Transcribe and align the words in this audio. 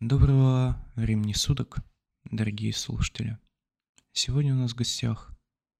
Доброго 0.00 0.80
времени 0.94 1.32
суток, 1.32 1.78
дорогие 2.22 2.72
слушатели. 2.72 3.36
Сегодня 4.12 4.54
у 4.54 4.56
нас 4.56 4.70
в 4.70 4.76
гостях 4.76 5.32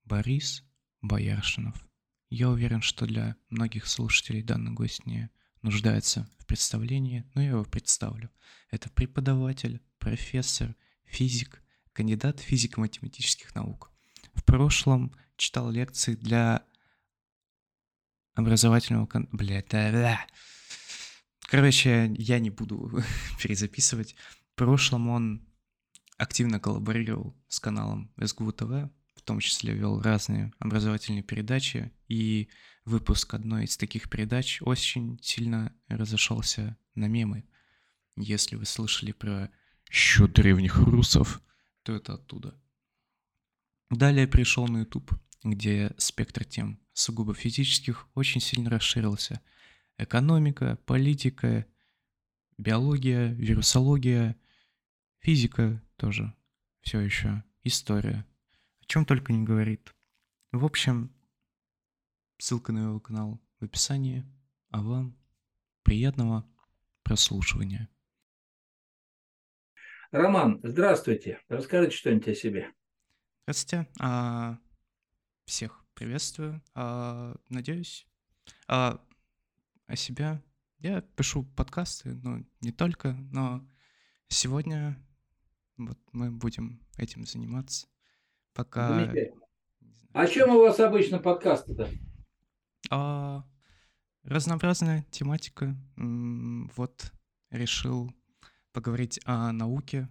Борис 0.03 0.65
Бояршинов. 1.03 1.87
Я 2.29 2.51
уверен, 2.51 2.83
что 2.83 3.07
для 3.07 3.37
многих 3.49 3.87
слушателей 3.87 4.43
данный 4.43 4.73
гость 4.73 5.07
не 5.07 5.31
нуждается 5.63 6.29
в 6.41 6.47
представлении, 6.47 7.31
но 7.37 7.43
я 7.43 7.51
его 7.51 7.63
представлю. 7.63 8.29
Это 8.73 8.91
преподаватель, 8.91 9.81
профессор, 10.01 10.75
физик, 11.05 11.63
кандидат 11.93 12.41
физико-математических 12.41 13.55
наук. 13.55 13.93
В 14.35 14.43
прошлом 14.43 15.15
читал 15.37 15.71
лекции 15.71 16.17
для 16.17 16.65
образовательного... 18.35 19.07
Кон... 19.07 19.29
Да, 19.31 19.63
да. 19.71 20.27
Короче, 21.49 22.15
я 22.19 22.39
не 22.41 22.51
буду 22.51 23.03
перезаписывать. 23.43 24.15
В 24.53 24.55
прошлом 24.55 25.09
он 25.09 25.49
активно 26.19 26.61
коллаборировал 26.61 27.35
с 27.49 27.59
каналом 27.59 28.13
СГУ 28.19 28.53
ТВ, 28.53 28.91
в 29.17 29.23
том 29.25 29.41
числе 29.41 29.73
вел 29.73 30.03
разные 30.03 30.53
образовательные 30.59 31.23
передачи, 31.23 31.91
и 32.07 32.51
выпуск 32.85 33.33
одной 33.33 33.65
из 33.65 33.79
таких 33.79 34.11
передач 34.11 34.61
очень 34.61 35.19
сильно 35.23 35.75
разошелся 35.89 36.77
на 36.95 37.07
мемы. 37.07 37.45
Если 38.17 38.57
вы 38.57 38.67
слышали 38.67 39.13
про 39.13 39.51
счет 39.91 40.35
древних 40.35 40.77
русов, 40.77 41.41
то 41.83 41.95
это 41.95 42.15
оттуда. 42.15 42.61
Далее 43.89 44.29
пришел 44.29 44.69
на 44.69 44.81
YouTube, 44.81 45.13
где 45.45 45.95
спектр 45.97 46.45
тем 46.45 46.79
сугубо 46.93 47.33
физических 47.33 48.07
очень 48.15 48.43
сильно 48.43 48.69
расширился. 48.69 49.41
Экономика, 49.99 50.79
политика, 50.87 51.67
биология, 52.57 53.33
вирусология, 53.33 54.37
физика 55.19 55.83
тоже 55.97 56.33
все 56.83 57.01
еще, 57.01 57.45
история. 57.65 58.25
О 58.81 58.85
чем 58.87 59.05
только 59.05 59.33
не 59.33 59.45
говорит. 59.45 59.95
В 60.53 60.65
общем, 60.65 61.13
ссылка 62.39 62.73
на 62.73 62.85
его 62.85 63.01
канал 63.01 63.41
в 63.61 63.65
описании. 63.65 64.25
А 64.71 64.83
вам 64.83 65.19
приятного 65.83 66.49
прослушивания. 67.03 67.91
Роман, 70.11 70.61
здравствуйте. 70.63 71.41
Расскажите 71.49 71.97
что-нибудь 71.97 72.29
о 72.29 72.35
себе. 72.35 72.73
Здравствуйте. 73.43 73.89
А, 74.01 74.59
всех 75.45 75.85
приветствую. 75.95 76.63
А, 76.75 77.37
надеюсь. 77.49 78.07
А, 78.69 79.05
о 79.89 79.97
себя. 79.97 80.41
Я 80.79 81.01
пишу 81.01 81.43
подкасты, 81.57 82.15
ну, 82.23 82.47
не 82.61 82.71
только, 82.71 83.15
но 83.33 83.67
сегодня 84.29 84.97
вот 85.77 85.99
мы 86.13 86.31
будем 86.31 86.81
этим 86.97 87.25
заниматься. 87.27 87.89
Пока... 88.53 88.89
Замечательно. 88.89 89.43
О 90.13 90.27
чем 90.27 90.51
у 90.51 90.61
вас 90.61 90.79
обычно 90.81 91.19
подкасты-то? 91.19 91.89
А, 92.91 93.45
разнообразная 94.25 95.05
тематика. 95.11 95.77
Вот 95.97 97.13
решил 97.51 98.11
поговорить 98.73 99.21
о 99.25 99.53
науке, 99.53 100.09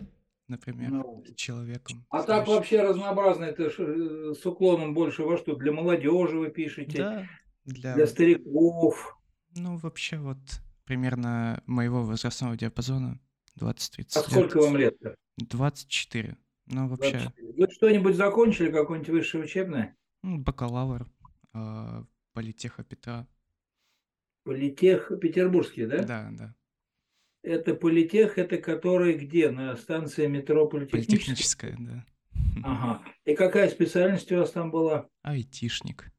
например, 0.48 1.03
с 1.25 1.36
человеком. 1.36 2.05
А 2.09 2.23
так 2.23 2.48
вообще 2.48 2.81
разнообразно, 2.81 3.45
это 3.45 3.70
с 3.70 4.45
уклоном 4.45 4.94
больше 4.94 5.23
во 5.23 5.38
что? 5.38 5.55
Для 5.55 5.72
молодежи 5.72 6.38
вы 6.38 6.50
пишете, 6.50 6.98
Да, 6.98 7.28
для... 7.66 7.95
для 7.95 8.08
стариков. 8.08 9.16
Ну, 9.59 9.77
вообще 9.77 10.17
вот 10.17 10.38
примерно 10.86 11.61
моего 11.66 12.03
возрастного 12.03 12.55
диапазона 12.55 13.19
20-30 13.59 14.05
А 14.16 14.19
лет. 14.19 14.30
сколько 14.30 14.58
вам 14.61 14.77
лет-то? 14.77 15.16
24. 15.38 16.38
Ну, 16.67 16.88
вообще, 16.88 17.11
24. 17.19 17.53
Вы 17.53 17.72
что-нибудь 17.72 18.16
закончили, 18.16 18.72
какое-нибудь 18.72 19.09
высшее 19.09 19.44
учебное? 19.44 19.95
ну, 20.23 20.39
бакалавр, 20.39 21.08
а, 21.54 22.04
политеха 22.33 22.83
Петра. 22.83 23.27
Политех 24.43 25.11
петербургский, 25.21 25.86
да? 25.86 26.04
Да, 26.04 26.30
да. 26.31 26.55
Это 27.43 27.73
политех, 27.76 28.37
это 28.37 28.58
который 28.58 29.14
где? 29.14 29.52
На 29.52 29.76
станции 29.77 30.27
метро 30.27 30.67
политехническая? 30.67 31.76
Политехническая, 31.76 31.77
да. 31.80 32.05
Ага. 32.64 33.04
И 33.26 33.36
какая 33.36 33.70
специальность 33.70 34.31
у 34.31 34.37
вас 34.37 34.52
там 34.52 34.71
была? 34.71 35.08
Айтишник. 35.21 36.11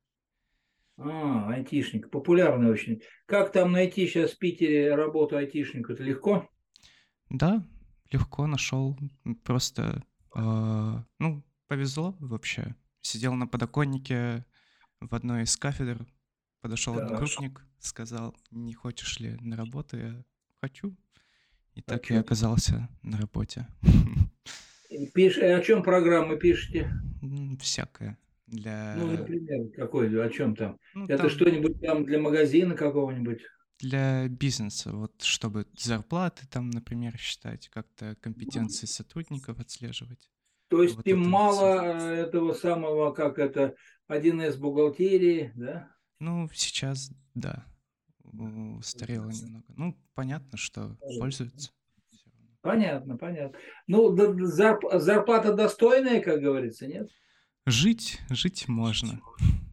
А, 0.98 1.48
айтишник. 1.52 2.10
Популярный 2.10 2.70
очень. 2.70 3.02
Как 3.26 3.52
там 3.52 3.72
найти 3.72 4.06
сейчас 4.06 4.32
в 4.32 4.38
Питере 4.38 4.94
работу 4.94 5.36
айтишнику? 5.36 5.92
Это 5.92 6.02
легко? 6.02 6.48
Да, 7.30 7.64
легко 8.10 8.46
нашел. 8.46 8.98
Просто, 9.44 10.02
а, 10.34 11.04
ну, 11.18 11.44
повезло 11.68 12.16
вообще. 12.18 12.74
Сидел 13.00 13.34
на 13.34 13.46
подоконнике 13.46 14.44
в 15.00 15.14
одной 15.14 15.44
из 15.44 15.56
кафедр, 15.56 16.04
подошел 16.60 16.94
Так. 16.94 17.04
одногруппник, 17.04 17.64
сказал, 17.78 18.36
не 18.50 18.74
хочешь 18.74 19.20
ли 19.20 19.36
на 19.40 19.56
работу? 19.56 19.96
Я 19.96 20.24
хочу. 20.60 20.96
И 21.74 21.80
так 21.80 22.10
я 22.10 22.20
оказался 22.20 22.88
на 23.02 23.18
работе. 23.18 23.68
Пиш... 25.14 25.38
О 25.38 25.60
чем 25.60 25.84
программы 25.84 26.36
пишете? 26.38 26.90
Всякое. 27.60 28.18
Для... 28.50 28.94
Ну, 28.96 29.06
например, 29.08 29.70
какой, 29.76 30.24
о 30.24 30.30
чем 30.30 30.56
там? 30.56 30.78
ну, 30.94 31.04
Это 31.04 31.18
там 31.18 31.30
что-нибудь 31.30 31.80
там 31.80 32.04
для 32.04 32.18
магазина 32.18 32.74
какого-нибудь? 32.74 33.40
для 33.80 34.26
бизнеса, 34.26 34.90
вот 34.92 35.22
чтобы 35.22 35.66
зарплаты 35.76 36.48
там, 36.50 36.68
например, 36.70 37.16
считать, 37.16 37.68
как-то 37.68 38.16
компетенции 38.20 38.86
сотрудников 38.86 39.60
отслеживать. 39.60 40.28
То 40.68 40.82
есть 40.82 40.96
Вот 40.96 41.06
им 41.06 41.20
это 41.20 41.30
мало 41.30 41.54
всё. 41.98 42.08
э, 42.08 42.14
этого 42.26 42.52
самого, 42.54 43.12
как 43.12 43.38
это, 43.38 43.76
1С 44.08 44.56
бухгалтерии, 44.56 45.52
да? 45.54 45.92
Ну, 46.18 46.48
сейчас, 46.52 47.12
да, 47.34 47.66
устарело 48.24 49.30
немного. 49.30 49.66
Ну, 49.76 49.96
понятно, 50.14 50.58
что 50.58 50.96
пользуются. 51.20 51.70
всё 52.10 52.30
равно. 52.32 52.48
Понятно, 52.62 53.16
понятно. 53.16 53.58
Ну, 53.86 54.12
зарп- 54.16 54.98
зарплата 54.98 55.52
достойная, 55.54 56.20
как 56.20 56.40
говорится, 56.40 56.88
нет? 56.88 57.08
Жить, 57.66 58.20
жить 58.30 58.68
можно. 58.68 59.20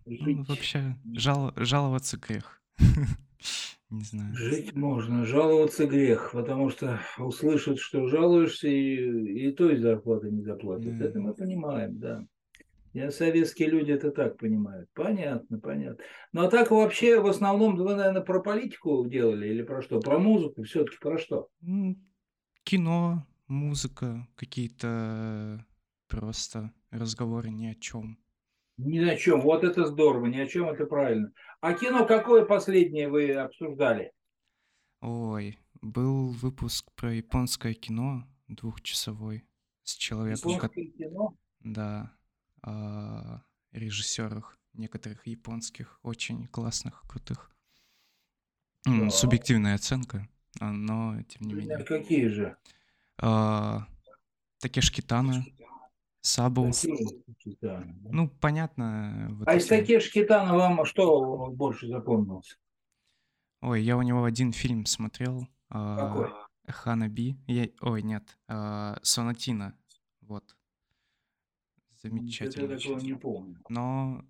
Ну, 0.06 0.16
Жить, 0.18 0.48
вообще, 0.48 0.96
жал- 1.14 1.54
жаловаться 1.56 2.18
грех. 2.18 2.62
Не 3.90 4.04
знаю. 4.04 4.36
жить 4.36 4.76
можно, 4.76 5.26
жаловаться 5.26 5.86
грех, 5.86 6.32
потому 6.34 6.70
что 6.70 7.00
услышат, 7.20 7.80
что 7.80 8.08
жалуешься, 8.08 8.68
и, 8.68 9.48
и 9.48 9.52
той 9.52 9.78
зарплаты 9.78 10.32
не 10.32 10.42
заплатят. 10.42 10.98
Да. 10.98 11.06
Это 11.06 11.20
мы 11.20 11.34
понимаем, 11.34 12.00
да. 12.00 12.26
Я 12.94 13.12
советские 13.12 13.70
люди 13.70 13.92
это 13.92 14.10
так 14.12 14.38
понимают. 14.38 14.90
Понятно, 14.94 15.60
понятно. 15.60 16.04
Ну 16.34 16.44
а 16.46 16.50
так 16.50 16.72
вообще 16.72 17.20
в 17.20 17.28
основном 17.28 17.76
вы, 17.76 17.96
наверное, 17.96 18.22
про 18.22 18.42
политику 18.42 19.06
делали 19.08 19.50
или 19.50 19.62
про 19.64 19.82
что? 19.82 20.00
Про 20.00 20.18
музыку? 20.18 20.64
Все-таки 20.64 20.98
про 21.00 21.18
что? 21.18 21.50
Ну, 21.62 21.96
кино, 22.64 23.26
музыка, 23.48 24.28
какие-то 24.36 25.66
просто 26.08 26.72
разговоры 26.92 27.50
ни 27.50 27.68
о 27.68 27.76
чем. 27.76 28.18
Ни 28.78 29.00
о 29.00 29.16
чем. 29.16 29.42
Вот 29.42 29.64
это 29.64 29.86
здорово, 29.86 30.26
ни 30.28 30.38
о 30.38 30.48
чем 30.48 30.70
это 30.70 30.86
правильно. 30.86 31.32
А 31.62 31.74
кино 31.74 32.06
какое 32.06 32.46
последнее 32.46 33.10
вы 33.10 33.32
обсуждали? 33.34 34.12
Ой, 35.02 35.58
был 35.82 36.30
выпуск 36.30 36.92
про 36.96 37.14
японское 37.14 37.74
кино 37.74 38.28
двухчасовой 38.48 39.46
с 39.84 39.96
человеком, 39.96 40.58
ко- 40.60 40.66
Японское 40.68 40.86
кино? 40.86 41.38
да, 41.62 42.12
о 42.62 43.42
режиссерах 43.72 44.58
некоторых 44.74 45.26
японских, 45.28 46.00
очень 46.04 46.48
классных, 46.48 47.04
крутых. 47.08 47.52
Да. 48.86 49.10
Субъективная 49.10 49.76
оценка, 49.76 50.28
а, 50.60 50.72
но 50.72 51.22
тем 51.24 51.48
не 51.48 51.54
Например, 51.56 51.80
менее. 51.80 51.86
какие 51.86 52.28
же? 52.28 52.58
А, 53.18 53.88
Такеши 54.60 54.92
Китано, 54.94 55.44
Сабу. 56.26 56.72
Да? 57.62 57.84
Ну, 58.10 58.28
понятно, 58.42 59.28
вот 59.32 59.48
А 59.48 59.56
из 59.56 59.68
таких 59.68 60.12
Китана 60.12 60.56
вам 60.56 60.84
что 60.86 61.52
больше 61.52 61.88
запомнилось? 61.88 62.58
Ой, 63.62 63.84
я 63.84 63.96
у 63.96 64.02
него 64.02 64.24
один 64.24 64.52
фильм 64.52 64.88
смотрел. 64.88 65.48
а, 65.70 66.08
Какой? 66.08 66.30
Ханаби. 66.68 67.38
Я... 67.46 67.70
Ой, 67.82 68.02
нет. 68.02 68.38
а, 68.48 68.98
Сонатина. 69.04 69.78
Вот. 70.22 70.56
Я 72.04 72.10
Замечательно. 72.10 72.76
такого 72.80 73.00
не 73.00 73.14
помню. 73.14 73.60
Но 73.70 74.26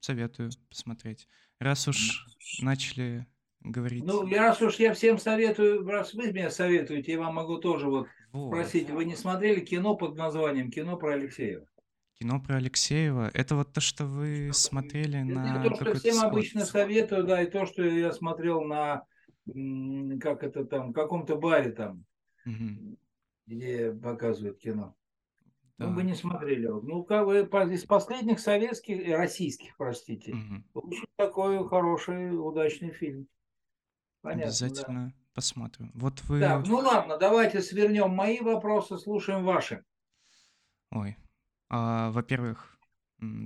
советую 0.00 0.50
посмотреть. 0.68 1.28
Раз 1.60 1.86
уж 1.86 2.26
начали 2.60 3.24
говорить... 3.60 4.02
Ну, 4.04 4.26
я- 4.26 4.42
раз 4.48 4.60
уж 4.62 4.76
я 4.80 4.94
всем 4.94 5.16
советую, 5.18 5.86
раз 5.86 6.12
вы 6.12 6.32
мне 6.32 6.50
советуете, 6.50 7.12
я 7.12 7.20
вам 7.20 7.34
могу 7.36 7.58
тоже 7.58 7.88
вот 7.88 8.08
вот, 8.32 8.48
спросить, 8.48 8.90
вы 8.90 9.04
не 9.04 9.16
смотрели 9.16 9.60
кино 9.60 9.96
под 9.96 10.16
названием 10.16 10.70
«Кино 10.70 10.96
про 10.96 11.14
Алексеева»? 11.14 11.66
кино 12.14 12.38
про 12.40 12.56
Алексеева. 12.56 13.30
Это 13.32 13.56
вот 13.56 13.72
то, 13.72 13.80
что 13.80 14.04
вы 14.04 14.50
смотрели 14.52 15.16
Это 15.20 15.24
на 15.40 15.62
то, 15.70 15.74
что 15.74 15.94
всем 15.94 16.14
сход- 16.16 16.30
обычно 16.32 16.66
советую, 16.66 17.24
да, 17.24 17.42
и 17.42 17.50
то, 17.50 17.64
что 17.64 17.82
я 17.82 18.12
смотрел 18.12 18.60
на, 18.62 19.04
как 20.20 20.42
это 20.44 20.64
там, 20.66 20.90
в 20.90 20.92
каком-то 20.92 21.36
баре 21.36 21.72
там, 21.72 22.04
Мгм. 22.44 22.98
где 23.46 23.92
показывают 23.92 24.58
кино. 24.58 24.94
Да. 25.78 25.86
Мы 25.88 25.94
бы 25.96 26.02
не 26.02 26.14
смотрели. 26.14 26.66
Ну, 26.66 27.04
как 27.04 27.24
бы 27.24 27.38
из 27.72 27.84
последних 27.86 28.38
советских 28.38 29.00
и 29.00 29.12
российских, 29.12 29.74
простите. 29.78 30.32
Угу. 30.34 30.82
Очень 30.88 31.06
такой 31.16 31.66
хороший, 31.66 32.36
удачный 32.38 32.90
фильм. 32.90 33.28
Понятно, 34.20 34.44
Обязательно 34.44 35.06
да. 35.06 35.19
Посмотрим. 35.34 35.90
Вот 35.94 36.22
вы... 36.24 36.40
Так, 36.40 36.66
ну 36.66 36.78
ладно, 36.78 37.18
давайте 37.18 37.60
свернем 37.62 38.10
мои 38.10 38.40
вопросы, 38.40 38.98
слушаем 38.98 39.44
ваши. 39.44 39.84
Ой, 40.90 41.16
а, 41.68 42.10
во-первых, 42.10 42.78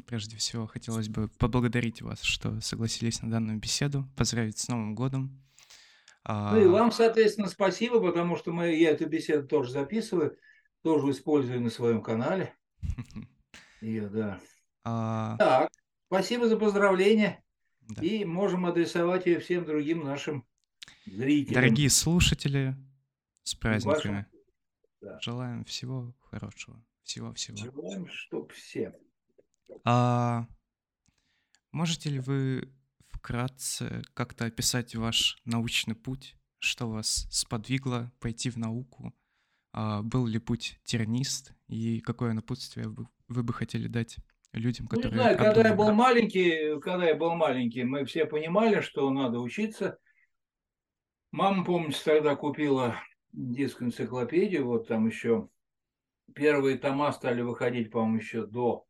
прежде 0.06 0.36
всего 0.36 0.66
хотелось 0.66 1.08
бы 1.08 1.28
поблагодарить 1.28 2.02
вас, 2.02 2.22
что 2.22 2.60
согласились 2.60 3.22
на 3.22 3.30
данную 3.30 3.58
беседу, 3.58 4.08
поздравить 4.16 4.58
с 4.58 4.68
Новым 4.68 4.94
годом. 4.94 5.40
Ну 6.26 6.58
и 6.58 6.64
а 6.64 6.68
вам, 6.68 6.90
соответственно, 6.90 7.48
спасибо, 7.48 8.00
потому 8.00 8.36
что 8.36 8.50
мы, 8.50 8.74
я 8.74 8.90
эту 8.90 9.06
беседу 9.06 9.46
тоже 9.46 9.72
записываю, 9.72 10.38
тоже 10.82 11.10
использую 11.10 11.60
на 11.60 11.68
своем 11.68 12.02
канале. 12.02 12.54
Ее, 13.82 14.08
да. 14.08 14.40
А... 14.84 15.36
Так, 15.36 15.70
спасибо 16.06 16.48
за 16.48 16.56
поздравления. 16.56 17.42
Да. 17.88 18.02
И 18.02 18.24
можем 18.24 18.64
адресовать 18.64 19.26
ее 19.26 19.40
всем 19.40 19.66
другим 19.66 20.04
нашим 20.04 20.46
зрителям. 21.06 21.54
Дорогие 21.54 21.90
слушатели, 21.90 22.76
с 23.42 23.54
праздниками. 23.54 24.26
Да. 25.00 25.18
Желаем 25.20 25.64
всего 25.64 26.14
хорошего. 26.30 26.84
Всего-всего. 27.02 27.56
Желаем, 27.58 28.08
чтоб 28.08 28.50
все. 28.52 28.94
А 29.84 30.46
можете 31.72 32.08
ли 32.10 32.20
вы 32.20 32.72
вкратце 33.10 34.02
как-то 34.14 34.46
описать 34.46 34.94
ваш 34.94 35.40
научный 35.44 35.94
путь? 35.94 36.36
Что 36.58 36.88
вас 36.88 37.26
сподвигло 37.30 38.10
пойти 38.20 38.48
в 38.48 38.56
науку? 38.56 39.14
А 39.72 40.02
был 40.02 40.26
ли 40.26 40.38
путь 40.38 40.80
тернист? 40.84 41.52
И 41.68 42.00
какое 42.00 42.32
напутствие 42.32 42.88
вы, 42.88 43.06
вы 43.28 43.42
бы 43.42 43.52
хотели 43.52 43.88
дать 43.88 44.16
людям, 44.52 44.86
которые... 44.86 45.10
Ну, 45.10 45.16
не 45.16 45.22
знаю, 45.22 45.36
когда 45.36 45.68
я 45.68 45.74
был 45.74 45.92
маленький, 45.92 46.80
когда 46.80 47.06
я 47.06 47.14
был 47.14 47.34
маленький, 47.34 47.84
мы 47.84 48.06
все 48.06 48.24
понимали, 48.24 48.80
что 48.80 49.10
надо 49.10 49.40
учиться. 49.40 49.98
Мама, 51.34 51.64
помните, 51.64 51.98
тогда 52.04 52.36
купила 52.36 52.94
детскую 53.32 53.88
энциклопедию, 53.88 54.66
вот 54.66 54.86
там 54.86 55.08
еще 55.08 55.48
первые 56.32 56.78
тома 56.78 57.10
стали 57.10 57.42
выходить, 57.42 57.90
по-моему, 57.90 58.18
еще 58.18 58.46
до, 58.46 58.86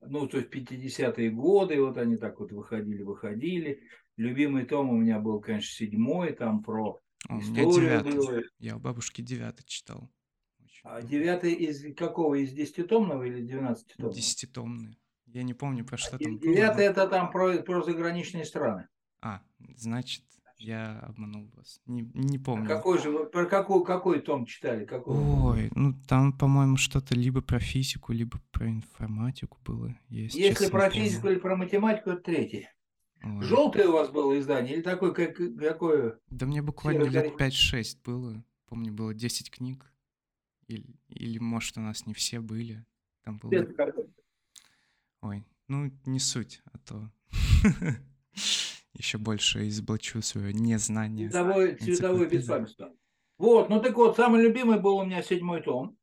ну, 0.00 0.26
то 0.26 0.38
есть 0.38 0.52
50-е 0.52 1.30
годы, 1.30 1.80
вот 1.80 1.96
они 1.96 2.16
так 2.16 2.40
вот 2.40 2.50
выходили, 2.50 3.02
выходили. 3.02 3.80
Любимый 4.16 4.66
том 4.66 4.90
у 4.90 4.96
меня 4.96 5.20
был, 5.20 5.40
конечно, 5.40 5.70
седьмой, 5.72 6.32
там 6.32 6.64
про 6.64 7.00
у 7.28 7.38
историю 7.38 8.02
было. 8.02 8.42
Я 8.58 8.74
у 8.74 8.80
бабушки 8.80 9.22
девятый 9.22 9.64
читал. 9.64 10.10
А 10.82 11.00
девятый 11.00 11.52
из 11.52 11.94
какого? 11.94 12.34
Из 12.34 12.50
десятитомного 12.50 13.22
или 13.22 13.40
двенадцатитомного? 13.40 14.16
Десятитомный. 14.16 14.98
Я 15.26 15.44
не 15.44 15.54
помню, 15.54 15.84
про 15.84 15.96
что 15.96 16.18
там 16.18 16.40
Девятый 16.40 16.86
это 16.86 17.06
там 17.06 17.30
про, 17.30 17.62
про 17.62 17.84
заграничные 17.84 18.44
страны. 18.44 18.88
А, 19.20 19.42
значит, 19.76 20.24
я 20.58 20.98
обманул 21.00 21.50
вас. 21.54 21.80
Не, 21.86 22.10
не 22.14 22.38
помню. 22.38 22.64
А 22.64 22.68
какой 22.68 22.98
же, 22.98 23.26
про 23.26 23.46
какой, 23.46 23.84
какой 23.84 24.20
том 24.20 24.46
читали? 24.46 24.84
Какой? 24.84 25.16
Ой, 25.16 25.70
ну 25.74 25.94
там, 26.06 26.36
по-моему, 26.36 26.76
что-то 26.76 27.14
либо 27.14 27.42
про 27.42 27.58
физику, 27.58 28.12
либо 28.12 28.40
про 28.50 28.68
информатику 28.68 29.58
было. 29.64 29.94
Есть, 30.08 30.36
Если 30.36 30.68
про 30.68 30.90
физику 30.90 31.22
помню. 31.22 31.34
или 31.34 31.40
про 31.40 31.56
математику, 31.56 32.10
это 32.10 32.22
третий. 32.22 32.68
Ой. 33.22 33.42
Желтое 33.42 33.88
у 33.88 33.92
вас 33.92 34.10
было 34.10 34.38
издание 34.38 34.74
или 34.74 34.82
такое, 34.82 35.12
как, 35.12 35.36
какое? 35.58 36.18
Да 36.28 36.46
мне 36.46 36.62
буквально 36.62 37.04
лет 37.04 37.40
5-6 37.40 37.98
было. 38.04 38.44
Помню, 38.66 38.92
было 38.92 39.14
10 39.14 39.50
книг. 39.50 39.90
Или, 40.66 40.96
или, 41.08 41.38
может, 41.38 41.76
у 41.76 41.80
нас 41.80 42.06
не 42.06 42.14
все 42.14 42.40
были. 42.40 42.84
Там 43.22 43.38
было... 43.38 43.66
Ой, 45.20 45.44
ну 45.68 45.90
не 46.04 46.18
суть, 46.18 46.62
а 46.72 46.78
то... 46.78 47.10
еще 48.94 49.18
больше 49.18 49.68
изоблачу 49.68 50.22
свое 50.22 50.52
незнание. 50.52 51.28
Цветовое, 51.28 51.76
цветовое 51.76 52.28
беспамятство. 52.28 52.92
Вот, 53.38 53.68
ну 53.68 53.80
так 53.80 53.96
вот, 53.96 54.16
самый 54.16 54.42
любимый 54.42 54.80
был 54.80 54.96
у 54.96 55.04
меня 55.04 55.22
седьмой 55.22 55.62
том. 55.62 55.96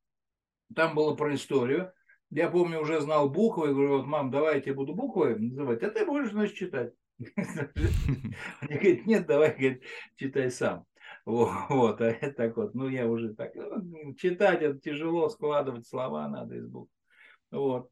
Там 0.76 0.96
было 0.96 1.16
про 1.16 1.34
историю. 1.34 1.92
Я 2.30 2.50
помню, 2.50 2.80
уже 2.80 3.02
знал 3.02 3.30
буквы. 3.30 3.68
Я 3.68 3.74
говорю, 3.74 3.98
вот, 3.98 4.06
мам, 4.06 4.32
давай 4.32 4.56
я 4.56 4.62
тебе 4.62 4.74
буду 4.74 4.94
буквы 4.94 5.38
называть, 5.38 5.84
а 5.84 5.90
ты 5.90 6.06
будешь, 6.06 6.32
значит, 6.32 6.56
читать. 6.56 6.94
Мне 7.18 8.78
говорит, 8.78 9.06
нет, 9.06 9.28
давай, 9.28 9.52
говорит, 9.52 9.84
читай 10.16 10.50
сам. 10.52 10.86
Вот, 11.26 12.02
а 12.02 12.06
это 12.06 12.32
так 12.32 12.58
вот, 12.58 12.74
ну 12.74 12.88
я 12.88 13.08
уже 13.08 13.34
так, 13.34 13.54
ну, 13.54 14.16
читать 14.16 14.62
это 14.62 14.80
тяжело, 14.80 15.30
складывать 15.30 15.88
слова 15.88 16.28
надо 16.28 16.56
из 16.56 16.68
букв. 16.68 16.92
Вот. 17.52 17.90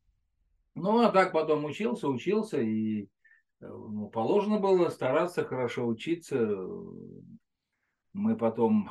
Ну, 0.74 1.02
а 1.02 1.12
так 1.12 1.32
потом 1.34 1.66
учился, 1.66 2.08
учился, 2.08 2.60
и 2.62 3.08
ну, 3.62 4.10
положено 4.10 4.60
было 4.60 4.90
стараться 4.90 5.44
хорошо 5.44 5.86
учиться. 5.86 6.58
Мы 8.14 8.38
потом, 8.38 8.90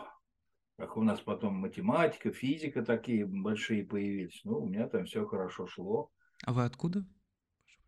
как 0.76 0.96
у 0.96 1.02
нас 1.02 1.20
потом 1.20 1.54
математика, 1.54 2.30
физика 2.30 2.84
такие 2.84 3.26
большие 3.26 3.84
появились. 3.84 4.40
Ну, 4.44 4.60
у 4.60 4.66
меня 4.68 4.88
там 4.88 5.06
все 5.06 5.26
хорошо 5.26 5.66
шло. 5.66 6.10
А 6.44 6.52
вы 6.52 6.64
откуда? 6.64 7.04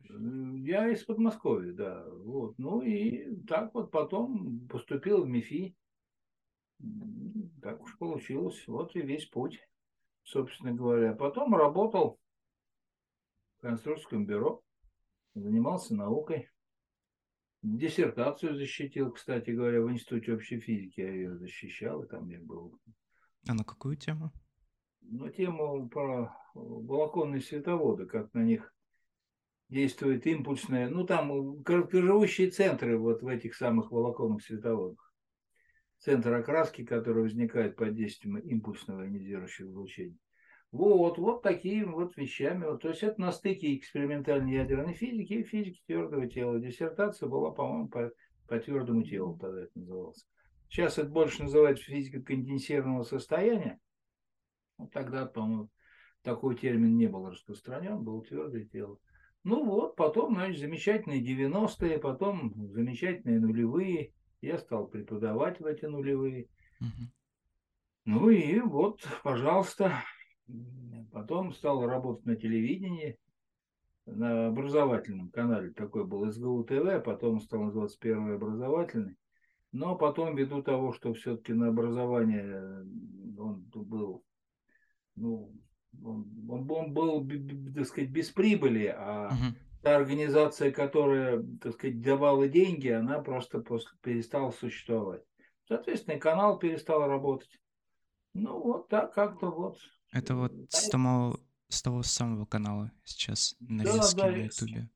Я 0.08 0.90
из 0.90 1.04
Подмосковья, 1.04 1.72
да. 1.72 2.04
Вот. 2.08 2.58
Ну 2.58 2.82
и 2.82 3.36
так 3.46 3.74
вот 3.74 3.90
потом 3.90 4.66
поступил 4.68 5.22
в 5.22 5.28
МИФИ. 5.28 5.76
Так 7.62 7.80
уж 7.82 7.96
получилось. 7.98 8.66
Вот 8.66 8.96
и 8.96 9.02
весь 9.02 9.26
путь, 9.26 9.60
собственно 10.24 10.72
говоря. 10.72 11.12
Потом 11.12 11.54
работал 11.54 12.18
в 13.58 13.60
конструкторском 13.60 14.26
бюро, 14.26 14.62
занимался 15.34 15.94
наукой. 15.94 16.49
Диссертацию 17.62 18.56
защитил, 18.56 19.12
кстати 19.12 19.50
говоря, 19.50 19.82
в 19.82 19.90
Институте 19.90 20.34
общей 20.34 20.60
физики. 20.60 21.00
Я 21.00 21.12
ее 21.12 21.36
защищал, 21.36 22.02
и 22.02 22.08
там 22.08 22.28
я 22.28 22.40
был. 22.40 22.78
А 23.46 23.54
на 23.54 23.64
какую 23.64 23.96
тему? 23.96 24.32
Ну, 25.02 25.28
тему 25.28 25.88
про 25.88 26.34
волоконные 26.54 27.40
световоды, 27.40 28.06
как 28.06 28.32
на 28.32 28.44
них 28.44 28.74
действует 29.68 30.26
импульсная, 30.26 30.88
ну, 30.88 31.06
там 31.06 31.62
короткоживущие 31.62 32.50
центры 32.50 32.98
вот 32.98 33.22
в 33.22 33.28
этих 33.28 33.54
самых 33.54 33.90
волоконных 33.90 34.42
световодах. 34.42 35.12
Центр 35.98 36.32
окраски, 36.32 36.84
который 36.84 37.22
возникает 37.22 37.76
под 37.76 37.94
действием 37.94 38.38
импульсного 38.38 39.04
ионизирующего 39.06 39.70
излучения. 39.70 40.16
Вот, 40.72 41.18
вот 41.18 41.42
такими 41.42 41.84
вот 41.84 42.16
вещами. 42.16 42.64
Вот, 42.64 42.82
то 42.82 42.88
есть 42.88 43.02
это 43.02 43.20
на 43.20 43.32
стыке 43.32 43.74
экспериментальной 43.74 44.52
ядерной 44.52 44.94
физики 44.94 45.34
и 45.34 45.42
физики 45.42 45.82
твердого 45.86 46.28
тела. 46.28 46.60
Диссертация 46.60 47.28
была, 47.28 47.50
по-моему, 47.50 47.88
по, 47.88 48.12
по 48.46 48.58
твердому 48.58 49.02
телу 49.02 49.36
тогда 49.36 49.62
это 49.62 49.78
называлось. 49.78 50.26
Сейчас 50.68 50.98
это 50.98 51.10
больше 51.10 51.42
называется 51.42 51.84
физика 51.84 52.22
конденсированного 52.22 53.02
состояния. 53.02 53.80
Вот 54.78 54.92
тогда, 54.92 55.26
по-моему, 55.26 55.68
такой 56.22 56.56
термин 56.56 56.96
не 56.96 57.08
был 57.08 57.28
распространен, 57.28 58.04
было 58.04 58.22
твердое 58.22 58.64
тело. 58.64 58.98
Ну 59.42 59.64
вот, 59.64 59.96
потом, 59.96 60.34
значит, 60.34 60.60
замечательные 60.60 61.22
90-е, 61.22 61.98
потом 61.98 62.52
замечательные 62.68 63.40
нулевые. 63.40 64.12
Я 64.40 64.58
стал 64.58 64.86
преподавать 64.86 65.58
в 65.58 65.66
эти 65.66 65.86
нулевые. 65.86 66.46
Угу. 66.80 67.10
Ну 68.04 68.30
и 68.30 68.60
вот, 68.60 69.00
пожалуйста, 69.24 70.02
Потом 71.12 71.52
стал 71.52 71.84
работать 71.86 72.24
на 72.24 72.36
телевидении, 72.36 73.18
на 74.06 74.48
образовательном 74.48 75.30
канале, 75.30 75.72
такой 75.72 76.04
был 76.04 76.30
СГУ 76.30 76.64
ТВ, 76.64 77.02
потом 77.04 77.40
стал 77.40 77.64
называться 77.64 77.98
Первый 77.98 78.36
образовательный. 78.36 79.16
Но 79.72 79.96
потом, 79.96 80.34
ввиду 80.34 80.62
того, 80.62 80.92
что 80.92 81.12
все-таки 81.14 81.52
на 81.52 81.68
образование 81.68 82.84
он 83.38 83.64
был, 83.72 84.24
ну, 85.14 85.52
он, 86.02 86.28
он, 86.48 86.70
он 86.70 86.92
был, 86.92 87.28
так 87.74 87.86
сказать, 87.86 88.10
без 88.10 88.30
прибыли, 88.30 88.86
а 88.86 89.28
угу. 89.28 89.56
та 89.82 89.96
организация, 89.96 90.72
которая, 90.72 91.44
так 91.60 91.74
сказать, 91.74 92.00
давала 92.00 92.48
деньги, 92.48 92.88
она 92.88 93.20
просто 93.20 93.60
после, 93.60 93.90
перестала 94.02 94.50
существовать. 94.50 95.22
Соответственно, 95.68 96.18
канал 96.18 96.58
перестал 96.58 97.06
работать. 97.06 97.60
Ну, 98.34 98.60
вот 98.60 98.88
так 98.88 99.14
как-то 99.14 99.50
вот 99.50 99.78
это 100.10 100.34
вот 100.34 100.52
с 100.68 100.88
того, 100.88 101.40
с 101.68 101.82
того 101.82 102.02
самого 102.02 102.46
канала 102.46 102.90
сейчас 103.04 103.56
нарезки 103.60 104.16
да, 104.16 104.24
да, 104.24 104.30
на 104.30 104.36
Ютубе. 104.36 104.90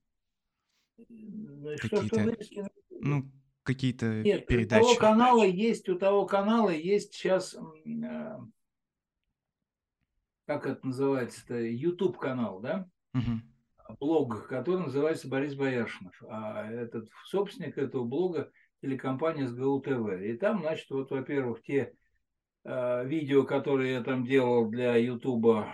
Ну 0.96 1.76
какие-то, 1.76 2.36
ну, 2.90 3.32
какие-то 3.62 4.22
Нет, 4.22 4.46
передачи. 4.46 4.82
У 4.82 4.86
того 4.86 4.96
канала 4.96 5.44
есть, 5.44 5.88
у 5.88 5.98
того 5.98 6.26
канала 6.26 6.70
есть 6.70 7.14
сейчас, 7.14 7.54
э, 7.54 8.38
как 10.46 10.66
это 10.66 10.86
называется-то, 10.86 11.58
YouTube 11.60 12.18
канал, 12.18 12.60
да? 12.60 12.88
Угу. 13.14 13.96
Блог, 14.00 14.46
который 14.48 14.80
называется 14.80 15.28
Борис 15.28 15.54
Бояршинов. 15.54 16.22
А 16.28 16.66
этот 16.70 17.08
собственник 17.26 17.78
этого 17.78 18.04
блога 18.04 18.50
телекомпания 18.80 19.46
СГУ 19.46 19.80
ТВ. 19.80 20.22
И 20.22 20.36
там, 20.36 20.60
значит, 20.60 20.90
вот, 20.90 21.10
во-первых, 21.10 21.62
те 21.62 21.94
видео, 22.64 23.44
которые 23.44 23.94
я 23.94 24.02
там 24.02 24.24
делал 24.24 24.68
для 24.68 24.96
Ютуба, 24.96 25.68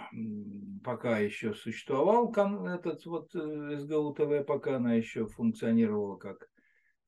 пока 0.84 1.18
еще 1.18 1.54
существовал 1.54 2.32
этот 2.32 3.04
вот 3.06 3.34
э, 3.34 3.76
СГУ 3.78 4.14
ТВ, 4.14 4.46
пока 4.46 4.76
она 4.76 4.94
еще 4.94 5.26
функционировала 5.26 6.16
как 6.16 6.48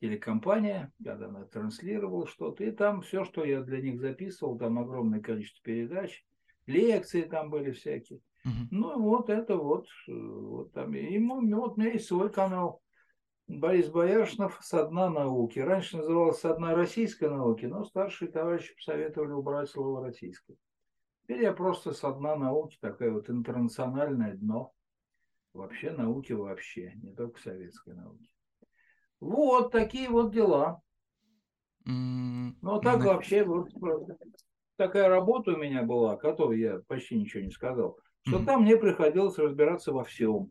телекомпания, 0.00 0.92
когда 1.02 1.26
она 1.26 1.44
транслировала 1.44 2.26
что-то, 2.26 2.64
и 2.64 2.70
там 2.70 3.02
все, 3.02 3.24
что 3.24 3.44
я 3.44 3.62
для 3.62 3.80
них 3.80 4.00
записывал, 4.00 4.58
там 4.58 4.78
огромное 4.78 5.20
количество 5.20 5.62
передач, 5.64 6.24
лекции 6.66 7.22
там 7.22 7.50
были 7.50 7.70
всякие. 7.70 8.20
Uh-huh. 8.44 8.66
Ну, 8.70 9.00
вот 9.00 9.30
это 9.30 9.56
вот, 9.56 9.86
э, 10.08 10.12
вот 10.12 10.72
там, 10.72 10.94
и 10.94 11.18
вот 11.18 11.76
у 11.76 11.80
меня 11.80 11.92
есть 11.92 12.06
свой 12.06 12.30
канал, 12.30 12.81
Борис 13.48 13.88
Бояршинов 13.88 14.58
«Со 14.62 14.86
дна 14.86 15.10
науки». 15.10 15.58
Раньше 15.58 15.98
называлось 15.98 16.40
«Со 16.40 16.54
дна 16.54 16.74
российской 16.74 17.28
науки», 17.28 17.66
но 17.66 17.84
старшие 17.84 18.30
товарищи 18.30 18.74
посоветовали 18.74 19.32
убрать 19.32 19.68
слово 19.68 20.04
«российское». 20.04 20.56
Теперь 21.22 21.42
я 21.42 21.52
просто 21.52 21.92
«Со 21.92 22.12
дна 22.12 22.36
науки», 22.36 22.78
такое 22.80 23.10
вот 23.10 23.28
интернациональное 23.28 24.34
дно. 24.34 24.72
Вообще 25.52 25.90
науки 25.90 26.32
вообще, 26.32 26.94
не 27.02 27.12
только 27.12 27.40
советской 27.40 27.94
науки. 27.94 28.30
Вот 29.20 29.70
такие 29.70 30.08
вот 30.08 30.32
дела. 30.32 30.80
Mm, 31.86 32.54
ну, 32.62 32.76
а 32.76 32.80
так 32.80 33.00
на... 33.00 33.06
вообще, 33.06 33.44
вот 33.44 33.68
такая 34.76 35.08
работа 35.08 35.52
у 35.52 35.56
меня 35.56 35.82
была, 35.82 36.16
которой 36.16 36.58
я 36.58 36.80
почти 36.86 37.18
ничего 37.18 37.42
не 37.42 37.50
сказал, 37.50 37.98
что 38.26 38.38
mm-hmm. 38.38 38.44
там 38.44 38.62
мне 38.62 38.76
приходилось 38.76 39.36
разбираться 39.36 39.92
во 39.92 40.04
всем. 40.04 40.50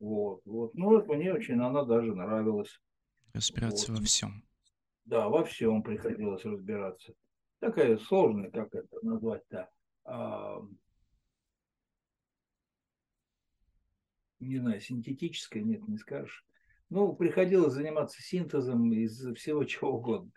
Вот, 0.00 0.40
вот. 0.46 0.74
Ну, 0.74 0.88
вот 0.88 1.06
мне 1.08 1.32
очень 1.32 1.60
она 1.60 1.84
даже 1.84 2.14
нравилась. 2.14 2.80
Разбираться 3.34 3.92
вот. 3.92 4.00
во 4.00 4.04
всем. 4.04 4.44
Да, 5.04 5.28
во 5.28 5.44
всем 5.44 5.82
приходилось 5.82 6.44
разбираться. 6.44 7.12
Такая 7.60 7.98
сложная, 7.98 8.50
как 8.50 8.74
это 8.74 8.96
назвать-то, 9.02 9.68
а, 10.04 10.62
не 14.40 14.56
знаю, 14.56 14.80
синтетическая, 14.80 15.62
нет, 15.62 15.86
не 15.86 15.98
скажешь. 15.98 16.44
Ну, 16.88 17.12
приходилось 17.12 17.74
заниматься 17.74 18.22
синтезом 18.22 18.92
из 18.92 19.34
всего 19.34 19.64
чего 19.66 19.98
угодно. 19.98 20.32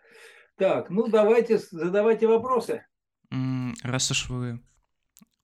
Так, 0.56 0.90
ну 0.90 1.08
давайте, 1.08 1.58
задавайте 1.58 2.28
вопросы. 2.28 2.86
Раз 3.82 4.12
уж 4.12 4.30
вы 4.30 4.62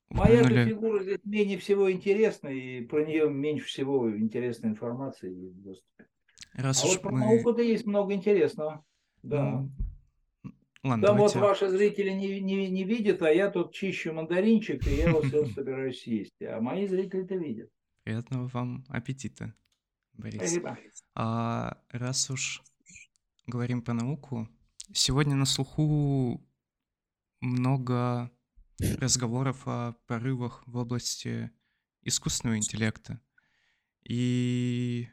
Моя 0.10 0.42
упомянули... 0.42 0.70
фигура 0.70 1.04
здесь 1.04 1.20
менее 1.24 1.58
всего 1.60 1.92
интересна, 1.92 2.48
и 2.48 2.82
про 2.82 3.06
нее 3.06 3.30
меньше 3.30 3.66
всего 3.68 4.10
интересной 4.16 4.72
информации 4.72 5.32
есть 5.32 5.56
в 5.56 5.62
доступе. 5.62 6.08
Раз 6.54 6.84
а 6.84 6.88
вот 6.88 7.02
про 7.02 7.12
мы... 7.12 7.20
науку-то 7.20 7.62
есть 7.62 7.86
много 7.86 8.14
интересного. 8.14 8.84
Да. 9.22 9.68
Ну, 10.44 10.52
ладно, 10.84 11.08
Там 11.08 11.16
давайте... 11.18 11.40
вот 11.40 11.48
ваши 11.48 11.70
зрители 11.70 12.10
не, 12.10 12.40
не, 12.40 12.70
не 12.70 12.84
видят, 12.84 13.22
а 13.22 13.32
я 13.32 13.52
тут 13.52 13.74
чищу 13.74 14.14
мандаринчик, 14.14 14.86
и 14.88 14.96
я 14.96 15.10
его 15.10 15.22
все 15.22 15.46
собираюсь 15.54 16.02
съесть. 16.02 16.42
А 16.42 16.60
мои 16.60 16.88
зрители-то 16.88 17.36
видят. 17.36 17.70
Приятного 18.04 18.48
вам 18.48 18.86
аппетита, 18.90 19.54
Борис. 20.14 20.38
Спасибо. 20.38 20.78
А, 21.14 21.78
раз 21.90 22.32
уж 22.32 22.64
говорим 23.46 23.84
про 23.84 23.94
науку, 23.94 24.48
сегодня 24.92 25.36
на 25.36 25.46
слуху 25.46 26.42
много 27.42 28.32
разговоров 28.80 29.68
о 29.68 29.94
порывах 30.08 30.64
в 30.66 30.78
области 30.78 31.52
искусственного 32.04 32.58
интеллекта. 32.58 33.22
И 34.04 35.10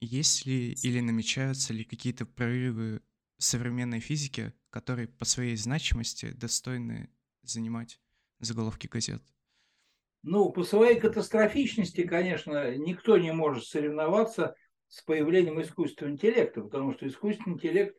есть 0.00 0.46
ли 0.46 0.72
или 0.72 1.00
намечаются 1.00 1.72
ли 1.72 1.84
какие-то 1.84 2.26
прорывы 2.26 3.02
современной 3.38 4.00
физики, 4.00 4.52
которые 4.70 5.08
по 5.08 5.24
своей 5.24 5.56
значимости 5.56 6.30
достойны 6.32 7.10
занимать 7.42 8.00
заголовки 8.38 8.86
газет? 8.86 9.22
Ну, 10.22 10.50
по 10.52 10.64
своей 10.64 11.00
катастрофичности, 11.00 12.06
конечно, 12.06 12.76
никто 12.76 13.16
не 13.16 13.32
может 13.32 13.64
соревноваться 13.64 14.54
с 14.88 15.02
появлением 15.02 15.60
искусственного 15.62 16.14
интеллекта, 16.14 16.60
потому 16.62 16.92
что 16.92 17.06
искусственный 17.08 17.54
интеллект 17.54 17.96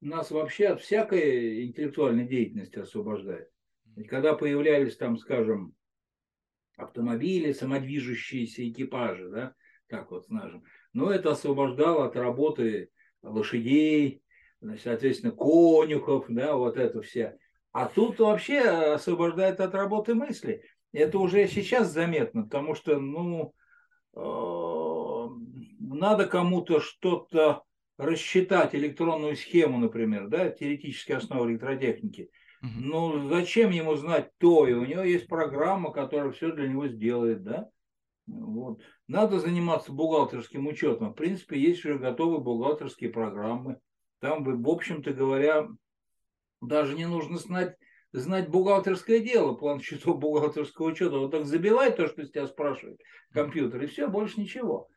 нас 0.00 0.30
вообще 0.30 0.68
от 0.68 0.82
всякой 0.82 1.66
интеллектуальной 1.66 2.26
деятельности 2.26 2.78
освобождает. 2.78 3.48
Ведь 3.96 4.08
когда 4.08 4.34
появлялись 4.34 4.96
там, 4.96 5.18
скажем, 5.18 5.74
автомобили, 6.76 7.52
самодвижущиеся 7.52 8.68
экипажи, 8.68 9.28
да, 9.28 9.54
так 9.88 10.10
вот 10.10 10.24
скажем, 10.24 10.64
но 10.92 11.10
это 11.10 11.32
освобождало 11.32 12.06
от 12.06 12.16
работы 12.16 12.90
лошадей, 13.22 14.22
соответственно, 14.82 15.32
конюхов, 15.32 16.26
да, 16.28 16.56
вот 16.56 16.76
это 16.76 17.02
все. 17.02 17.36
А 17.72 17.86
тут 17.86 18.18
вообще 18.18 18.60
освобождает 18.60 19.60
от 19.60 19.74
работы 19.74 20.14
мысли. 20.14 20.64
Это 20.92 21.18
уже 21.18 21.46
сейчас 21.48 21.90
заметно, 21.90 22.44
потому 22.44 22.74
что, 22.74 22.98
ну, 22.98 23.54
э, 24.14 25.28
надо 25.80 26.26
кому-то 26.26 26.80
что-то 26.80 27.62
рассчитать, 27.96 28.74
электронную 28.74 29.36
схему, 29.36 29.78
например, 29.78 30.28
да, 30.28 30.50
теоретические 30.50 31.18
основы 31.18 31.52
электротехники– 31.52 32.30
ну, 32.62 33.28
зачем 33.28 33.70
ему 33.70 33.96
знать 33.96 34.30
то? 34.38 34.68
И 34.68 34.72
у 34.72 34.84
него 34.84 35.02
есть 35.02 35.26
программа, 35.26 35.92
которая 35.92 36.30
все 36.30 36.52
для 36.52 36.68
него 36.68 36.86
сделает, 36.86 37.42
да? 37.42 37.68
Вот. 38.26 38.80
Надо 39.08 39.40
заниматься 39.40 39.92
бухгалтерским 39.92 40.66
учетом. 40.68 41.10
В 41.10 41.16
принципе, 41.16 41.60
есть 41.60 41.84
уже 41.84 41.98
готовые 41.98 42.40
бухгалтерские 42.40 43.10
программы. 43.10 43.78
Там, 44.20 44.44
в 44.44 44.68
общем-то 44.68 45.12
говоря, 45.12 45.68
даже 46.60 46.94
не 46.94 47.06
нужно 47.06 47.38
знать, 47.38 47.76
знать 48.12 48.48
бухгалтерское 48.48 49.18
дело, 49.18 49.54
план 49.54 49.80
счетов 49.80 50.20
бухгалтерского 50.20 50.86
учета. 50.86 51.18
Вот 51.18 51.32
так 51.32 51.46
забивай 51.46 51.90
то, 51.90 52.06
что 52.06 52.24
с 52.24 52.30
тебя 52.30 52.46
спрашивает 52.46 53.00
компьютер, 53.32 53.82
и 53.82 53.86
все, 53.86 54.06
больше 54.06 54.40
ничего. 54.40 54.88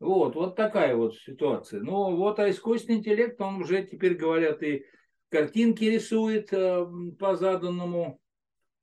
Вот, 0.00 0.34
вот 0.34 0.56
такая 0.56 0.96
вот 0.96 1.14
ситуация. 1.14 1.80
Ну, 1.80 2.16
вот, 2.16 2.40
а 2.40 2.50
искусственный 2.50 2.98
интеллект, 2.98 3.40
он 3.40 3.60
уже 3.60 3.84
теперь 3.84 4.16
говорят 4.16 4.60
и 4.64 4.84
картинки 5.32 5.84
рисует 5.84 6.52
э, 6.52 6.86
по 7.18 7.36
заданному, 7.36 8.20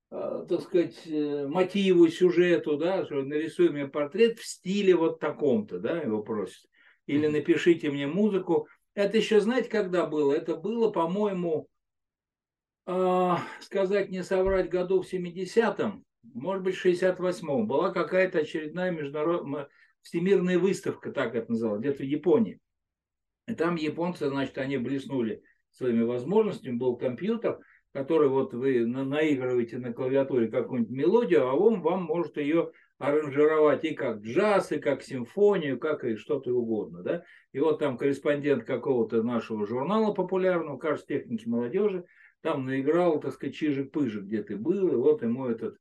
э, 0.10 0.46
так 0.50 0.62
сказать, 0.62 1.00
э, 1.06 1.48
мотиву, 1.48 2.08
сюжету, 2.10 2.75
да, 2.77 3.06
нарисуй 3.10 3.70
мне 3.70 3.88
портрет 3.88 4.39
в 4.39 4.46
стиле 4.46 4.96
вот 4.96 5.20
таком-то, 5.20 5.79
да, 5.79 6.01
его 6.01 6.24
просит. 6.24 6.65
Или 7.06 7.27
напишите 7.27 7.91
мне 7.91 8.08
музыку. 8.08 8.68
Это 8.96 9.18
еще, 9.18 9.39
знаете, 9.39 9.70
когда 9.70 10.08
было? 10.08 10.34
Это 10.34 10.56
было, 10.56 10.91
по-моему, 10.91 11.68
сказать, 13.62 14.10
не 14.10 14.24
соврать, 14.24 14.70
году 14.70 15.03
в 15.03 15.13
70-м, 15.13 16.03
может 16.34 16.63
быть, 16.63 16.75
68-м, 16.75 17.68
была 17.68 17.91
какая-то 17.91 18.39
очередная 18.39 18.89
международная 18.89 19.70
всемирная 20.01 20.58
выставка, 20.58 21.12
так 21.12 21.36
это 21.36 21.51
называлось, 21.51 21.82
где-то 21.82 22.00
в 22.00 22.08
Японии. 22.08 22.60
И 23.48 23.53
там 23.53 23.75
японцы, 23.75 24.27
значит, 24.27 24.58
они 24.58 24.77
блеснули 24.77 25.44
своими 25.71 26.03
возможностями, 26.03 26.77
был 26.77 26.95
компьютер, 26.97 27.59
который 27.93 28.29
вот 28.29 28.53
вы 28.53 28.85
наигрываете 28.85 29.77
на 29.77 29.93
клавиатуре 29.93 30.47
какую-нибудь 30.47 30.95
мелодию, 30.95 31.47
а 31.47 31.53
он 31.53 31.81
вам 31.81 32.03
может 32.03 32.38
ее 32.38 32.71
аранжировать 32.99 33.85
и 33.85 33.95
как 33.95 34.19
джаз, 34.19 34.71
и 34.71 34.79
как 34.79 35.01
симфонию, 35.01 35.79
как 35.79 36.03
и 36.03 36.15
что-то 36.15 36.51
угодно. 36.51 37.01
Да? 37.01 37.23
И 37.53 37.59
вот 37.59 37.79
там 37.79 37.97
корреспондент 37.97 38.65
какого-то 38.65 39.23
нашего 39.23 39.65
журнала 39.65 40.13
популярного, 40.13 40.77
кажется, 40.77 41.07
техники 41.07 41.47
молодежи, 41.47 42.05
там 42.41 42.65
наиграл, 42.65 43.19
так 43.19 43.33
сказать, 43.33 43.55
чижик-пыжик, 43.55 44.23
где 44.23 44.43
ты 44.43 44.57
был, 44.57 44.89
и 44.89 44.95
вот 44.95 45.23
ему 45.23 45.47
этот 45.47 45.77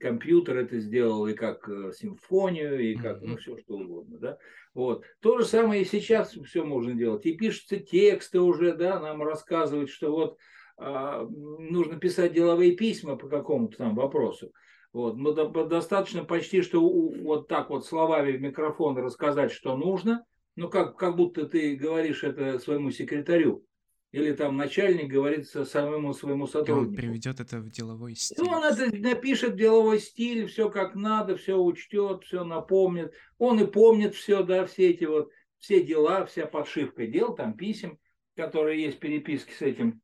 компьютер 0.00 0.56
это 0.56 0.80
сделал 0.80 1.26
и 1.26 1.34
как 1.34 1.68
э, 1.68 1.92
симфонию, 1.92 2.80
и 2.80 2.94
как 2.96 3.20
ну, 3.20 3.36
все 3.36 3.56
что 3.58 3.74
угодно. 3.74 4.18
Да? 4.18 4.38
Вот. 4.74 5.04
То 5.20 5.38
же 5.38 5.44
самое 5.44 5.82
и 5.82 5.84
сейчас 5.84 6.32
все 6.32 6.64
можно 6.64 6.94
делать. 6.94 7.26
И 7.26 7.36
пишутся 7.36 7.78
тексты 7.78 8.40
уже, 8.40 8.74
да, 8.74 8.98
нам 8.98 9.22
рассказывают, 9.22 9.90
что 9.90 10.10
вот 10.10 10.38
а, 10.78 11.24
нужно 11.28 11.98
писать 11.98 12.32
деловые 12.32 12.72
письма 12.72 13.16
по 13.16 13.28
какому-то 13.28 13.76
там 13.76 13.94
вопросу. 13.94 14.52
Вот. 14.92 15.16
Но 15.16 15.32
достаточно 15.32 16.24
почти, 16.24 16.62
что 16.62 16.80
вот 16.80 17.48
так 17.48 17.70
вот 17.70 17.86
словами 17.86 18.32
в 18.32 18.40
микрофон 18.40 18.96
рассказать, 18.96 19.52
что 19.52 19.76
нужно, 19.76 20.24
ну 20.56 20.68
как, 20.68 20.96
как 20.96 21.16
будто 21.16 21.46
ты 21.46 21.76
говоришь 21.76 22.24
это 22.24 22.58
своему 22.58 22.90
секретарю 22.90 23.64
или 24.12 24.32
там 24.32 24.56
начальник 24.56 25.08
говорит 25.08 25.46
самому 25.48 26.12
своему 26.14 26.46
сотруднику. 26.46 26.84
И 26.84 26.88
он 26.88 26.96
приведет 26.96 27.40
это 27.40 27.60
в 27.60 27.70
деловой 27.70 28.16
стиль. 28.16 28.44
И 28.44 28.48
он 28.48 28.64
это 28.64 28.96
напишет 28.96 29.52
в 29.52 29.56
деловой 29.56 30.00
стиль, 30.00 30.46
все 30.46 30.68
как 30.68 30.94
надо, 30.94 31.36
все 31.36 31.56
учтет, 31.56 32.24
все 32.24 32.44
напомнит. 32.44 33.12
Он 33.38 33.60
и 33.60 33.66
помнит 33.66 34.14
все, 34.14 34.42
да, 34.42 34.66
все 34.66 34.90
эти 34.90 35.04
вот, 35.04 35.30
все 35.58 35.82
дела, 35.82 36.26
вся 36.26 36.46
подшивка 36.46 37.06
дел, 37.06 37.34
там 37.34 37.54
писем, 37.54 37.98
которые 38.36 38.82
есть 38.82 38.98
переписки 38.98 39.52
с 39.52 39.62
этим 39.62 40.00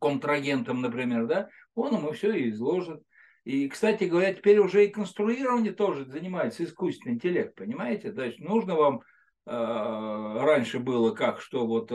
контрагентом, 0.00 0.80
например, 0.80 1.26
да, 1.26 1.48
он 1.74 1.94
ему 1.96 2.12
все 2.12 2.32
и 2.32 2.50
изложит. 2.50 3.02
И, 3.44 3.68
кстати 3.68 4.04
говоря, 4.04 4.34
теперь 4.34 4.58
уже 4.58 4.84
и 4.84 4.90
конструирование 4.90 5.72
тоже 5.72 6.04
занимается 6.04 6.64
искусственный 6.64 7.14
интеллект, 7.14 7.54
понимаете? 7.54 8.12
То 8.12 8.22
есть 8.22 8.38
нужно 8.40 8.74
вам 8.74 9.00
э, 9.46 9.50
раньше 9.50 10.78
было 10.78 11.14
как, 11.14 11.40
что 11.40 11.66
вот 11.66 11.90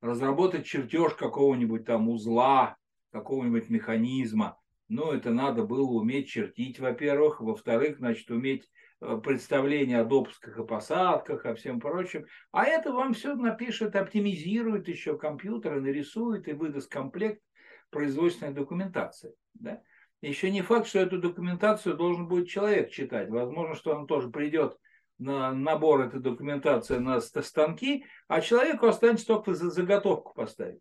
разработать 0.00 0.66
чертеж 0.66 1.14
какого-нибудь 1.14 1.84
там 1.84 2.08
узла, 2.08 2.76
какого-нибудь 3.12 3.70
механизма. 3.70 4.58
Ну, 4.88 5.10
это 5.10 5.30
надо 5.30 5.64
было 5.64 5.90
уметь 5.90 6.28
чертить, 6.28 6.78
во-первых. 6.78 7.40
Во-вторых, 7.40 7.98
значит, 7.98 8.30
уметь 8.30 8.68
э, 9.00 9.18
представление 9.22 10.00
о 10.00 10.04
допусках 10.04 10.58
и 10.58 10.66
посадках, 10.66 11.44
о 11.44 11.54
всем 11.54 11.80
прочем. 11.80 12.26
А 12.52 12.64
это 12.64 12.92
вам 12.92 13.14
все 13.14 13.34
напишет, 13.34 13.96
оптимизирует 13.96 14.86
еще 14.86 15.18
компьютер, 15.18 15.80
нарисует 15.80 16.46
и 16.46 16.52
выдаст 16.52 16.90
комплект 16.90 17.42
производственной 17.90 18.52
документации. 18.52 19.34
Да? 19.54 19.82
Еще 20.22 20.50
не 20.50 20.62
факт, 20.62 20.86
что 20.86 21.00
эту 21.00 21.20
документацию 21.20 21.96
должен 21.96 22.28
будет 22.28 22.48
человек 22.48 22.90
читать. 22.90 23.28
Возможно, 23.28 23.74
что 23.74 23.94
он 23.94 24.06
тоже 24.06 24.30
придет 24.30 24.78
на 25.18 25.52
набор 25.52 26.02
этой 26.02 26.20
документации 26.20 26.98
на 26.98 27.20
станки, 27.20 28.04
а 28.28 28.40
человеку 28.40 28.86
останется 28.86 29.26
только 29.26 29.54
заготовку 29.54 30.34
поставить. 30.34 30.80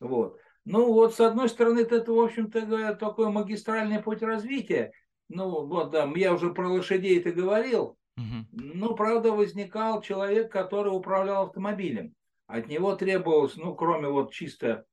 Вот. 0.00 0.38
Ну 0.64 0.92
вот, 0.92 1.14
с 1.14 1.20
одной 1.20 1.48
стороны, 1.48 1.80
это, 1.80 2.12
в 2.12 2.20
общем-то, 2.20 2.94
такой 2.94 3.30
магистральный 3.30 4.00
путь 4.02 4.22
развития. 4.22 4.92
Ну 5.28 5.66
вот, 5.66 5.90
да, 5.90 6.10
я 6.14 6.34
уже 6.34 6.52
про 6.52 6.68
лошадей 6.68 7.18
это 7.18 7.32
говорил. 7.32 7.96
Угу. 8.16 8.46
Ну, 8.52 8.94
правда, 8.94 9.32
возникал 9.32 10.02
человек, 10.02 10.52
который 10.52 10.88
управлял 10.88 11.46
автомобилем. 11.46 12.14
От 12.46 12.68
него 12.68 12.94
требовалось, 12.94 13.56
ну, 13.56 13.74
кроме 13.74 14.08
вот 14.08 14.32
чисто 14.32 14.84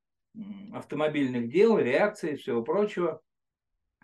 автомобильных 0.74 1.50
дел, 1.50 1.77
реакции 1.77 2.34
и 2.34 2.36
всего 2.38 2.63
прочего, 2.63 3.22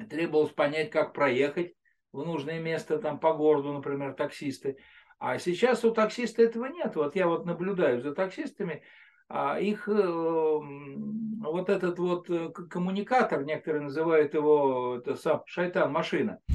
требовалось 0.10 0.52
понять, 0.52 0.92
как 0.92 1.14
проехать 1.14 1.74
в 2.16 2.26
нужное 2.26 2.60
место, 2.60 2.98
там, 2.98 3.20
по 3.20 3.34
городу, 3.34 3.74
например, 3.74 4.14
таксисты. 4.14 4.78
А 5.20 5.38
сейчас 5.38 5.84
у 5.86 5.92
таксиста 5.92 6.44
этого 6.44 6.66
нет. 6.66 6.96
Вот 6.96 7.16
я 7.16 7.28
вот 7.28 7.46
наблюдаю 7.46 8.02
за 8.02 8.14
таксистами, 8.14 8.84
а 9.28 9.60
их 9.60 9.88
э, 9.88 9.94
вот 9.94 11.70
этот 11.70 11.98
вот 12.00 12.30
э, 12.30 12.50
коммуникатор, 12.50 13.44
некоторые 13.44 13.84
называют 13.84 14.34
его 14.34 14.98
это 14.98 15.16
сам 15.16 15.44
шайтан 15.46 15.92
машина. 15.92 16.40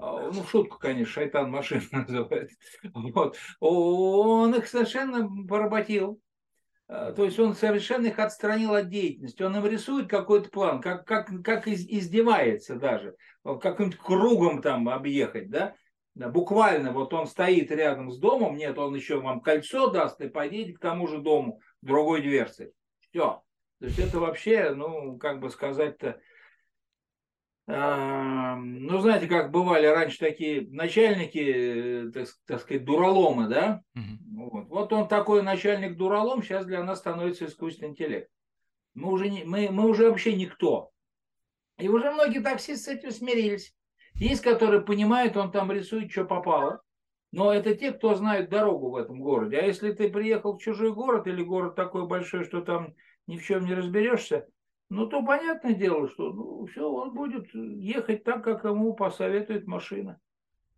А, 0.00 0.30
ну, 0.32 0.44
шутку, 0.44 0.78
конечно, 0.78 1.12
шайтан 1.12 1.50
машина 1.50 1.82
называют. 1.92 2.50
Вот. 2.94 3.36
Он 3.58 4.54
их 4.54 4.68
совершенно 4.68 5.28
поработил. 5.46 6.20
А, 6.88 7.12
то 7.12 7.24
есть 7.24 7.38
он 7.38 7.54
совершенно 7.54 8.06
их 8.06 8.18
отстранил 8.18 8.74
от 8.74 8.88
деятельности. 8.88 9.42
Он 9.42 9.56
им 9.56 9.66
рисует 9.66 10.08
какой-то 10.08 10.50
план, 10.50 10.80
как, 10.80 11.06
как, 11.06 11.30
как 11.44 11.68
издевается 11.68 12.76
даже. 12.76 13.14
Каким-то 13.44 13.96
кругом 13.98 14.62
там 14.62 14.88
объехать, 14.88 15.50
да? 15.50 15.74
Буквально 16.14 16.92
вот 16.92 17.14
он 17.14 17.26
стоит 17.26 17.70
рядом 17.70 18.10
с 18.10 18.18
домом, 18.18 18.56
нет, 18.56 18.76
он 18.76 18.94
еще 18.94 19.20
вам 19.20 19.40
кольцо 19.40 19.88
даст 19.90 20.20
и 20.20 20.28
поедете 20.28 20.72
к 20.72 20.80
тому 20.80 21.06
же 21.06 21.18
дому 21.18 21.60
другой 21.80 22.22
дверцей. 22.22 22.72
Все. 22.98 23.42
То 23.78 23.86
есть 23.86 24.00
это 24.00 24.18
вообще, 24.18 24.70
ну, 24.74 25.16
как 25.18 25.38
бы 25.38 25.50
сказать-то, 25.50 26.08
э, 26.08 26.18
ну, 27.68 28.98
знаете, 29.00 29.26
как 29.26 29.50
бывали 29.50 29.86
раньше 29.86 30.18
такие 30.18 30.66
начальники, 30.70 32.10
так, 32.14 32.26
так 32.46 32.60
сказать, 32.62 32.84
дураломы, 32.86 33.46
да? 33.46 33.82
Угу. 33.94 34.48
Вот. 34.50 34.68
вот 34.68 34.92
он 34.94 35.06
такой 35.06 35.42
начальник 35.42 35.98
дуралом, 35.98 36.42
сейчас 36.42 36.64
для 36.64 36.82
нас 36.82 37.00
становится 37.00 37.44
искусственный 37.44 37.90
интеллект. 37.90 38.30
Мы 38.94 39.12
уже, 39.12 39.28
не, 39.28 39.44
мы, 39.44 39.68
мы 39.70 39.86
уже 39.86 40.08
вообще 40.08 40.34
никто. 40.34 40.90
И 41.76 41.88
уже 41.88 42.10
многие 42.10 42.40
таксисты 42.40 42.84
с 42.84 42.88
этим 42.88 43.10
смирились. 43.10 43.74
Есть, 44.14 44.40
которые 44.40 44.80
понимают, 44.80 45.36
он 45.36 45.52
там 45.52 45.70
рисует, 45.70 46.10
что 46.10 46.24
попало. 46.24 46.80
Но 47.32 47.52
это 47.52 47.74
те, 47.74 47.92
кто 47.92 48.14
знает 48.14 48.48
дорогу 48.48 48.90
в 48.90 48.96
этом 48.96 49.20
городе. 49.20 49.58
А 49.58 49.66
если 49.66 49.92
ты 49.92 50.08
приехал 50.08 50.56
в 50.56 50.62
чужой 50.62 50.94
город 50.94 51.26
или 51.26 51.42
город 51.42 51.74
такой 51.74 52.06
большой, 52.06 52.44
что 52.44 52.62
там 52.62 52.94
ни 53.26 53.36
в 53.36 53.44
чем 53.44 53.66
не 53.66 53.74
разберешься, 53.74 54.46
ну 54.90 55.06
то 55.06 55.22
понятное 55.22 55.74
дело, 55.74 56.08
что 56.08 56.32
ну, 56.32 56.66
все, 56.66 56.90
он 56.90 57.12
будет 57.14 57.52
ехать 57.54 58.24
так, 58.24 58.42
как 58.42 58.64
ему 58.64 58.94
посоветует 58.94 59.66
машина. 59.66 60.18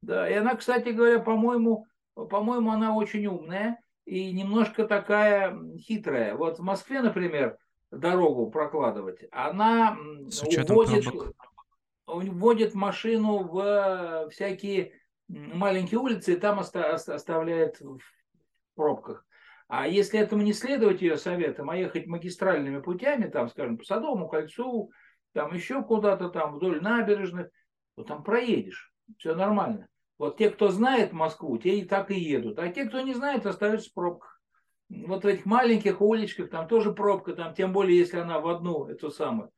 Да, 0.02 0.28
и 0.28 0.34
она, 0.34 0.54
кстати 0.56 0.88
говоря, 0.90 1.20
по-моему, 1.20 1.86
по-моему, 2.14 2.70
она 2.70 2.94
очень 2.94 3.26
умная 3.26 3.80
и 4.04 4.32
немножко 4.32 4.86
такая 4.86 5.56
хитрая. 5.76 6.34
Вот 6.34 6.58
в 6.58 6.62
Москве, 6.62 7.02
например, 7.02 7.58
дорогу 7.90 8.50
прокладывать, 8.50 9.24
она 9.30 9.96
уводит, 10.68 11.06
вводит 12.06 12.74
машину 12.74 13.44
в 13.44 14.28
всякие 14.30 14.94
маленькие 15.28 16.00
улицы 16.00 16.32
и 16.32 16.36
там 16.36 16.58
оставляет 16.58 17.80
в 17.80 18.00
пробках. 18.74 19.24
А 19.70 19.86
если 19.86 20.18
этому 20.18 20.42
не 20.42 20.52
следовать 20.52 21.00
ее 21.00 21.16
советам, 21.16 21.70
а 21.70 21.76
ехать 21.76 22.06
магистральными 22.06 22.80
путями, 22.80 23.28
там, 23.28 23.48
скажем, 23.48 23.78
по 23.78 23.84
Садовому 23.84 24.28
кольцу, 24.28 24.90
там 25.32 25.54
еще 25.54 25.82
куда-то 25.82 26.28
там 26.28 26.54
вдоль 26.54 26.82
набережных, 26.82 27.50
то 27.96 28.02
там 28.02 28.24
проедешь. 28.24 28.92
Все 29.18 29.34
нормально. 29.34 29.88
Вот 30.18 30.36
те, 30.38 30.50
кто 30.50 30.68
знает 30.68 31.12
Москву, 31.12 31.56
те 31.56 31.78
и 31.78 31.84
так 31.84 32.10
и 32.10 32.18
едут. 32.18 32.58
А 32.58 32.68
те, 32.68 32.84
кто 32.84 33.00
не 33.00 33.14
знает, 33.14 33.46
остаются 33.46 33.90
в 33.90 33.94
пробках. 33.94 34.40
Вот 34.88 35.22
в 35.22 35.26
этих 35.26 35.46
маленьких 35.46 36.00
уличках 36.00 36.50
там 36.50 36.66
тоже 36.66 36.92
пробка, 36.92 37.34
там, 37.34 37.54
тем 37.54 37.72
более, 37.72 37.96
если 37.96 38.18
она 38.18 38.40
в 38.40 38.48
одну, 38.48 38.86
эту 38.86 39.10
самую. 39.10 39.50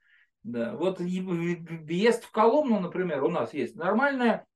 Да. 0.42 0.77
Вот 0.77 1.01
въезд 1.01 2.25
в 2.25 2.31
Коломну, 2.33 2.81
например, 2.81 3.25
у 3.25 3.31
нас 3.31 3.55
есть 3.55 3.77
нормальная 3.77 4.46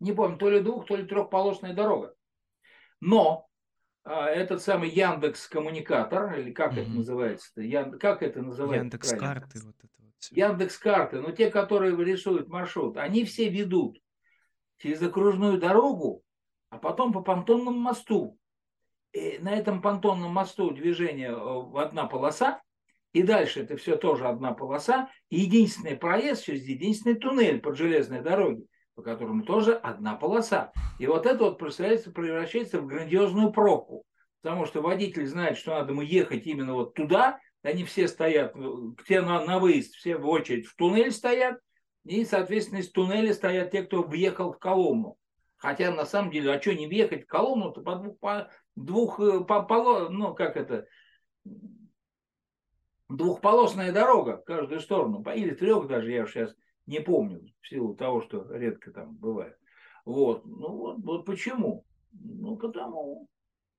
не 0.00 0.12
помню, 0.12 0.36
то 0.36 0.50
ли 0.50 0.60
двух, 0.60 0.86
то 0.86 0.96
ли 0.96 1.04
трехполосная 1.04 1.74
дорога. 1.74 2.14
Но 3.00 3.48
этот 4.04 4.62
самый 4.62 4.90
Яндекс 4.90 5.48
коммуникатор, 5.48 6.38
или 6.38 6.52
как 6.52 6.74
mm-hmm. 6.74 6.82
это 6.82 6.90
называется? 6.90 7.60
Ян... 7.60 7.98
Как 7.98 8.22
это 8.22 8.42
называется? 8.42 8.82
Яндекс 8.82 9.10
карты. 9.12 9.60
Вот 9.64 9.76
это 9.78 10.02
вот 10.02 10.14
Яндекс 10.30 10.78
карты, 10.78 11.20
но 11.20 11.30
те, 11.30 11.50
которые 11.50 11.96
рисуют 12.04 12.48
маршрут, 12.48 12.96
они 12.96 13.24
все 13.24 13.48
ведут 13.48 13.98
через 14.78 15.00
окружную 15.02 15.58
дорогу, 15.58 16.22
а 16.68 16.78
потом 16.78 17.12
по 17.12 17.22
понтонному 17.22 17.78
мосту. 17.78 18.38
И 19.12 19.38
на 19.40 19.54
этом 19.54 19.80
понтонном 19.80 20.32
мосту 20.32 20.70
движение 20.72 21.30
э, 21.30 21.34
в 21.34 21.78
одна 21.78 22.06
полоса, 22.06 22.60
и 23.12 23.22
дальше 23.22 23.60
это 23.60 23.76
все 23.76 23.96
тоже 23.96 24.26
одна 24.26 24.52
полоса, 24.52 25.08
и 25.30 25.40
единственный 25.40 25.96
проезд 25.96 26.44
через 26.44 26.64
единственный 26.66 27.14
туннель 27.14 27.60
под 27.60 27.76
железной 27.76 28.20
дорогой 28.20 28.66
по 28.94 29.02
которому 29.02 29.44
тоже 29.44 29.74
одна 29.74 30.14
полоса. 30.14 30.72
И 30.98 31.06
вот 31.06 31.26
это 31.26 31.44
вот 31.44 31.58
представляется, 31.58 32.10
превращается 32.10 32.80
в 32.80 32.86
грандиозную 32.86 33.52
пробку. 33.52 34.04
Потому 34.42 34.66
что 34.66 34.82
водитель 34.82 35.26
знает, 35.26 35.56
что 35.56 35.72
надо 35.72 35.92
ему 35.92 36.02
ехать 36.02 36.46
именно 36.46 36.74
вот 36.74 36.94
туда, 36.94 37.40
они 37.62 37.84
все 37.84 38.08
стоят, 38.08 38.54
те 39.08 39.22
на, 39.22 39.44
на 39.44 39.58
выезд, 39.58 39.94
все 39.94 40.18
в 40.18 40.28
очередь 40.28 40.66
в 40.66 40.76
туннель 40.76 41.12
стоят, 41.12 41.58
и, 42.04 42.24
соответственно, 42.26 42.80
из 42.80 42.90
туннеля 42.90 43.32
стоят 43.32 43.70
те, 43.70 43.82
кто 43.82 44.02
въехал 44.02 44.52
в 44.52 44.58
Коломну. 44.58 45.16
Хотя, 45.56 45.90
на 45.90 46.04
самом 46.04 46.30
деле, 46.30 46.52
а 46.52 46.60
что 46.60 46.74
не 46.74 46.86
въехать 46.86 47.24
в 47.24 47.26
Коломну-то 47.26 47.80
по 47.80 47.94
двух, 47.96 48.18
по 48.18 48.50
двух, 48.76 49.18
э, 49.18 49.40
по, 49.44 49.62
по, 49.62 50.10
ну, 50.10 50.34
как 50.34 50.58
это, 50.58 50.86
двухполосная 53.08 53.92
дорога 53.92 54.36
в 54.36 54.44
каждую 54.44 54.80
сторону, 54.80 55.24
или 55.34 55.54
трех 55.54 55.86
даже, 55.86 56.12
я 56.12 56.26
сейчас 56.26 56.54
не 56.86 57.00
помню, 57.00 57.52
в 57.60 57.68
силу 57.68 57.94
того, 57.94 58.22
что 58.22 58.46
редко 58.50 58.90
там 58.90 59.14
бывает. 59.16 59.56
Вот. 60.04 60.44
Ну 60.44 60.76
вот, 60.76 60.98
вот 60.98 61.24
почему? 61.24 61.84
Ну 62.12 62.56
потому. 62.56 63.28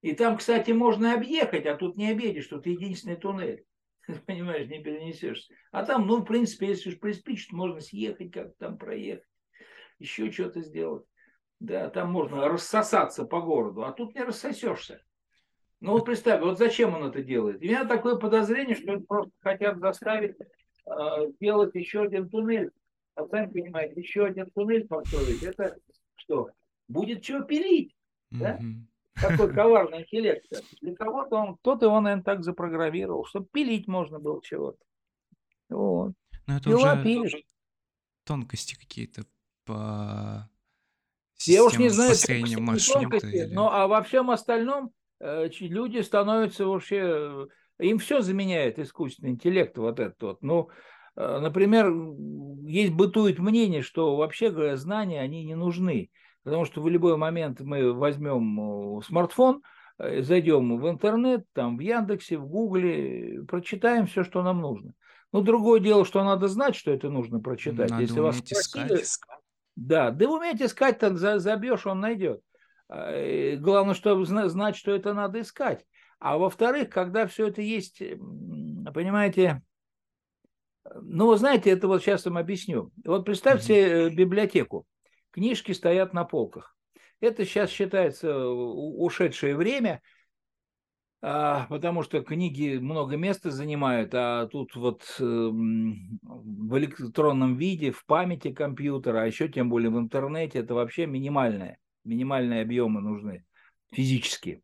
И 0.01 0.13
там, 0.13 0.37
кстати, 0.37 0.71
можно 0.71 1.13
объехать, 1.13 1.65
а 1.65 1.75
тут 1.75 1.97
не 1.97 2.11
объедешь, 2.11 2.47
тут 2.47 2.65
единственный 2.65 3.15
туннель. 3.15 3.65
Понимаешь, 4.25 4.67
не 4.67 4.83
перенесешься. 4.83 5.53
А 5.71 5.83
там, 5.83 6.05
ну, 6.07 6.17
в 6.17 6.25
принципе, 6.25 6.67
если 6.67 6.89
уж 6.89 6.99
приспичит, 6.99 7.51
можно 7.51 7.79
съехать, 7.79 8.31
как 8.31 8.55
там 8.57 8.77
проехать, 8.77 9.25
еще 9.99 10.31
что-то 10.31 10.61
сделать. 10.61 11.05
Да, 11.59 11.89
там 11.89 12.11
можно 12.11 12.47
рассосаться 12.49 13.25
по 13.25 13.41
городу, 13.41 13.83
а 13.83 13.93
тут 13.93 14.13
не 14.13 14.21
рассосешься. 14.21 15.01
Ну 15.79 15.93
вот 15.93 16.05
представь, 16.05 16.41
вот 16.41 16.57
зачем 16.57 16.93
он 16.95 17.05
это 17.05 17.23
делает? 17.23 17.61
У 17.61 17.63
меня 17.63 17.85
такое 17.85 18.17
подозрение, 18.17 18.75
что 18.75 18.99
просто 18.99 19.31
хотят 19.39 19.79
заставить 19.79 20.35
э, 20.85 20.91
делать 21.39 21.75
еще 21.75 22.03
один 22.03 22.29
туннель 22.29 22.71
а 23.15 23.27
сами 23.27 23.51
понимаете, 23.51 23.99
еще 23.99 24.25
один 24.25 24.49
туннель 24.51 24.87
построить, 24.87 25.43
это 25.43 25.77
что? 26.15 26.49
Будет 26.87 27.23
что 27.23 27.41
пилить, 27.41 27.95
да? 28.31 28.59
Такой 29.15 29.53
коварный 29.53 30.01
интеллект. 30.01 30.45
Для 30.81 30.95
кого-то 30.95 31.35
он, 31.37 31.55
кто-то 31.57 31.85
его, 31.85 31.99
наверное, 32.01 32.23
так 32.23 32.43
запрограммировал, 32.43 33.25
чтобы 33.25 33.47
пилить 33.51 33.87
можно 33.87 34.19
было 34.19 34.41
чего-то. 34.43 34.77
Вот. 35.69 36.13
Но 36.47 36.57
это 36.57 36.69
Пила 36.69 36.93
уже 36.93 37.03
пилишь. 37.03 37.43
тонкости 38.25 38.75
какие-то 38.75 39.23
по 39.65 40.49
я 41.43 41.63
уж 41.63 41.77
не 41.77 41.89
знаю, 41.89 42.15
тонкости, 42.15 43.27
или... 43.27 43.53
но 43.53 43.71
а 43.71 43.87
во 43.87 44.01
всем 44.03 44.31
остальном 44.31 44.91
э, 45.19 45.49
люди 45.59 45.99
становятся 45.99 46.65
вообще, 46.65 47.47
э, 47.79 47.85
им 47.85 47.99
все 47.99 48.21
заменяет 48.21 48.79
искусственный 48.79 49.31
интеллект 49.31 49.77
вот 49.77 49.99
этот 49.99 50.21
вот. 50.21 50.41
Ну, 50.41 50.69
например, 51.15 51.91
есть 52.67 52.93
бытует 52.93 53.39
мнение, 53.39 53.81
что 53.81 54.15
вообще 54.15 54.49
говоря, 54.49 54.75
знания, 54.75 55.21
они 55.21 55.43
не 55.45 55.55
нужны. 55.55 56.09
Потому 56.43 56.65
что 56.65 56.81
в 56.81 56.87
любой 56.87 57.17
момент 57.17 57.61
мы 57.61 57.91
возьмем 57.91 58.99
э, 58.99 59.01
смартфон, 59.03 59.63
э, 59.97 60.21
зайдем 60.21 60.79
в 60.79 60.87
интернет, 60.87 61.45
там 61.53 61.77
в 61.77 61.79
Яндексе, 61.79 62.37
в 62.37 62.47
Гугле, 62.47 63.43
прочитаем 63.47 64.05
все, 64.05 64.23
что 64.23 64.43
нам 64.43 64.61
нужно. 64.61 64.93
Ну, 65.31 65.41
другое 65.41 65.79
дело, 65.79 66.05
что 66.05 66.23
надо 66.23 66.47
знать, 66.47 66.75
что 66.75 66.91
это 66.91 67.09
нужно 67.09 67.39
прочитать. 67.39 67.89
Надо 67.89 68.03
Если 68.03 68.19
вас 68.19 68.37
спросили, 68.37 69.01
искать. 69.01 69.39
да, 69.75 70.11
да 70.11 70.29
уметь 70.29 70.61
искать, 70.61 70.99
то 70.99 71.15
за- 71.15 71.39
забьешь, 71.39 71.87
он 71.87 71.99
найдет. 71.99 72.41
Главное, 72.87 73.95
чтобы 73.95 74.25
зна- 74.25 74.47
знать, 74.47 74.75
что 74.75 74.91
это 74.91 75.13
надо 75.13 75.41
искать. 75.41 75.83
А 76.19 76.37
во-вторых, 76.37 76.89
когда 76.89 77.25
все 77.25 77.47
это 77.47 77.63
есть, 77.63 78.03
понимаете, 78.93 79.63
ну, 80.93 81.27
вы 81.27 81.37
знаете, 81.37 81.71
это 81.71 81.87
вот 81.87 82.01
сейчас 82.01 82.25
вам 82.25 82.37
объясню. 82.37 82.91
Вот 83.03 83.25
представьте 83.25 83.73
э, 83.73 84.09
библиотеку. 84.09 84.85
Книжки 85.31 85.71
стоят 85.71 86.13
на 86.13 86.23
полках. 86.23 86.75
Это 87.19 87.45
сейчас 87.45 87.69
считается 87.69 88.47
у- 88.47 89.03
ушедшее 89.03 89.55
время, 89.55 90.01
а, 91.21 91.65
потому 91.69 92.03
что 92.03 92.21
книги 92.21 92.77
много 92.77 93.17
места 93.17 93.49
занимают, 93.49 94.11
а 94.13 94.45
тут 94.47 94.75
вот 94.75 95.03
эм, 95.19 96.19
в 96.21 96.77
электронном 96.77 97.55
виде, 97.55 97.91
в 97.91 98.05
памяти 98.05 98.51
компьютера, 98.53 99.23
а 99.23 99.25
еще 99.25 99.47
тем 99.47 99.69
более 99.69 99.89
в 99.89 99.97
интернете, 99.97 100.59
это 100.59 100.75
вообще 100.75 101.07
минимальное, 101.07 101.79
минимальные 102.03 102.61
объемы 102.61 103.01
нужны 103.01 103.43
физические. 103.91 104.61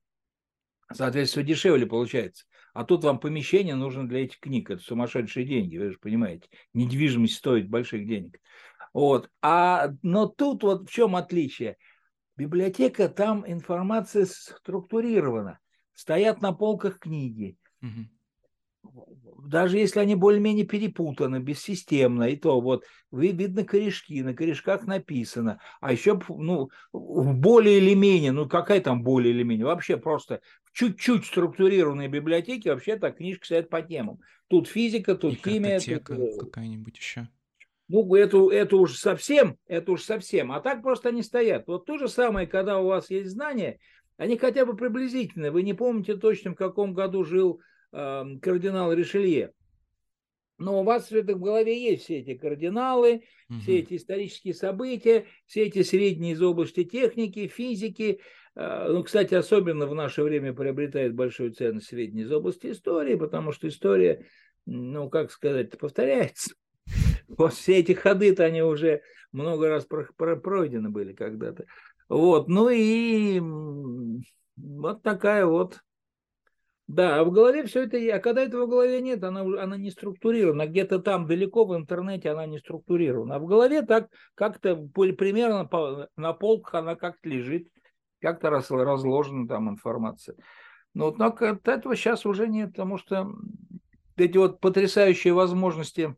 Соответственно, 0.93 1.45
дешевле 1.45 1.87
получается. 1.87 2.45
А 2.73 2.83
тут 2.83 3.03
вам 3.03 3.19
помещение 3.19 3.75
нужно 3.75 4.07
для 4.07 4.23
этих 4.23 4.39
книг. 4.39 4.69
Это 4.69 4.81
сумасшедшие 4.81 5.45
деньги, 5.45 5.77
вы 5.77 5.91
же 5.91 5.97
понимаете. 5.99 6.47
Недвижимость 6.73 7.35
стоит 7.35 7.69
больших 7.69 8.07
денег. 8.07 8.39
Вот. 8.93 9.29
А, 9.41 9.89
но 10.01 10.27
тут 10.27 10.63
вот 10.63 10.89
в 10.89 10.91
чем 10.91 11.15
отличие? 11.15 11.77
Библиотека, 12.37 13.09
там 13.09 13.43
информация 13.45 14.25
структурирована. 14.25 15.59
Стоят 15.93 16.41
на 16.41 16.53
полках 16.53 16.99
книги. 16.99 17.57
Мгм. 17.81 18.09
Даже 19.47 19.77
если 19.77 19.99
они 19.99 20.15
более-менее 20.15 20.65
перепутаны, 20.65 21.39
бессистемно, 21.39 22.23
и 22.29 22.35
то 22.35 22.59
вот 22.59 22.85
ви- 23.11 23.31
видно 23.31 23.63
корешки, 23.63 24.21
на 24.23 24.33
корешках 24.33 24.85
написано. 24.87 25.59
А 25.81 25.91
еще, 25.91 26.19
ну, 26.29 26.69
более 26.91 27.77
или 27.77 27.93
менее, 27.93 28.31
ну 28.31 28.47
какая 28.47 28.81
там 28.81 29.03
более 29.03 29.33
или 29.33 29.43
менее, 29.43 29.65
вообще 29.65 29.97
просто 29.97 30.41
чуть-чуть 30.73 31.25
структурированной 31.25 32.07
библиотеке 32.07 32.71
вообще 32.71 32.97
так 32.97 33.17
книжки 33.17 33.45
стоят 33.45 33.69
по 33.69 33.81
темам. 33.81 34.19
Тут 34.47 34.67
физика, 34.67 35.15
тут 35.15 35.33
И 35.33 35.35
химия, 35.37 35.79
тут, 35.79 36.09
э, 36.09 36.37
какая-нибудь 36.39 36.97
еще. 36.97 37.27
ну, 37.87 38.15
эту, 38.15 38.49
это 38.49 38.77
уж 38.77 38.95
совсем, 38.97 39.57
это 39.67 39.91
уж 39.91 40.03
совсем. 40.03 40.51
А 40.51 40.61
так 40.61 40.81
просто 40.81 41.09
они 41.09 41.23
стоят. 41.23 41.67
Вот 41.67 41.85
то 41.85 41.97
же 41.97 42.07
самое, 42.07 42.47
когда 42.47 42.79
у 42.79 42.87
вас 42.87 43.09
есть 43.09 43.29
знания, 43.31 43.79
они 44.17 44.37
хотя 44.37 44.65
бы 44.65 44.75
приблизительные. 44.75 45.51
Вы 45.51 45.63
не 45.63 45.73
помните 45.73 46.15
точно, 46.15 46.51
в 46.51 46.55
каком 46.55 46.93
году 46.93 47.23
жил 47.23 47.61
э, 47.91 48.23
кардинал 48.41 48.93
Ришелье. 48.93 49.51
Но 50.57 50.81
у 50.81 50.83
вас 50.83 51.11
это 51.11 51.35
в 51.35 51.39
голове 51.39 51.81
есть 51.81 52.03
все 52.03 52.19
эти 52.19 52.35
кардиналы, 52.35 53.23
все 53.61 53.71
Мгм. 53.71 53.81
эти 53.81 53.95
исторические 53.95 54.53
события, 54.53 55.25
все 55.47 55.63
эти 55.63 55.81
средние 55.81 56.33
из 56.33 56.41
области 56.41 56.83
техники, 56.83 57.47
физики. 57.47 58.19
Э, 58.55 58.87
Ну, 58.89 59.03
кстати, 59.03 59.33
особенно 59.33 59.85
в 59.87 59.95
наше 59.95 60.23
время 60.23 60.53
приобретает 60.53 61.15
большую 61.15 61.51
ценность 61.53 61.87
средние 61.87 62.25
из 62.25 62.31
области 62.31 62.71
истории, 62.71 63.15
потому 63.15 63.51
что 63.51 63.67
история, 63.67 64.25
ну, 64.65 65.09
как 65.09 65.31
сказать, 65.31 65.77
повторяется. 65.77 66.55
Вот 67.27 67.53
все 67.53 67.77
эти 67.79 67.93
ходы-то 67.93 68.43
они 68.43 68.61
уже 68.61 69.01
много 69.31 69.69
раз 69.69 69.85
про- 69.85 70.09
про- 70.17 70.35
пройдены 70.35 70.89
были 70.89 71.13
когда-то. 71.13 71.65
Вот, 72.09 72.49
ну 72.49 72.67
и 72.69 73.39
вот 74.57 75.01
такая 75.01 75.45
вот. 75.45 75.79
Да, 76.87 77.19
а 77.21 77.23
в 77.23 77.31
голове 77.31 77.63
все 77.63 77.83
это, 77.83 77.97
а 78.13 78.19
когда 78.19 78.41
этого 78.41 78.65
в 78.65 78.69
голове 78.69 78.99
нет, 78.99 79.23
она, 79.23 79.41
она 79.63 79.77
не 79.77 79.91
структурирована. 79.91 80.67
Где-то 80.67 80.99
там 80.99 81.25
далеко 81.25 81.63
в 81.63 81.73
интернете 81.73 82.31
она 82.31 82.45
не 82.45 82.57
структурирована. 82.59 83.35
А 83.35 83.39
в 83.39 83.45
голове 83.45 83.81
так 83.83 84.09
как-то 84.35 84.75
примерно 84.75 85.65
по- 85.65 86.09
на 86.17 86.33
полках 86.33 86.75
она 86.75 86.95
как-то 86.95 87.29
лежит, 87.29 87.69
как-то 88.21 88.49
раз- 88.49 88.71
разложена 88.71 89.47
там 89.47 89.69
информация. 89.69 90.35
Но 90.93 91.05
вот 91.05 91.17
но 91.17 91.27
от 91.27 91.67
этого 91.67 91.95
сейчас 91.95 92.25
уже 92.25 92.47
нет, 92.47 92.71
потому 92.71 92.97
что 92.97 93.31
эти 94.15 94.37
вот 94.37 94.59
потрясающие 94.59 95.33
возможности 95.33 96.15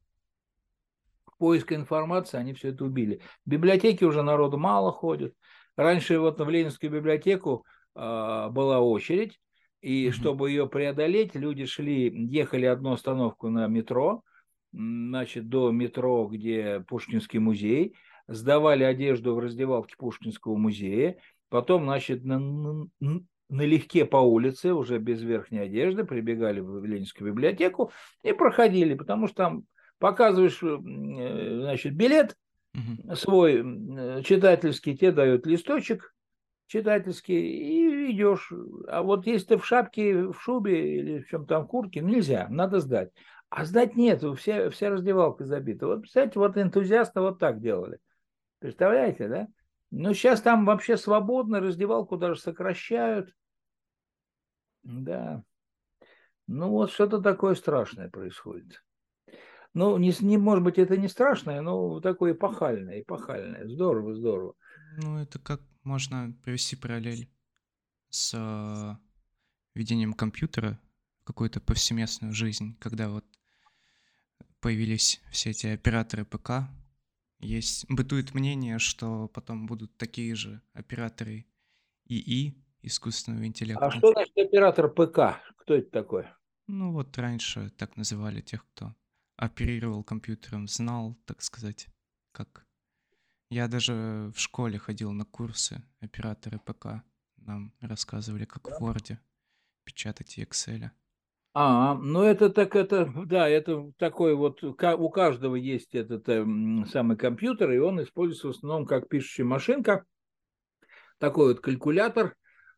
поиска 1.37 1.75
информации, 1.75 2.37
они 2.37 2.53
все 2.53 2.69
это 2.69 2.85
убили. 2.85 3.21
В 3.45 3.49
библиотеке 3.49 4.05
уже 4.05 4.23
народу 4.23 4.57
мало 4.57 4.91
ходит. 4.91 5.35
Раньше 5.75 6.19
вот 6.19 6.39
в 6.39 6.49
Ленинскую 6.49 6.91
библиотеку 6.91 7.65
а, 7.95 8.49
была 8.49 8.79
очередь, 8.79 9.39
и 9.81 10.07
Мгм. 10.07 10.13
чтобы 10.13 10.49
ее 10.49 10.67
преодолеть, 10.67 11.35
люди 11.35 11.65
шли, 11.65 12.09
ехали 12.27 12.65
одну 12.65 12.93
остановку 12.93 13.49
на 13.49 13.67
метро, 13.67 14.23
значит, 14.71 15.49
до 15.49 15.71
метро, 15.71 16.27
где 16.27 16.83
Пушкинский 16.87 17.39
музей, 17.39 17.95
сдавали 18.27 18.83
одежду 18.83 19.35
в 19.35 19.39
раздевалке 19.39 19.95
Пушкинского 19.97 20.55
музея, 20.55 21.17
потом, 21.53 21.83
значит, 21.83 22.23
на, 22.25 22.39
на- 22.39 23.21
налегке 23.47 24.05
по 24.05 24.17
улице, 24.17 24.73
уже 24.73 24.97
без 24.97 25.21
верхней 25.21 25.59
одежды, 25.59 26.03
прибегали 26.03 26.61
в 26.61 26.83
Ленинскую 26.83 27.31
библиотеку 27.31 27.91
и 28.23 28.33
проходили, 28.33 28.95
потому 28.95 29.27
что 29.27 29.35
там 29.35 29.63
показываешь, 29.99 30.63
м, 30.63 31.15
э, 31.15 31.61
значит, 31.61 31.93
билет 31.95 32.35
свой 33.13 33.61
э, 33.63 34.23
читательский, 34.23 34.97
тебе 34.97 35.11
дают 35.11 35.45
листочек 35.45 36.15
читательский 36.65 37.35
и 37.39 38.11
идешь. 38.11 38.51
А 38.87 39.03
вот 39.03 39.27
если 39.27 39.49
ты 39.49 39.57
в 39.59 39.65
шапке, 39.67 40.29
в 40.29 40.41
шубе 40.41 40.97
или 40.97 41.19
в 41.19 41.27
чем 41.27 41.45
там 41.45 41.67
куртке, 41.67 41.99
нельзя, 41.99 42.47
надо 42.49 42.79
сдать. 42.79 43.11
А 43.49 43.63
сдать 43.65 43.95
нет, 43.95 44.23
вся, 44.39 44.71
вся 44.71 44.89
раздевалка 44.89 45.45
забита. 45.45 45.85
Вот, 45.85 46.01
представляете, 46.01 46.39
вот 46.39 46.57
энтузиасты 46.57 47.21
вот 47.21 47.37
так 47.37 47.61
делали. 47.61 47.99
Представляете, 48.57 49.27
да? 49.27 49.47
Ну, 49.95 50.12
сейчас 50.15 50.41
там 50.41 50.65
вообще 50.65 50.97
свободно, 50.97 51.60
раздевалку 51.60 52.17
даже 52.17 52.39
сокращают. 52.39 53.32
Да. 54.82 55.43
Ну, 56.47 56.69
вот 56.71 56.89
что-то 56.89 57.21
такое 57.21 57.53
страшное 57.53 58.10
происходит. 58.10 58.84
Ну, 59.75 59.95
не, 59.99 60.12
не, 60.21 60.39
может 60.39 60.63
быть, 60.63 60.79
это 60.79 60.97
не 60.97 61.08
страшное, 61.08 61.62
но 61.62 61.99
такое 61.99 62.34
эпохальное, 62.34 63.01
эпохальное. 63.01 63.67
Здорово, 63.67 64.15
здорово. 64.15 64.56
Ну, 64.97 65.19
это 65.19 65.38
как 65.38 65.62
можно 65.84 66.36
провести 66.43 66.75
параллель 66.75 67.29
с 68.10 68.99
введением 69.75 70.13
компьютера 70.13 70.79
в 71.21 71.25
какую-то 71.25 71.62
повсеместную 71.62 72.34
жизнь, 72.34 72.77
когда 72.79 73.10
вот 73.10 73.25
появились 74.60 75.21
все 75.29 75.51
эти 75.51 75.67
операторы 75.67 76.25
ПК. 76.25 76.67
Есть, 77.43 77.86
бытует 77.89 78.34
мнение, 78.34 78.79
что 78.79 79.27
потом 79.27 79.65
будут 79.65 79.97
такие 79.97 80.34
же 80.36 80.62
операторы 80.73 81.45
ИИ, 82.06 82.56
искусственного 82.82 83.43
А 83.43 83.47
интеллекта. 83.47 83.91
что 83.91 84.12
значит 84.12 84.38
оператор 84.38 84.89
ПК? 84.89 85.41
Кто 85.58 85.75
это 85.75 85.89
такой? 85.91 86.27
Ну 86.67 86.91
вот 86.91 87.17
раньше 87.17 87.69
так 87.71 87.97
называли 87.97 88.41
тех, 88.41 88.65
кто 88.67 88.95
оперировал 89.36 90.03
компьютером, 90.03 90.67
знал, 90.67 91.15
так 91.25 91.41
сказать, 91.41 91.88
как... 92.32 92.65
Я 93.49 93.67
даже 93.67 94.32
в 94.34 94.39
школе 94.39 94.79
ходил 94.79 95.12
на 95.12 95.25
курсы 95.25 95.84
операторы 95.99 96.60
ПК. 96.60 97.03
Нам 97.38 97.73
рассказывали, 97.82 98.45
как 98.45 98.67
в 98.67 98.82
Word 98.82 99.17
печатать 99.84 100.38
и 100.38 100.43
Excel. 100.43 100.89
А, 101.55 101.93
ну 101.95 102.23
это 102.23 102.49
так, 102.49 102.75
это, 102.75 103.11
да, 103.25 103.47
это 103.47 103.91
такой 103.97 104.33
вот, 104.33 104.63
у 104.63 104.73
каждого 105.09 105.55
есть 105.55 105.93
этот 105.93 106.27
эм, 106.27 106.85
самый 106.91 107.15
компьютер, 107.15 107.71
и 107.71 107.77
он 107.77 108.01
используется 108.01 108.47
в 108.47 108.51
основном 108.51 108.87
как 108.87 109.07
пишущая 109.07 109.45
машинка, 109.45 110.03
такой 111.19 111.49
вот 111.49 111.59
калькулятор 111.61 112.35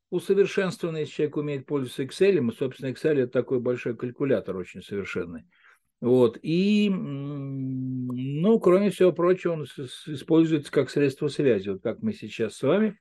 усовершенствованный, 0.09 1.01
если 1.01 1.13
человек 1.13 1.37
умеет 1.37 1.65
пользоваться 1.65 2.03
Excel, 2.03 2.37
и, 2.37 2.55
собственно, 2.55 2.91
Excel 2.91 3.17
это 3.19 3.31
такой 3.31 3.61
большой 3.61 3.95
калькулятор 3.95 4.57
очень 4.57 4.81
совершенный. 4.81 5.45
Вот, 6.01 6.37
и, 6.41 6.89
ну, 6.89 8.59
кроме 8.59 8.89
всего 8.89 9.13
прочего, 9.13 9.53
он 9.53 9.63
используется 9.63 10.69
как 10.69 10.89
средство 10.89 11.29
связи, 11.29 11.69
вот 11.69 11.81
как 11.81 12.01
мы 12.01 12.11
сейчас 12.11 12.55
с 12.57 12.61
вами 12.61 12.99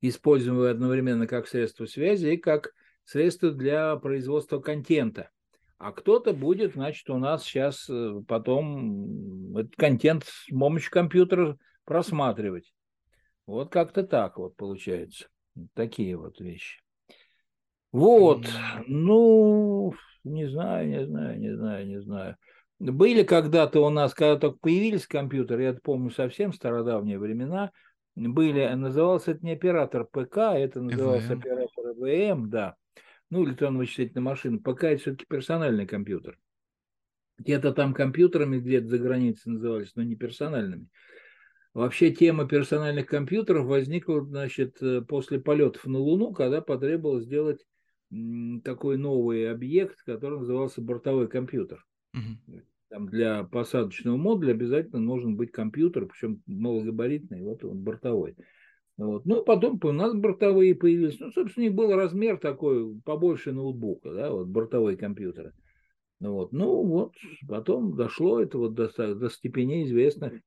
используем 0.00 0.56
его 0.56 0.66
одновременно 0.66 1.26
как 1.26 1.46
средство 1.46 1.84
связи 1.84 2.28
и 2.28 2.36
как 2.38 2.72
средство 3.06 3.50
для 3.52 3.96
производства 3.96 4.60
контента. 4.60 5.30
А 5.78 5.92
кто-то 5.92 6.32
будет, 6.34 6.74
значит, 6.74 7.08
у 7.08 7.18
нас 7.18 7.44
сейчас 7.44 7.88
э, 7.88 8.22
потом 8.26 9.56
этот 9.56 9.76
контент 9.76 10.24
с 10.24 10.48
помощью 10.50 10.90
компьютера 10.90 11.56
просматривать. 11.84 12.72
Вот 13.46 13.70
как-то 13.70 14.02
так 14.02 14.38
вот 14.38 14.56
получается. 14.56 15.28
Такие 15.74 16.16
вот 16.16 16.40
вещи. 16.40 16.80
Вот, 17.92 18.46
ну, 18.86 19.94
не 20.24 20.48
знаю, 20.48 20.88
не 20.88 21.06
знаю, 21.06 21.38
не 21.38 21.56
знаю, 21.56 21.86
не 21.86 22.00
знаю. 22.00 22.36
Были 22.78 23.22
когда-то 23.22 23.80
у 23.80 23.88
нас, 23.88 24.12
когда 24.12 24.38
только 24.38 24.58
появились 24.58 25.06
компьютеры, 25.06 25.62
я 25.62 25.68
это 25.70 25.80
помню 25.82 26.10
совсем 26.10 26.52
стародавние 26.52 27.18
времена, 27.18 27.70
были, 28.16 28.66
назывался 28.74 29.32
это 29.32 29.44
не 29.44 29.52
оператор 29.52 30.04
ПК, 30.04 30.38
это 30.38 30.82
назывался 30.82 31.34
ЭВМ. 31.34 31.38
оператор 31.38 31.84
ЭВМ, 31.86 32.50
да. 32.50 32.76
Ну, 33.30 33.44
электронно-вычислительная 33.44 34.22
машина. 34.22 34.58
ПК 34.58 34.84
это 34.84 35.00
все-таки 35.00 35.26
персональный 35.28 35.86
компьютер. 35.86 36.38
Где-то 37.38 37.72
там 37.72 37.92
компьютерами 37.92 38.58
где-то 38.58 38.88
за 38.88 38.98
границей 38.98 39.52
назывались, 39.52 39.92
но 39.94 40.02
не 40.02 40.16
персональными. 40.16 40.88
Вообще 41.74 42.10
тема 42.10 42.48
персональных 42.48 43.06
компьютеров 43.06 43.66
возникла, 43.66 44.24
значит, 44.24 44.80
э, 44.80 45.02
после 45.02 45.38
полетов 45.38 45.84
на 45.84 45.98
Луну, 45.98 46.32
когда 46.32 46.62
потребовалось 46.62 47.24
сделать 47.24 47.66
такой 48.64 48.96
новый 48.96 49.50
объект, 49.50 50.00
который 50.04 50.38
назывался 50.38 50.80
бортовой 50.80 51.28
компьютер. 51.28 51.84
Угу. 52.14 52.62
Там 52.88 53.08
для 53.08 53.42
посадочного 53.44 54.16
модуля 54.16 54.52
обязательно 54.52 55.04
должен 55.04 55.36
быть 55.36 55.50
компьютер, 55.50 56.06
причем 56.06 56.40
малогабаритный, 56.46 57.42
вот 57.42 57.64
он 57.64 57.82
бортовой. 57.82 58.36
Вот. 58.96 59.26
Ну, 59.26 59.44
потом 59.44 59.78
у 59.82 59.92
нас 59.92 60.14
бортовые 60.14 60.74
появились. 60.74 61.20
Ну, 61.20 61.30
собственно, 61.30 61.64
них 61.64 61.74
был 61.74 61.94
размер 61.94 62.38
такой, 62.38 62.98
побольше 63.00 63.52
ноутбука, 63.52 64.12
да, 64.12 64.30
вот 64.30 64.48
бортовые 64.48 64.96
компьютеры. 64.96 65.52
Вот. 66.18 66.52
Ну, 66.52 66.82
вот, 66.82 67.14
потом 67.46 67.94
дошло 67.94 68.40
это 68.40 68.56
вот 68.56 68.74
до, 68.74 68.88
до 69.14 69.28
степени 69.28 69.84
известных. 69.84 70.40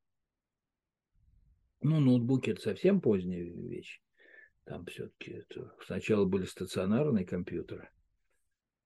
Ну, 1.82 2.00
ноутбуки– 2.00 2.50
это 2.52 2.62
совсем 2.62 3.02
поздняя 3.02 3.44
вещь. 3.44 4.02
Там 4.66 4.86
все-таки 4.86 5.44
сначала 5.86 6.26
были 6.26 6.46
стационарные 6.46 7.26
компьютеры. 7.26 7.90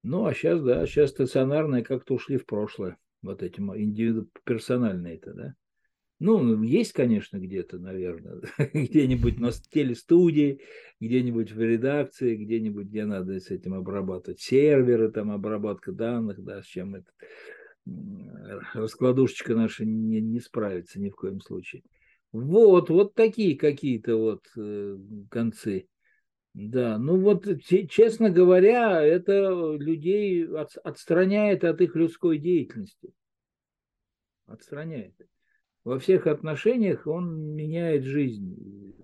Ну, 0.03 0.25
а 0.25 0.33
сейчас, 0.33 0.61
да, 0.61 0.85
сейчас 0.85 1.11
стационарные 1.11 1.83
как-то 1.83 2.15
ушли 2.15 2.37
в 2.37 2.45
прошлое. 2.45 2.97
Вот 3.21 3.41
эти 3.41 3.61
персональные-то, 4.43 5.33
да. 5.33 5.55
Ну, 6.25 6.63
есть, 6.63 6.93
конечно, 6.93 7.37
где-то, 7.37 7.79
наверное, 7.79 8.39
где-нибудь 8.73 9.41
на 9.41 9.51
телестудии, 9.51 10.61
где-нибудь 11.01 11.51
в 11.51 11.59
редакции, 11.59 12.37
где-нибудь, 12.37 12.87
где 12.87 13.03
надо 13.03 13.41
с 13.41 13.51
этим 13.51 13.73
обрабатывать 13.73 14.39
серверы, 14.39 15.11
там 15.11 15.31
обработка 15.31 15.91
данных, 15.91 16.41
да, 16.41 16.61
с 16.61 16.65
чем 16.65 16.95
это 16.95 17.11
раскладушечка 18.73 19.53
наша 19.53 19.83
не, 19.83 20.21
не 20.21 20.39
справится 20.39 21.01
ни 21.01 21.09
в 21.09 21.15
коем 21.17 21.41
случае. 21.41 21.83
Вот, 22.31 22.89
вот 22.89 23.15
такие 23.15 23.57
какие-то 23.57 24.15
вот 24.15 24.45
э, 24.55 24.97
концы. 25.29 25.89
Да, 26.53 26.97
ну 26.99 27.19
вот, 27.19 27.45
честно 27.89 28.29
говоря, 28.29 29.03
это 29.03 29.75
людей 29.77 30.47
от, 30.47 30.69
отстраняет 30.85 31.65
от 31.65 31.81
их 31.81 31.97
людской 31.97 32.37
деятельности. 32.37 33.11
Отстраняет. 34.45 35.15
Во 35.83 35.99
всех 35.99 36.27
отношениях 36.27 37.07
он 37.07 37.55
меняет 37.55 38.03
жизнь. 38.03 38.95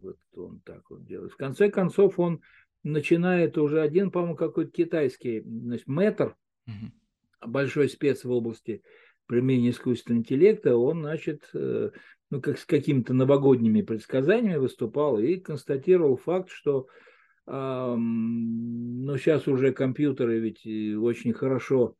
Вот 0.00 0.18
он 0.36 0.60
так 0.64 0.82
вот 0.90 1.06
делает. 1.06 1.32
В 1.32 1.36
конце 1.36 1.70
концов, 1.70 2.18
он 2.18 2.40
начинает 2.82 3.58
уже 3.58 3.80
один, 3.80 4.10
по-моему, 4.10 4.36
какой-то 4.36 4.70
китайский, 4.70 5.40
значит, 5.40 5.88
метр, 5.88 6.36
угу. 6.66 6.92
большой 7.46 7.88
спец 7.88 8.24
в 8.24 8.30
области 8.30 8.82
применения 9.26 9.70
искусственного 9.70 10.20
интеллекта, 10.20 10.76
он, 10.76 11.00
значит, 11.02 11.48
э, 11.52 11.90
ну, 12.30 12.40
как 12.40 12.58
с 12.58 12.64
какими-то 12.64 13.12
новогодними 13.12 13.82
предсказаниями 13.82 14.56
выступал 14.56 15.18
и 15.18 15.36
констатировал 15.36 16.16
факт, 16.16 16.50
что 16.50 16.86
ну, 17.48 19.16
сейчас 19.18 19.46
уже 19.46 19.72
компьютеры 19.72 20.40
ведь 20.40 20.66
очень 20.96 21.32
хорошо 21.32 21.94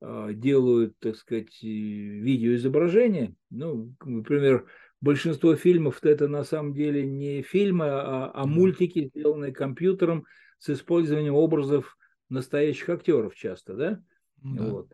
делают, 0.00 0.98
так 1.00 1.16
сказать, 1.16 1.62
видеоизображения. 1.62 3.34
Ну, 3.50 3.94
например, 4.04 4.66
большинство 5.00 5.56
фильмов 5.56 5.98
это 6.02 6.28
на 6.28 6.44
самом 6.44 6.72
деле 6.74 7.06
не 7.06 7.42
фильмы, 7.42 7.86
а, 7.88 8.30
а 8.32 8.46
мультики, 8.46 9.10
сделанные 9.14 9.52
компьютером 9.52 10.24
с 10.58 10.70
использованием 10.70 11.34
образов 11.34 11.96
настоящих 12.28 12.88
актеров 12.88 13.34
часто, 13.34 13.74
да? 13.74 14.02
Да, 14.42 14.70
вот. 14.70 14.92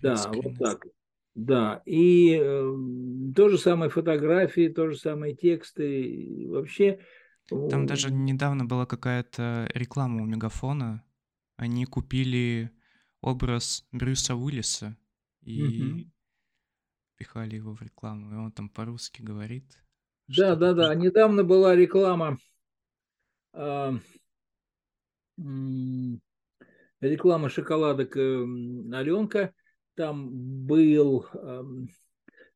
да 0.00 0.32
вот 0.32 0.58
так. 0.58 0.86
Да, 1.34 1.82
и 1.84 2.38
э, 2.40 2.74
то 3.36 3.50
же 3.50 3.58
самое 3.58 3.90
фотографии, 3.90 4.68
то 4.68 4.88
же 4.88 4.96
самое 4.96 5.36
тексты, 5.36 6.46
вообще... 6.48 7.00
Там 7.48 7.86
даже 7.86 8.10
недавно 8.10 8.64
была 8.64 8.86
какая-то 8.86 9.68
реклама 9.74 10.22
у 10.22 10.24
Мегафона. 10.24 11.04
Они 11.56 11.84
купили 11.84 12.70
образ 13.20 13.86
Брюса 13.92 14.34
Уиллиса 14.34 14.96
и 15.42 15.62
угу. 15.62 16.10
пихали 17.16 17.56
его 17.56 17.74
в 17.74 17.82
рекламу, 17.82 18.32
и 18.32 18.36
он 18.36 18.52
там 18.52 18.68
по-русски 18.68 19.22
говорит. 19.22 19.64
Да, 20.28 20.56
да, 20.56 20.74
да. 20.74 20.94
Недавно 20.94 21.44
была 21.44 21.74
реклама, 21.76 22.36
э, 23.52 23.92
реклама 27.00 27.48
шоколадок 27.48 28.16
э, 28.16 28.44
Аленка 28.92 29.54
там 29.94 30.28
был, 30.66 31.26
эм, 31.32 31.88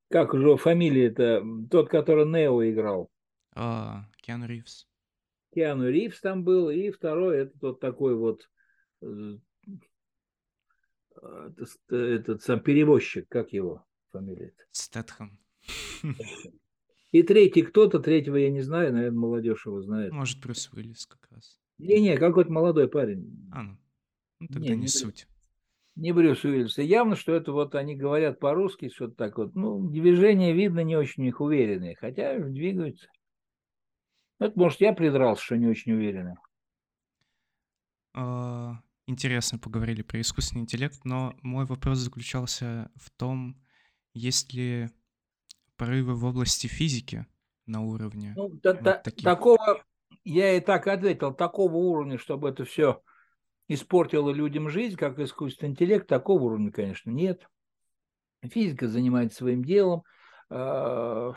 как 0.08 0.34
же 0.34 0.56
фамилия 0.56 1.06
это, 1.06 1.42
тот, 1.70 1.88
который 1.88 2.26
Нео 2.26 2.62
играл. 2.68 3.10
А, 3.54 4.04
Киану 4.18 4.46
Ривз. 4.46 4.86
Киану 5.54 5.88
Ривз 5.88 6.20
там 6.20 6.44
был, 6.44 6.70
и 6.70 6.90
второй, 6.90 7.38
это 7.38 7.58
тот 7.58 7.80
такой 7.80 8.14
вот, 8.14 8.48
э, 9.02 9.38
этот, 11.16 11.92
этот 11.92 12.42
сам 12.42 12.60
перевозчик, 12.60 13.28
как 13.28 13.52
его 13.52 13.84
фамилия? 14.10 14.52
Стэтхэм. 14.72 15.38
И 17.12 17.22
третий 17.24 17.62
кто-то, 17.62 17.98
третьего 17.98 18.36
я 18.36 18.50
не 18.50 18.60
знаю, 18.60 18.92
наверное, 18.92 19.18
молодежь 19.18 19.66
его 19.66 19.82
знает. 19.82 20.12
Может, 20.12 20.40
Брюс 20.40 20.70
Уиллис 20.72 21.06
как 21.06 21.26
раз. 21.30 21.58
Не-не, 21.78 22.16
какой-то 22.16 22.52
молодой 22.52 22.88
парень. 22.88 23.48
А, 23.52 23.62
ну, 23.62 23.78
ну 24.38 24.46
тогда 24.46 24.68
не, 24.68 24.74
не, 24.76 24.82
не 24.82 24.88
суть 24.88 25.26
не 26.00 26.12
Брюс 26.12 26.44
Уиллис. 26.44 26.78
И 26.78 26.84
явно, 26.84 27.14
что 27.14 27.34
это 27.34 27.52
вот 27.52 27.74
они 27.74 27.94
говорят 27.94 28.40
по-русски, 28.40 28.88
что-то 28.88 29.14
так 29.14 29.38
вот. 29.38 29.54
Ну, 29.54 29.88
движения, 29.90 30.52
видно, 30.52 30.80
не 30.80 30.96
очень 30.96 31.22
у 31.22 31.26
них 31.26 31.40
уверенные, 31.40 31.94
хотя 31.96 32.38
двигаются. 32.38 33.08
Это, 34.38 34.58
может, 34.58 34.80
я 34.80 34.92
придрался, 34.92 35.44
что 35.44 35.56
не 35.56 35.66
очень 35.66 35.92
уверенный. 35.92 36.36
А, 38.14 38.80
интересно 39.10 39.58
поговорили 39.58 40.02
про 40.02 40.20
искусственный 40.20 40.62
интеллект, 40.62 41.00
но 41.04 41.34
мой 41.42 41.66
вопрос 41.66 41.98
заключался 41.98 42.90
в 42.96 43.10
том, 43.10 43.60
есть 44.14 44.52
ли 44.54 44.88
прорывы 45.76 46.14
в 46.14 46.24
области 46.24 46.66
физики 46.66 47.26
на 47.66 47.82
уровне 47.82 48.34
ну, 48.36 48.48
вот 48.48 48.62
та, 48.62 48.74
таких... 48.74 49.24
Такого, 49.24 49.82
я 50.24 50.56
и 50.56 50.60
так 50.60 50.86
ответил, 50.86 51.34
такого 51.34 51.74
уровня, 51.74 52.18
чтобы 52.18 52.48
это 52.48 52.64
все 52.64 53.02
испортила 53.68 54.30
людям 54.30 54.68
жизнь, 54.68 54.96
как 54.96 55.18
искусственный 55.18 55.70
интеллект, 55.70 56.06
такого 56.06 56.42
уровня, 56.44 56.72
конечно, 56.72 57.10
нет. 57.10 57.48
Физика 58.42 58.88
занимается 58.88 59.38
своим 59.38 59.64
делом, 59.64 60.02
а, 60.48 61.34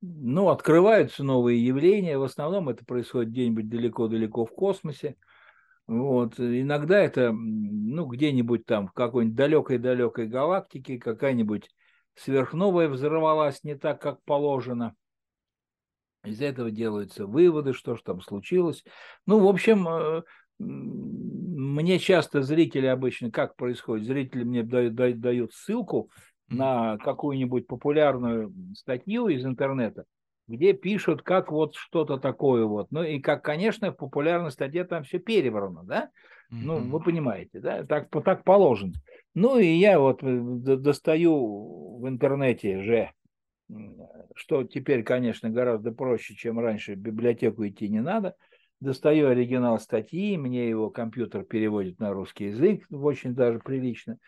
ну, 0.00 0.48
открываются 0.48 1.24
новые 1.24 1.64
явления, 1.64 2.16
в 2.16 2.22
основном 2.22 2.68
это 2.68 2.84
происходит 2.84 3.30
где-нибудь 3.30 3.68
далеко-далеко 3.68 4.46
в 4.46 4.54
космосе. 4.54 5.16
Вот. 5.90 6.38
Иногда 6.38 7.00
это 7.00 7.32
ну, 7.32 8.06
где-нибудь 8.06 8.64
там 8.64 8.86
в 8.86 8.92
какой-нибудь 8.92 9.36
далекой-далекой 9.36 10.28
галактике 10.28 11.00
какая-нибудь 11.00 11.68
сверхновая 12.14 12.88
взорвалась 12.88 13.64
не 13.64 13.74
так, 13.74 14.00
как 14.00 14.22
положено. 14.22 14.94
Из 16.22 16.40
этого 16.40 16.70
делаются 16.70 17.26
выводы, 17.26 17.72
что 17.72 17.96
же 17.96 18.04
там 18.04 18.20
случилось. 18.20 18.84
Ну, 19.26 19.40
в 19.40 19.48
общем, 19.48 19.88
э, 19.88 20.22
мне 20.60 21.98
часто 21.98 22.42
зрители 22.42 22.86
обычно, 22.86 23.32
как 23.32 23.56
происходит, 23.56 24.06
зрители 24.06 24.44
мне 24.44 24.62
дают, 24.62 25.20
дают 25.20 25.52
ссылку 25.54 26.12
на 26.46 26.98
какую-нибудь 26.98 27.66
популярную 27.66 28.54
статью 28.76 29.26
из 29.26 29.44
интернета, 29.44 30.04
где 30.50 30.72
пишут, 30.72 31.22
как 31.22 31.52
вот 31.52 31.74
что-то 31.74 32.18
такое 32.18 32.64
вот. 32.64 32.88
Ну 32.90 33.02
и 33.02 33.20
как, 33.20 33.44
конечно, 33.44 33.92
в 33.92 33.96
популярной 33.96 34.50
статье 34.50 34.84
там 34.84 35.04
все 35.04 35.18
перебрано, 35.18 35.82
да? 35.84 36.10
Ну, 36.50 36.78
вы 36.78 37.00
понимаете, 37.00 37.60
да? 37.60 37.84
Так, 37.84 38.08
так 38.24 38.42
положено. 38.42 38.92
Ну 39.34 39.58
и 39.58 39.66
я 39.66 40.00
вот 40.00 40.24
э, 40.24 40.40
достаю 40.76 42.00
в 42.00 42.08
интернете 42.08 42.82
же, 42.82 43.10
что 44.34 44.64
теперь, 44.64 45.04
конечно, 45.04 45.48
гораздо 45.48 45.92
проще, 45.92 46.34
чем 46.34 46.58
раньше, 46.58 46.94
в 46.94 46.98
библиотеку 46.98 47.64
идти 47.66 47.88
не 47.88 48.00
надо– 48.00 48.34
достаю 48.80 49.28
оригинал 49.28 49.78
статьи, 49.78 50.36
мне 50.36 50.68
его 50.68 50.90
компьютер 50.90 51.44
переводит 51.44 52.00
на 52.00 52.12
русский 52.12 52.46
язык, 52.46 52.86
очень 52.90 53.34
даже 53.34 53.58
прилично. 53.60 54.18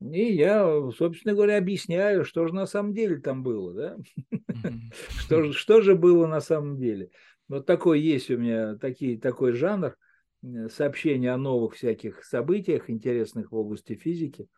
И 0.00 0.34
я, 0.34 0.90
собственно 0.96 1.34
говоря, 1.34 1.56
объясняю, 1.56 2.24
что 2.24 2.46
же 2.46 2.54
на 2.54 2.66
самом 2.66 2.92
деле 2.92 3.20
там 3.20 3.42
было, 3.42 3.72
да? 3.72 3.96
что, 5.18 5.52
что 5.52 5.80
же 5.80 5.94
было 5.94 6.26
на 6.26 6.40
самом 6.40 6.78
деле. 6.78 7.10
Вот 7.48 7.66
такой 7.66 8.00
есть 8.00 8.30
у 8.30 8.36
меня 8.36 8.76
такие, 8.76 9.18
такой 9.18 9.52
жанр 9.52 9.96
э, 10.42 10.68
сообщения 10.68 11.32
о 11.32 11.38
новых 11.38 11.74
всяких 11.74 12.24
событиях, 12.24 12.90
интересных 12.90 13.52
в 13.52 13.56
области 13.56 13.94
физики. 13.94 14.48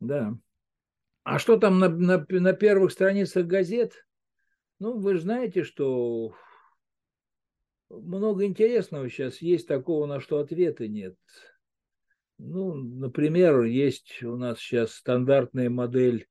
Да. 0.00 0.34
А 1.24 1.38
что 1.38 1.58
там 1.58 1.78
на, 1.78 1.88
на, 1.88 2.24
на 2.28 2.52
первых 2.52 2.92
страницах 2.92 3.46
газет? 3.46 4.06
Ну, 4.78 4.98
вы 4.98 5.18
знаете, 5.18 5.64
что 5.64 6.34
много 7.90 8.44
интересного 8.44 9.08
сейчас 9.08 9.42
есть, 9.42 9.66
такого, 9.66 10.06
на 10.06 10.20
что 10.20 10.38
ответа 10.38 10.86
нет. 10.86 11.16
Ну, 12.38 12.74
например, 12.74 13.62
есть 13.64 14.22
у 14.22 14.36
нас 14.36 14.58
сейчас 14.58 14.94
стандартная 14.94 15.68
модель 15.70 16.26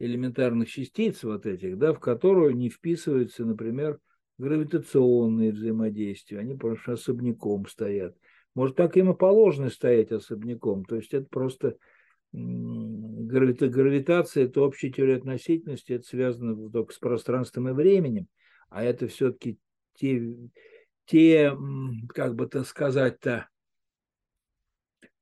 элементарных 0.00 0.68
частиц 0.68 1.22
вот 1.22 1.46
этих, 1.46 1.78
да, 1.78 1.92
в 1.92 2.00
которую 2.00 2.56
не 2.56 2.68
вписываются, 2.68 3.44
например, 3.44 4.00
гравитационные 4.38 5.52
взаимодействия, 5.52 6.40
они 6.40 6.54
просто 6.54 6.94
особняком 6.94 7.66
стоят. 7.66 8.16
Может, 8.54 8.76
так 8.76 8.96
им 8.96 9.12
и 9.12 9.16
положено 9.16 9.70
стоять 9.70 10.10
особняком, 10.10 10.84
то 10.84 10.96
есть 10.96 11.14
это 11.14 11.26
просто 11.30 11.76
гравита, 12.32 13.68
гравитация, 13.68 14.44
это 14.46 14.60
общая 14.60 14.90
теория 14.90 15.16
относительности, 15.16 15.92
это 15.92 16.04
связано 16.04 16.70
только 16.70 16.92
с 16.92 16.98
пространством 16.98 17.68
и 17.68 17.72
временем, 17.72 18.26
а 18.70 18.82
это 18.82 19.06
все-таки 19.06 19.58
те, 19.94 20.34
те, 21.06 21.56
как 22.08 22.34
бы 22.34 22.46
это 22.46 22.64
сказать-то, 22.64 23.48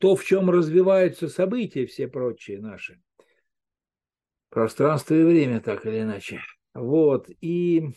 то, 0.02 0.16
в 0.16 0.24
чем 0.24 0.50
развиваются 0.50 1.28
события 1.28 1.86
все 1.86 2.08
прочие 2.08 2.60
наши. 2.60 3.00
Пространство 4.48 5.14
и 5.14 5.22
время, 5.22 5.60
так 5.60 5.86
или 5.86 6.00
иначе. 6.00 6.40
Вот. 6.74 7.28
И 7.40 7.92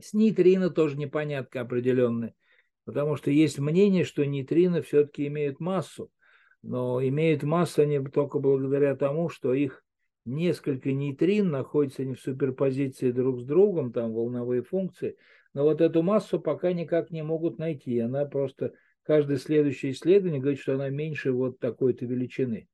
с 0.00 0.12
нейтрино 0.12 0.70
тоже 0.70 0.96
непонятка 0.98 1.62
определенная. 1.62 2.36
Потому 2.84 3.16
что 3.16 3.32
есть 3.32 3.58
мнение, 3.58 4.04
что 4.04 4.24
нейтрино 4.24 4.82
все-таки 4.82 5.26
имеют 5.26 5.58
массу. 5.58 6.12
Но 6.62 7.02
имеют 7.02 7.42
массу 7.42 7.82
они 7.82 7.98
только 7.98 8.38
благодаря 8.38 8.94
тому, 8.94 9.30
что 9.30 9.54
их 9.54 9.84
несколько 10.24 10.92
нейтрин 10.92 11.50
находятся 11.50 12.04
не 12.04 12.14
в 12.14 12.20
суперпозиции 12.20 13.10
друг 13.10 13.40
с 13.40 13.44
другом, 13.44 13.92
там 13.92 14.12
волновые 14.12 14.62
функции. 14.62 15.16
Но 15.54 15.64
вот 15.64 15.80
эту 15.80 16.04
массу 16.04 16.38
пока 16.38 16.72
никак 16.72 17.10
не 17.10 17.22
могут 17.22 17.58
найти. 17.58 17.98
Она 17.98 18.26
просто 18.26 18.74
каждое 19.04 19.38
следующее 19.38 19.92
исследование 19.92 20.40
говорит, 20.40 20.60
что 20.60 20.74
она 20.74 20.88
меньше 20.88 21.32
вот 21.32 21.58
такой-то 21.58 22.06
величины. 22.06 22.68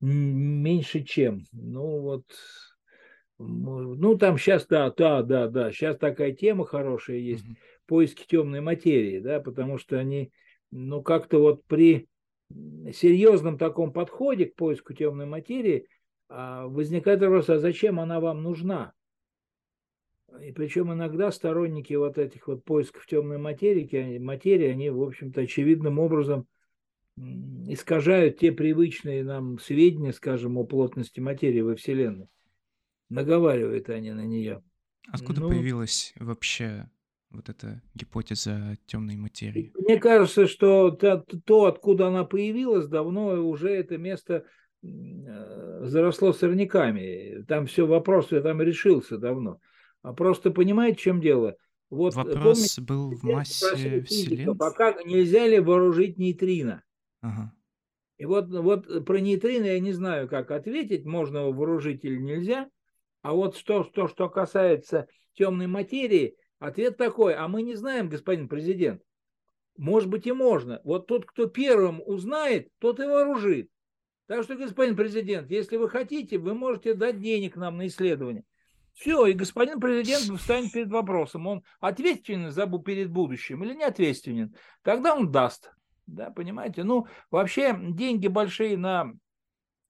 Меньше 0.00 1.02
чем. 1.02 1.44
Ну 1.52 2.00
вот, 2.00 2.24
ну 3.38 4.18
там 4.18 4.38
сейчас, 4.38 4.66
да, 4.66 4.90
да, 4.90 5.22
да, 5.22 5.48
да, 5.48 5.70
сейчас 5.70 5.96
такая 5.96 6.32
тема 6.32 6.64
хорошая 6.64 7.18
есть, 7.18 7.44
mm-hmm. 7.44 7.56
поиски 7.86 8.26
темной 8.26 8.60
материи, 8.60 9.20
да, 9.20 9.40
потому 9.40 9.78
что 9.78 9.98
они, 9.98 10.32
ну 10.70 11.02
как-то 11.02 11.38
вот 11.38 11.64
при 11.66 12.08
серьезном 12.92 13.58
таком 13.58 13.92
подходе 13.92 14.46
к 14.46 14.56
поиску 14.56 14.92
темной 14.92 15.26
материи 15.26 15.86
а, 16.28 16.66
возникает 16.66 17.20
вопрос, 17.20 17.48
а 17.48 17.58
зачем 17.58 18.00
она 18.00 18.20
вам 18.20 18.42
нужна? 18.42 18.92
И 20.40 20.52
причем 20.52 20.92
иногда 20.92 21.30
сторонники 21.30 21.94
вот 21.94 22.18
этих 22.18 22.46
вот 22.46 22.64
поисков 22.64 23.06
темной 23.06 23.38
материи, 23.38 24.18
материи, 24.18 24.68
они, 24.68 24.90
в 24.90 25.02
общем-то, 25.02 25.42
очевидным 25.42 25.98
образом 25.98 26.46
искажают 27.68 28.38
те 28.38 28.52
привычные 28.52 29.24
нам 29.24 29.58
сведения, 29.58 30.12
скажем, 30.12 30.56
о 30.56 30.64
плотности 30.64 31.20
материи 31.20 31.60
во 31.60 31.74
Вселенной. 31.76 32.28
Наговаривают 33.10 33.90
они 33.90 34.12
на 34.12 34.24
нее. 34.24 34.62
Откуда 35.08 35.42
ну, 35.42 35.50
появилась 35.50 36.14
вообще 36.16 36.88
вот 37.30 37.48
эта 37.48 37.82
гипотеза 37.94 38.78
темной 38.86 39.16
материи? 39.16 39.72
Мне 39.74 39.98
кажется, 39.98 40.46
что 40.46 40.90
то, 40.90 41.24
то, 41.44 41.66
откуда 41.66 42.08
она 42.08 42.24
появилась, 42.24 42.86
давно 42.86 43.46
уже 43.46 43.70
это 43.70 43.98
место 43.98 44.44
э, 44.82 45.84
заросло 45.84 46.32
сорняками. 46.32 47.44
Там 47.46 47.66
все 47.66 47.86
вопрос 47.86 48.28
там 48.28 48.62
решился 48.62 49.18
давно. 49.18 49.60
А 50.02 50.12
просто 50.12 50.50
понимаете, 50.50 50.98
в 50.98 51.00
чем 51.00 51.20
дело? 51.20 51.56
Вот, 51.90 52.14
Вопрос 52.14 52.58
помните, 52.58 52.80
был 52.80 53.10
в 53.14 53.22
массе 53.22 54.02
Вселенной. 54.02 54.56
Пока 54.56 54.94
нельзя 55.04 55.46
ли 55.46 55.60
вооружить 55.60 56.18
нейтрино? 56.18 56.82
Ага. 57.20 57.54
И 58.16 58.24
вот, 58.24 58.48
вот 58.50 59.04
про 59.04 59.18
нейтрино 59.20 59.66
я 59.66 59.80
не 59.80 59.92
знаю, 59.92 60.28
как 60.28 60.50
ответить, 60.50 61.04
можно 61.04 61.50
вооружить 61.50 62.04
или 62.04 62.16
нельзя. 62.16 62.68
А 63.22 63.32
вот 63.32 63.56
что, 63.56 63.84
что, 63.84 64.08
что 64.08 64.28
касается 64.28 65.06
темной 65.34 65.66
материи, 65.66 66.36
ответ 66.58 66.96
такой, 66.96 67.34
а 67.34 67.46
мы 67.48 67.62
не 67.62 67.74
знаем, 67.74 68.08
господин 68.08 68.48
президент. 68.48 69.02
Может 69.76 70.08
быть 70.08 70.26
и 70.26 70.32
можно. 70.32 70.80
Вот 70.84 71.06
тот, 71.06 71.24
кто 71.24 71.46
первым 71.46 72.02
узнает, 72.04 72.68
тот 72.78 73.00
и 73.00 73.04
вооружит. 73.04 73.70
Так 74.26 74.44
что, 74.44 74.56
господин 74.56 74.96
президент, 74.96 75.50
если 75.50 75.76
вы 75.76 75.88
хотите, 75.88 76.38
вы 76.38 76.54
можете 76.54 76.94
дать 76.94 77.20
денег 77.20 77.56
нам 77.56 77.76
на 77.76 77.86
исследование. 77.86 78.44
Все, 78.94 79.26
и 79.26 79.32
господин 79.32 79.80
президент 79.80 80.38
встанет 80.38 80.72
перед 80.72 80.90
вопросом, 80.90 81.46
он 81.46 81.64
ответственен 81.80 82.50
за 82.50 82.66
перед 82.66 83.10
будущим 83.10 83.64
или 83.64 83.74
не 83.74 83.84
ответственен. 83.84 84.54
Тогда 84.82 85.14
он 85.14 85.32
даст. 85.32 85.72
Да, 86.06 86.30
понимаете? 86.30 86.84
Ну, 86.84 87.06
вообще, 87.30 87.76
деньги 87.80 88.26
большие 88.26 88.76
на 88.76 89.12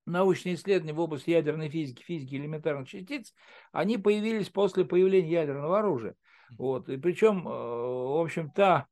научные 0.07 0.55
исследования 0.55 0.93
в 0.93 1.01
области 1.01 1.31
ядерной 1.31 1.69
физики, 1.69 2.03
физики 2.03 2.35
элементарных 2.35 2.89
частиц, 2.89 3.35
они 3.73 3.99
появились 3.99 4.49
после 4.49 4.85
появления 4.85 5.31
ядерного 5.31 5.79
оружия. 5.79 6.15
Вот. 6.59 6.89
И 6.89 6.97
причем, 6.97 7.47
э, 7.47 7.51
в 7.51 8.21
общем-то, 8.21 8.87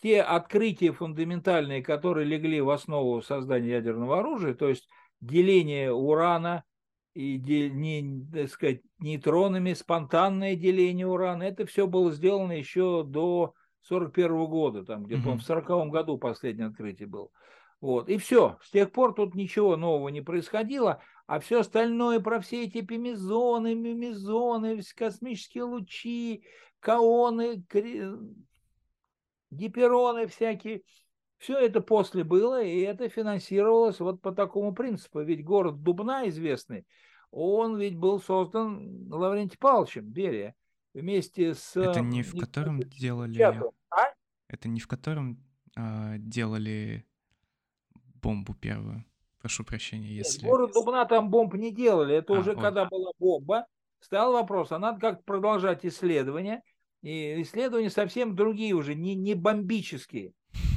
те 0.00 0.22
открытия 0.22 0.92
фундаментальные, 0.92 1.82
которые 1.82 2.24
легли 2.24 2.60
в 2.60 2.70
основу 2.70 3.20
создания 3.20 3.70
ядерного 3.70 4.20
оружия, 4.20 4.54
то 4.54 4.68
есть 4.68 4.88
деление 5.20 5.92
урана 5.92 6.64
и 7.14 7.38
не, 7.38 8.24
так 8.32 8.48
сказать, 8.50 8.80
нейтронами, 8.98 9.72
спонтанное 9.72 10.54
деление 10.54 11.06
урана, 11.06 11.42
это 11.44 11.66
все 11.66 11.86
было 11.86 12.12
сделано 12.12 12.52
еще 12.52 13.04
до 13.04 13.54
41 13.82 14.46
года, 14.46 14.84
там 14.84 15.04
где-то 15.04 15.30
mm-hmm. 15.30 15.38
в 15.38 15.42
40 15.42 15.90
году 15.90 16.18
последнее 16.18 16.68
открытие 16.68 17.08
было. 17.08 17.28
Вот, 17.80 18.08
и 18.08 18.18
все. 18.18 18.58
С 18.62 18.70
тех 18.70 18.90
пор 18.90 19.14
тут 19.14 19.34
ничего 19.34 19.76
нового 19.76 20.08
не 20.08 20.20
происходило, 20.20 21.00
а 21.26 21.38
все 21.40 21.60
остальное 21.60 22.20
про 22.20 22.40
все 22.40 22.64
эти 22.64 22.80
пимезоны, 22.80 23.74
мимезоны, 23.74 24.80
космические 24.96 25.64
лучи, 25.64 26.42
каоны, 26.80 27.64
гипероны 29.50 30.26
всякие. 30.26 30.82
Все 31.38 31.56
это 31.56 31.80
после 31.80 32.24
было, 32.24 32.62
и 32.62 32.80
это 32.80 33.08
финансировалось 33.08 34.00
вот 34.00 34.20
по 34.20 34.32
такому 34.32 34.74
принципу. 34.74 35.20
Ведь 35.20 35.44
город 35.44 35.82
Дубна 35.82 36.28
известный, 36.28 36.84
он 37.30 37.78
ведь 37.78 37.96
был 37.96 38.20
создан 38.20 39.08
Лаврентием 39.12 39.58
Павловичем 39.60 40.04
Берия 40.04 40.54
вместе 40.94 41.54
с... 41.54 41.76
Это 41.76 42.00
не 42.00 42.22
в 42.22 42.36
котором 42.38 42.80
делали... 42.80 43.40
А? 43.90 44.12
Это 44.48 44.68
не 44.68 44.80
в 44.80 44.88
котором 44.88 45.38
а, 45.76 46.16
делали 46.18 47.06
бомбу 48.20 48.54
первую? 48.54 49.04
Прошу 49.40 49.64
прощения, 49.64 50.08
если... 50.08 50.40
Нет, 50.40 50.50
город 50.50 50.72
Дубна 50.74 51.04
там 51.04 51.30
бомб 51.30 51.54
не 51.54 51.72
делали. 51.72 52.16
Это 52.16 52.34
а, 52.34 52.40
уже 52.40 52.52
он... 52.52 52.60
когда 52.60 52.86
была 52.86 53.12
бомба. 53.18 53.66
Стал 54.00 54.32
вопрос, 54.32 54.72
а 54.72 54.78
надо 54.78 55.00
как-то 55.00 55.22
продолжать 55.24 55.84
исследования. 55.84 56.62
И 57.02 57.42
исследования 57.42 57.90
совсем 57.90 58.34
другие 58.34 58.74
уже, 58.74 58.96
не, 58.96 59.14
не 59.14 59.34
бомбические. 59.34 60.32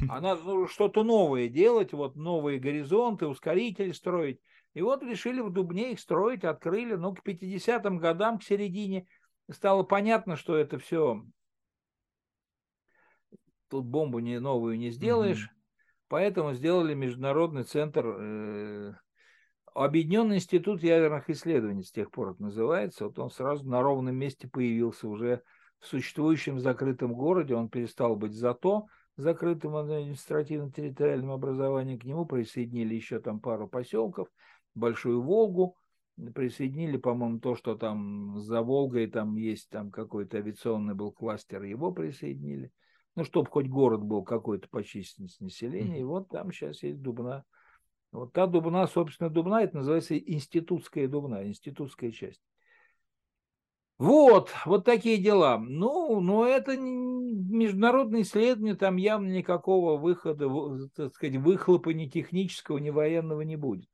А 0.09 0.21
надо 0.21 0.41
ну, 0.43 0.67
что-то 0.67 1.03
новое 1.03 1.47
делать, 1.47 1.93
вот 1.93 2.15
новые 2.15 2.59
горизонты, 2.59 3.27
ускорители 3.27 3.91
строить. 3.91 4.39
И 4.73 4.81
вот 4.81 5.03
решили 5.03 5.41
в 5.41 5.51
Дубне 5.51 5.91
их 5.91 5.99
строить, 5.99 6.43
открыли. 6.43 6.95
Но 6.95 7.13
к 7.13 7.25
50-м 7.25 7.97
годам, 7.97 8.39
к 8.39 8.43
середине, 8.43 9.07
стало 9.49 9.83
понятно, 9.83 10.35
что 10.35 10.55
это 10.55 10.79
все... 10.79 11.23
Тут 13.69 13.85
бомбу 13.85 14.19
не, 14.19 14.39
новую 14.39 14.77
не 14.77 14.89
сделаешь. 14.89 15.45
Угу. 15.45 15.51
Поэтому 16.09 16.53
сделали 16.53 16.93
Международный 16.93 17.63
центр, 17.63 18.05
э, 18.05 18.93
Объединенный 19.73 20.37
институт 20.37 20.83
ядерных 20.83 21.29
исследований, 21.29 21.83
с 21.83 21.91
тех 21.91 22.11
пор 22.11 22.31
это 22.31 22.41
называется. 22.41 23.05
Вот 23.05 23.17
он 23.19 23.29
сразу 23.29 23.65
на 23.69 23.81
ровном 23.81 24.15
месте 24.15 24.49
появился 24.49 25.07
уже 25.07 25.43
в 25.79 25.87
существующем 25.87 26.59
закрытом 26.59 27.13
городе. 27.13 27.55
Он 27.55 27.69
перестал 27.69 28.17
быть 28.17 28.33
зато 28.33 28.87
закрытым 29.17 29.75
административно-территориальным 29.75 31.31
образованием. 31.31 31.99
К 31.99 32.05
нему 32.05 32.25
присоединили 32.25 32.95
еще 32.95 33.19
там 33.19 33.39
пару 33.39 33.67
поселков– 33.67 34.27
Большую 34.75 35.21
Волгу, 35.21 35.77
присоединили, 36.33 36.97
по-моему, 36.97 37.39
то, 37.39 37.55
что 37.55 37.75
там 37.75 38.39
за 38.39 38.61
Волгой 38.61 39.07
там 39.07 39.35
есть 39.35 39.69
там 39.69 39.91
какой-то 39.91 40.37
авиационный 40.37 40.95
был 40.95 41.11
кластер, 41.11 41.63
его 41.63 41.91
присоединили. 41.91 42.71
Ну, 43.15 43.25
чтобы 43.25 43.49
хоть 43.49 43.67
город 43.67 44.01
был 44.01 44.23
какой-то 44.23 44.69
по 44.69 44.83
численности 44.83 45.43
населения. 45.43 45.99
И 45.99 46.03
вот 46.03 46.29
там 46.29 46.51
сейчас 46.51 46.81
есть 46.83 47.01
Дубна. 47.01 47.43
Вот 48.13 48.31
та 48.31 48.47
Дубна, 48.47 48.87
собственно, 48.87 49.29
Дубна, 49.29 49.63
это 49.63 49.77
называется 49.77 50.17
институтская 50.17 51.07
Дубна, 51.09 51.45
институтская 51.45 52.11
часть. 52.11 52.41
Вот, 54.01 54.49
вот 54.65 54.83
такие 54.83 55.19
дела. 55.19 55.59
Ну, 55.59 56.21
но 56.21 56.47
это 56.47 56.75
международное 56.75 58.23
исследование, 58.23 58.73
там 58.73 58.95
явно 58.95 59.27
никакого 59.27 59.95
выхода, 59.95 60.49
так 60.95 61.13
сказать, 61.13 61.35
выхлопа 61.35 61.89
ни 61.89 62.07
технического, 62.07 62.79
ни 62.79 62.89
военного 62.89 63.41
не 63.41 63.57
будет. 63.57 63.87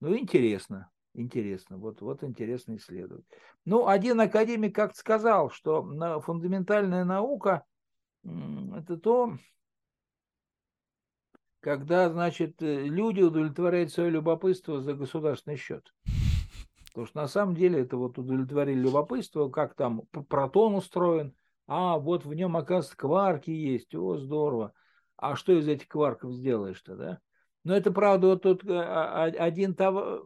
Ну, 0.00 0.16
интересно, 0.16 0.90
интересно, 1.12 1.76
вот, 1.76 2.00
вот 2.00 2.24
интересно 2.24 2.76
исследовать. 2.76 3.26
Ну, 3.66 3.86
один 3.86 4.18
академик 4.22 4.74
как-то 4.74 4.98
сказал, 4.98 5.50
что 5.50 5.82
фундаментальная 6.22 7.04
наука– 7.04 7.66
это 8.24 8.96
то, 8.96 9.36
когда, 11.60 12.08
значит, 12.08 12.62
э, 12.62 12.84
люди 12.84 13.20
удовлетворяют 13.20 13.92
свое 13.92 14.08
любопытство 14.08 14.80
за 14.80 14.94
государственный 14.94 15.58
счет. 15.58 15.92
Потому 16.96 17.08
что 17.08 17.20
на 17.20 17.28
самом 17.28 17.54
деле 17.54 17.80
это 17.80 17.98
вот 17.98 18.16
удовлетворили 18.16 18.80
любопытство, 18.80 19.50
как 19.50 19.74
там 19.74 20.06
протон 20.30 20.76
устроен, 20.76 21.34
а 21.66 21.98
вот 21.98 22.24
в 22.24 22.32
нем, 22.32 22.56
оказывается, 22.56 22.96
кварки 22.96 23.50
есть, 23.50 23.94
о, 23.94 24.16
здорово. 24.16 24.72
А 25.18 25.36
что 25.36 25.52
из 25.52 25.68
этих 25.68 25.88
кварков 25.88 26.32
сделаешь-то, 26.32 26.96
да? 26.96 27.18
Но 27.64 27.76
это 27.76 27.90
правда, 27.90 28.28
вот 28.28 28.44
тут 28.44 28.64
э, 28.64 28.72
а, 28.72 29.24
а, 29.24 29.24
один, 29.24 29.74
товар, 29.74 30.22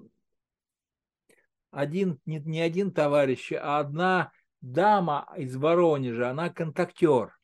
один 1.73 2.21
не, 2.25 2.39
не 2.39 2.61
один 2.61 2.93
товарищ, 2.93 3.51
а 3.51 3.81
одна 3.81 4.31
дама 4.61 5.27
из 5.37 5.57
Воронежа, 5.57 6.31
она 6.31 6.51
контактер. 6.51 7.37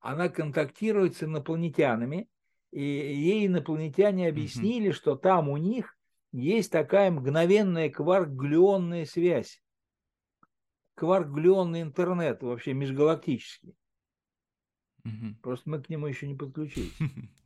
Она 0.00 0.30
контактирует 0.30 1.18
с 1.18 1.22
инопланетянами, 1.22 2.30
и 2.70 2.82
ей 2.82 3.46
инопланетяне 3.46 4.26
объяснили, 4.26 4.88
mm-hmm. 4.88 4.94
что 4.94 5.16
там 5.16 5.50
у 5.50 5.58
них 5.58 5.98
есть 6.32 6.70
такая 6.70 7.10
мгновенная 7.10 7.90
кварк-глюонная 7.90 9.04
связь. 9.04 9.62
Кварк-глюонный 10.94 11.82
интернет, 11.82 12.42
вообще 12.42 12.72
межгалактический. 12.72 13.74
Mm-hmm. 15.06 15.34
Просто 15.42 15.70
мы 15.70 15.82
к 15.82 15.88
нему 15.88 16.06
еще 16.06 16.26
не 16.26 16.34
подключились. 16.34 16.96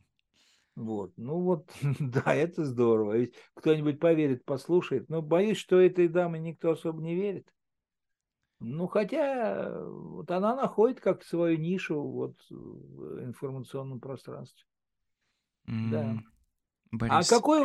Вот, 0.77 1.13
ну 1.17 1.41
вот, 1.41 1.73
да, 2.01 2.35
это 2.35 2.65
здорово. 2.65 3.17
Ведь 3.17 3.37
кто-нибудь 3.55 4.01
поверит, 4.01 4.45
послушает. 4.45 5.09
Но 5.09 5.23
боюсь, 5.23 5.57
что 5.57 5.81
этой 5.81 6.09
дамы 6.09 6.41
никто 6.41 6.73
особо 6.73 7.01
не 7.01 7.15
верит. 7.15 7.49
Ну, 8.59 8.89
хотя 8.89 9.79
вот 9.81 10.31
она 10.31 10.57
находит 10.57 11.01
как 11.01 11.23
свою 11.23 11.59
нишу 11.59 12.03
вот 12.03 12.35
в 12.51 13.23
информационном 13.23 14.01
пространстве. 14.01 14.67
Mm, 15.69 15.91
да. 15.91 16.19
Борис... 16.97 17.33
А 17.33 17.35
какой 17.35 17.65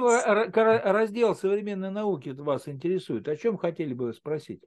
раздел 0.50 1.36
современной 1.36 1.92
науки 1.92 2.30
вас 2.30 2.68
интересует? 2.68 3.28
О 3.28 3.36
чем 3.36 3.58
хотели 3.58 3.94
бы 3.94 4.14
спросить? 4.14 4.64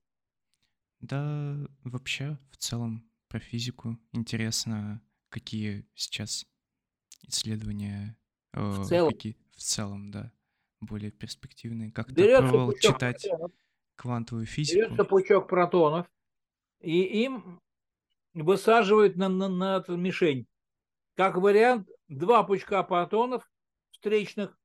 Да, 1.00 1.56
вообще, 1.82 2.38
в 2.50 2.56
целом, 2.56 3.10
про 3.28 3.40
физику 3.40 3.98
интересно, 4.12 5.02
какие 5.30 5.84
сейчас 5.94 6.46
исследования, 7.22 8.16
э, 8.52 8.60
в 8.60 8.84
целом, 8.84 9.10
какие, 9.10 9.36
в 9.56 9.60
целом 9.60 10.10
да, 10.10 10.32
более 10.80 11.10
перспективные. 11.10 11.90
Как 11.90 12.14
ты 12.14 12.36
пробовал 12.38 12.72
читать 12.74 13.22
протонов, 13.22 13.52
квантовую 13.96 14.46
физику? 14.46 14.80
Берется 14.80 15.04
пучок 15.04 15.48
протонов, 15.48 16.06
и 16.80 17.02
им 17.24 17.60
высаживают 18.34 19.16
на, 19.16 19.28
на, 19.28 19.48
на 19.48 19.84
мишень. 19.88 20.46
Как 21.16 21.36
вариант, 21.36 21.88
два 22.08 22.44
пучка 22.44 22.82
протонов 22.82 23.50
встречных, 24.02 24.58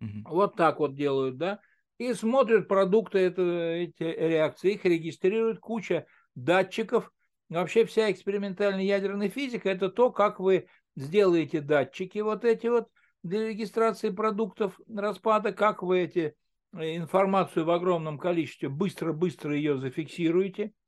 угу. 0.00 0.34
вот 0.36 0.56
так 0.56 0.80
вот 0.80 0.96
делают, 0.96 1.38
да, 1.38 1.60
и 1.98 2.12
смотрят 2.12 2.66
продукты 2.66 3.20
это, 3.20 3.42
эти 3.42 4.02
реакции, 4.02 4.72
их 4.72 4.84
регистрируют 4.84 5.60
куча 5.60 6.06
датчиков. 6.34 7.12
Вообще 7.48 7.84
вся 7.84 8.10
экспериментальная 8.10 8.82
ядерная 8.82 9.28
физика– 9.28 9.68
это 9.70 9.88
то, 9.88 10.10
как 10.10 10.40
вы 10.40 10.66
сделаете 10.96 11.60
датчики 11.60 12.18
вот 12.18 12.44
эти 12.44 12.66
вот 12.66 12.88
для 13.22 13.48
регистрации 13.48 14.10
продуктов 14.10 14.80
распада, 14.92 15.52
как 15.52 15.82
вы 15.82 16.00
эти 16.00 16.34
э, 16.72 16.96
информацию 16.96 17.64
в 17.64 17.70
огромном 17.70 18.18
количестве 18.18 18.68
быстро-быстро 18.68 19.54
ее 19.54 19.78
зафиксируете– 19.78 20.72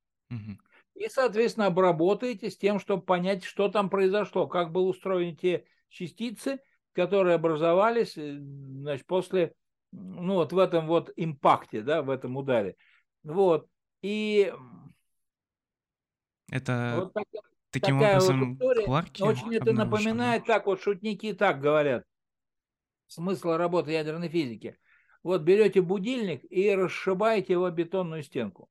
и, 0.96 1.08
соответственно, 1.10 1.66
обработаете 1.66 2.50
с 2.50 2.56
тем, 2.56 2.80
чтобы 2.80 3.02
понять, 3.02 3.44
что 3.44 3.68
там 3.68 3.90
произошло, 3.90 4.46
как 4.46 4.72
были 4.72 4.84
устроены 4.84 5.36
те 5.36 5.66
частицы, 5.88 6.58
которые 6.96 7.36
образовались 7.36 8.16
э, 8.16 8.38
значит, 8.40 9.06
после, 9.06 9.52
ну 9.92 10.34
вот 10.34 10.52
в 10.52 10.58
этом 10.58 10.86
вот 10.86 11.12
импакте, 11.14 11.82
да, 11.82 12.02
в 12.02 12.10
этом 12.10 12.36
ударе. 12.36 12.74
Вот. 13.22 13.68
И 14.02 14.52
это 16.50 16.94
вот 16.96 17.12
так, 17.12 17.24
таким 17.70 18.00
образом 18.00 18.40
вот 18.40 18.52
история, 18.54 18.86
Кларки 18.86 19.22
Очень 19.22 19.54
это 19.54 19.72
напоминает, 19.72 20.46
так 20.46 20.66
вот 20.66 20.80
шутники 20.80 21.32
так 21.32 21.60
говорят, 21.60 22.04
смысл 23.06 23.52
работы 23.56 23.92
ядерной 23.92 24.28
физики. 24.28 24.78
Вот 25.22 25.42
берете 25.42 25.82
будильник 25.82 26.42
и 26.50 26.70
расшибаете 26.74 27.54
его 27.54 27.68
бетонную 27.70 28.22
стенку. 28.22 28.68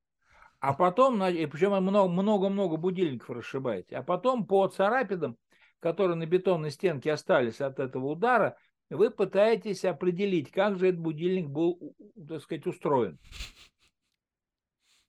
А 0.58 0.72
потом, 0.72 1.22
и 1.22 1.46
причем 1.46 1.72
много-много 1.82 2.76
будильников 2.76 3.30
расшибаете, 3.30 3.96
а 3.96 4.02
потом 4.02 4.46
по 4.46 4.66
царапинам, 4.66 5.36
которые 5.80 6.16
на 6.16 6.26
бетонной 6.26 6.70
стенке 6.70 7.12
остались 7.12 7.60
от 7.60 7.78
этого 7.78 8.06
удара, 8.06 8.56
вы 8.90 9.10
пытаетесь 9.10 9.84
определить, 9.84 10.50
как 10.50 10.78
же 10.78 10.88
этот 10.88 11.00
будильник 11.00 11.48
был, 11.48 11.94
так 12.28 12.42
сказать, 12.42 12.66
устроен. 12.66 13.18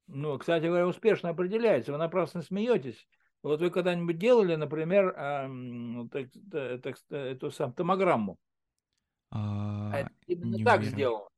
Ну, 0.07 0.37
кстати 0.37 0.65
говоря, 0.65 0.87
успешно 0.87 1.29
определяется. 1.29 1.91
Вы 1.91 1.97
напрасно 1.97 2.41
смеетесь. 2.41 3.07
Вот 3.43 3.59
вы 3.59 3.69
когда-нибудь 3.69 4.17
делали, 4.17 4.55
например, 4.55 5.09
э, 5.09 6.07
так, 6.11 6.81
так, 6.81 6.97
эту 7.09 7.51
сам 7.51 7.73
томограмму? 7.73 8.37
А, 9.29 9.91
а 9.93 10.09
именно 10.25 10.63
так 10.63 10.79
уверен. 10.79 10.93
сделано. 10.93 11.29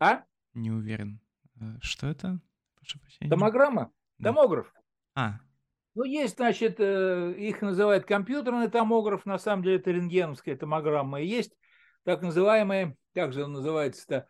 А? 0.00 0.24
Не 0.54 0.70
уверен. 0.70 1.20
Э, 1.60 1.76
что 1.80 2.08
это? 2.08 2.40
Прошу 2.74 2.98
прощения. 2.98 3.30
Томограмма? 3.30 3.92
Да. 4.18 4.30
Томограф. 4.30 4.72
А. 5.14 5.40
Ну, 5.94 6.04
есть, 6.04 6.36
значит, 6.36 6.76
э, 6.78 7.34
их 7.36 7.62
называют 7.62 8.04
компьютерный 8.04 8.70
томограф, 8.70 9.26
на 9.26 9.38
самом 9.38 9.64
деле 9.64 9.76
это 9.76 9.90
рентгеновская 9.90 10.56
томограмма. 10.56 11.20
И 11.20 11.26
есть 11.26 11.52
так 12.04 12.22
называемый, 12.22 12.96
как 13.14 13.32
же 13.32 13.44
он 13.44 13.52
называется-то, 13.52 14.26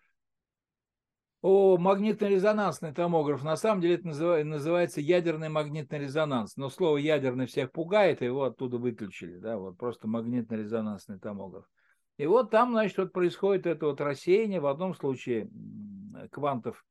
о, 1.42 1.78
магнитно-резонансный 1.78 2.92
томограф. 2.92 3.42
На 3.42 3.56
самом 3.56 3.80
деле 3.80 3.94
это 3.94 4.08
называется 4.08 5.00
ядерный 5.00 5.48
магнитный 5.48 5.98
резонанс. 5.98 6.56
Но 6.56 6.68
слово 6.68 6.98
ядерный 6.98 7.46
всех 7.46 7.72
пугает, 7.72 8.20
его 8.20 8.44
оттуда 8.44 8.76
выключили. 8.76 9.38
Да, 9.38 9.56
вот 9.56 9.78
просто 9.78 10.06
магнитно-резонансный 10.06 11.18
томограф. 11.18 11.64
И 12.18 12.26
вот 12.26 12.50
там, 12.50 12.72
значит, 12.72 12.98
вот 12.98 13.12
происходит 13.12 13.66
это 13.66 13.86
вот 13.86 14.00
рассеяние. 14.02 14.60
В 14.60 14.66
одном 14.66 14.94
случае 14.94 15.48
квантов 16.30 16.84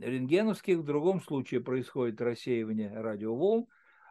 рентгеновских, 0.00 0.78
в 0.78 0.84
другом 0.84 1.20
случае 1.20 1.60
происходит 1.60 2.20
рассеивание 2.20 2.92
радиоволн 3.00 3.66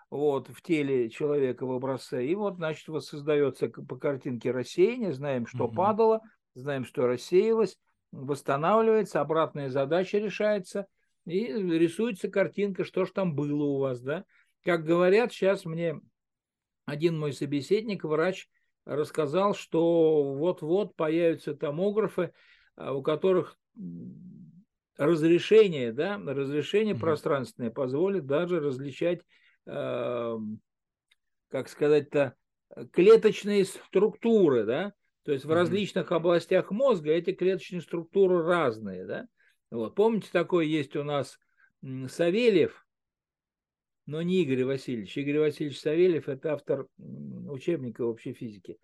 вот, 0.09 0.47
в 0.49 0.61
теле 0.61 1.09
человека 1.09 1.65
в 1.65 1.71
образце. 1.71 2.25
И 2.25 2.35
вот, 2.35 2.55
значит, 2.55 2.87
воссоздается 2.87 3.69
по 3.69 3.97
картинке 3.97 4.51
рассеяние, 4.51 5.13
знаем, 5.13 5.47
что 5.47 5.65
угу. 5.65 5.75
падало, 5.75 6.21
знаем, 6.53 6.85
что 6.85 7.07
рассеялось, 7.07 7.77
восстанавливается, 8.11 9.21
обратная 9.21 9.69
задача 9.69 10.17
решается, 10.17 10.87
и 11.25 11.45
рисуется 11.47 12.29
картинка, 12.29 12.85
что 12.85 13.05
же 13.05 13.11
там 13.11 13.35
было 13.35 13.63
у 13.63 13.79
вас, 13.79 14.01
да. 14.01 14.23
Как 14.63 14.85
говорят, 14.85 15.33
сейчас 15.33 15.65
мне 15.65 15.99
один 16.85 17.19
мой 17.19 17.33
собеседник, 17.33 18.05
врач, 18.05 18.47
рассказал, 18.85 19.53
что 19.53 20.33
вот-вот 20.35 20.95
появятся 20.95 21.53
томографы, 21.53 22.31
а, 22.77 22.93
у 22.93 23.01
которых 23.01 23.57
разрешение, 24.97 25.91
да, 25.93 26.17
разрешение 26.17 26.95
mm-hmm. 26.95 26.99
пространственное 26.99 27.71
позволит 27.71 28.25
даже 28.25 28.59
различать, 28.59 29.21
э, 29.65 30.37
как 31.49 31.69
сказать-то, 31.69 32.35
клеточные 32.91 33.65
структуры, 33.65 34.65
да, 34.65 34.93
то 35.23 35.31
есть 35.31 35.45
в 35.45 35.49
mm-hmm. 35.49 35.53
различных 35.53 36.11
областях 36.11 36.71
мозга 36.71 37.11
эти 37.11 37.33
клеточные 37.33 37.81
структуры 37.81 38.43
разные, 38.43 39.05
да. 39.05 39.27
Вот. 39.69 39.95
Помните, 39.95 40.29
такой 40.31 40.67
есть 40.67 40.95
у 40.95 41.03
нас 41.03 41.37
Савельев, 41.81 42.85
но 44.05 44.21
не 44.21 44.41
Игорь 44.43 44.63
Васильевич. 44.63 45.17
Игорь 45.17 45.39
Васильевич 45.39 45.79
Савельев– 45.79 46.29
это 46.29 46.53
автор 46.53 46.87
учебника 46.97 48.03
общей 48.03 48.33
физики. 48.33 48.79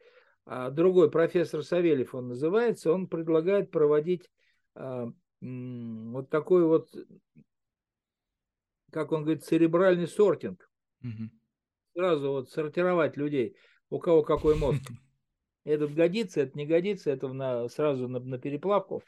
А 0.46 0.70
другой 0.70 1.10
профессор 1.10 1.64
Савельев 1.64 2.14
он 2.14 2.28
называется, 2.28 2.92
он 2.92 3.08
предлагает 3.08 3.72
проводить 3.72 4.30
а, 4.76 5.10
вот 5.44 6.30
такой 6.30 6.66
вот, 6.66 6.90
как 8.92 9.12
он 9.12 9.24
говорит, 9.24 9.44
церебральный 9.44 10.08
сортинг. 10.08 10.70
Угу. 11.02 11.30
Сразу 11.96 12.32
вот 12.32 12.50
сортировать 12.50 13.18
людей, 13.18 13.58
у 13.90 14.00
кого 14.00 14.24
какой 14.24 14.56
мозг. 14.56 14.82
Этот 15.66 15.94
годится, 15.94 16.42
это 16.42 16.58
не 16.58 16.66
годится, 16.66 17.10
это 17.10 17.32
на, 17.32 17.70
сразу 17.70 18.10
на, 18.10 18.20
на 18.20 18.38
переплавку. 18.38 19.02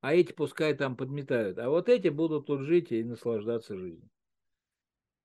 А 0.00 0.14
эти 0.14 0.32
пускай 0.32 0.72
там 0.74 0.96
подметают. 0.96 1.58
А 1.58 1.68
вот 1.68 1.88
эти 1.88 2.08
будут 2.08 2.46
тут 2.46 2.60
жить 2.60 2.92
и 2.92 3.02
наслаждаться 3.02 3.76
жизнью. 3.76 4.08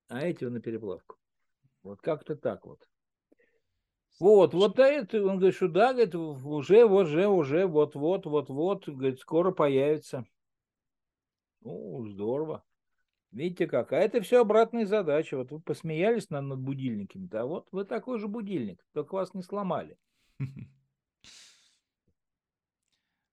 А 0.08 0.22
эти 0.22 0.46
на 0.46 0.60
переплавку. 0.60 1.18
Вот 1.84 2.02
как-то 2.02 2.36
так 2.36 2.66
вот. 2.66 2.88
Вот, 4.20 4.54
вот 4.56 4.80
это, 4.80 5.24
он 5.24 5.38
говорит, 5.38 5.56
что 5.56 5.68
да, 5.68 5.94
говорит, 5.94 6.16
уже, 6.16 6.86
уже, 6.86 7.28
уже, 7.28 7.68
вот, 7.68 7.94
вот, 7.96 8.26
вот, 8.26 8.50
вот, 8.50 8.90
говорит, 8.90 9.20
скоро 9.20 9.52
появится. 9.52 10.26
Ну, 11.62 12.08
здорово. 12.08 12.64
Видите 13.32 13.68
как? 13.68 13.94
А 13.94 13.98
это 13.98 14.22
все 14.22 14.42
обратная 14.42 14.86
задача. 14.86 15.38
Вот 15.38 15.52
вы 15.52 15.60
посмеялись 15.60 16.30
над, 16.30 16.46
над 16.46 16.60
будильниками, 16.60 17.28
да 17.28 17.46
вот 17.46 17.68
вы 17.72 17.86
такой 17.86 18.20
же 18.20 18.28
будильник, 18.28 18.84
только 18.94 19.16
вас 19.16 19.34
не 19.34 19.44
сломали. 19.44 19.98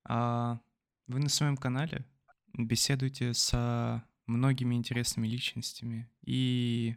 А 0.07 0.61
вы 1.07 1.19
на 1.19 1.31
своем 1.31 1.57
канале 1.57 2.05
беседуете 2.53 3.33
со 3.33 4.07
многими 4.27 4.75
интересными 4.75 5.27
личностями, 5.27 6.11
и 6.27 6.97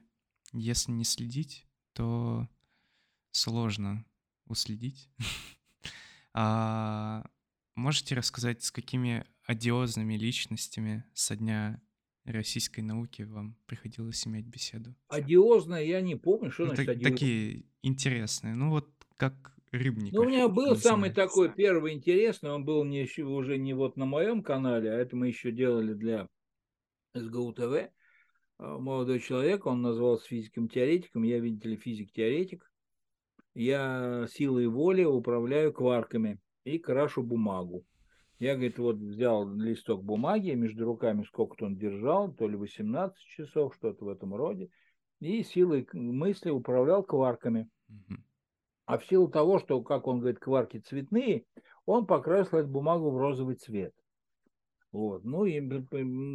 если 0.51 0.91
не 0.91 1.05
следить, 1.05 1.65
то 1.93 2.49
сложно 3.31 4.05
уследить. 4.45 5.09
а 6.33 7.25
можете 7.75 8.15
рассказать, 8.15 8.63
с 8.63 8.71
какими 8.71 9.25
одиозными 9.45 10.15
личностями 10.15 11.03
со 11.13 11.35
дня 11.35 11.81
российской 12.25 12.81
науки 12.81 13.21
вам 13.23 13.55
приходилось 13.65 14.25
иметь 14.27 14.45
беседу? 14.45 14.95
Одиозная, 15.07 15.83
я 15.83 16.01
не 16.01 16.15
помню, 16.15 16.51
что 16.51 16.63
ну, 16.63 16.69
значит 16.69 16.85
так, 16.85 16.95
одиозная. 16.95 17.11
Такие 17.11 17.65
интересные, 17.81 18.55
ну 18.55 18.69
вот 18.69 18.89
как 19.15 19.55
рыбник. 19.71 20.13
Ну, 20.13 20.21
у 20.21 20.25
меня 20.25 20.47
был 20.47 20.75
самый 20.75 21.11
такой 21.11 21.53
первый 21.53 21.93
интересный, 21.93 22.51
он 22.51 22.65
был 22.65 22.83
не 22.83 23.01
еще, 23.01 23.23
уже 23.23 23.57
не 23.57 23.73
вот 23.73 23.97
на 23.97 24.05
моем 24.05 24.43
канале, 24.43 24.91
а 24.91 24.95
это 24.95 25.15
мы 25.15 25.27
еще 25.27 25.51
делали 25.51 25.93
для 25.93 26.27
СГУ 27.13 27.53
ТВ. 27.53 27.91
А, 28.59 28.77
молодой 28.77 29.19
человек, 29.19 29.65
он 29.65 29.81
назывался 29.81 30.27
физиком 30.27 30.67
теоретиком, 30.67 31.23
я, 31.23 31.39
видите 31.39 31.69
ли, 31.69 31.77
физик-теоретик. 31.77 32.69
Я 33.59 34.27
силой 34.29 34.67
воли 34.67 35.03
управляю 35.03 35.73
кварками 35.73 36.39
и 36.63 36.77
крашу 36.77 37.23
бумагу. 37.23 37.83
Я, 38.37 38.53
говорит, 38.53 38.77
вот 38.77 38.97
взял 38.97 39.51
листок 39.51 40.03
бумаги, 40.03 40.51
между 40.51 40.85
руками 40.85 41.23
сколько-то 41.23 41.65
он 41.65 41.75
держал, 41.75 42.31
то 42.31 42.47
ли 42.47 42.55
18 42.55 43.17
часов, 43.17 43.73
что-то 43.73 44.05
в 44.05 44.09
этом 44.09 44.35
роде, 44.35 44.69
и 45.19 45.41
силой 45.41 45.87
мысли 45.91 46.51
управлял 46.51 47.01
кварками. 47.01 47.67
А 48.85 48.99
в 48.99 49.05
силу 49.07 49.27
того, 49.27 49.57
что, 49.57 49.81
как 49.81 50.05
он 50.05 50.19
говорит, 50.19 50.37
кварки 50.37 50.77
цветные, 50.77 51.45
он 51.87 52.05
покрасил 52.05 52.59
эту 52.59 52.67
бумагу 52.67 53.09
в 53.09 53.17
розовый 53.17 53.55
цвет. 53.55 53.95
Вот. 54.91 55.23
Ну 55.23 55.45
и 55.45 55.59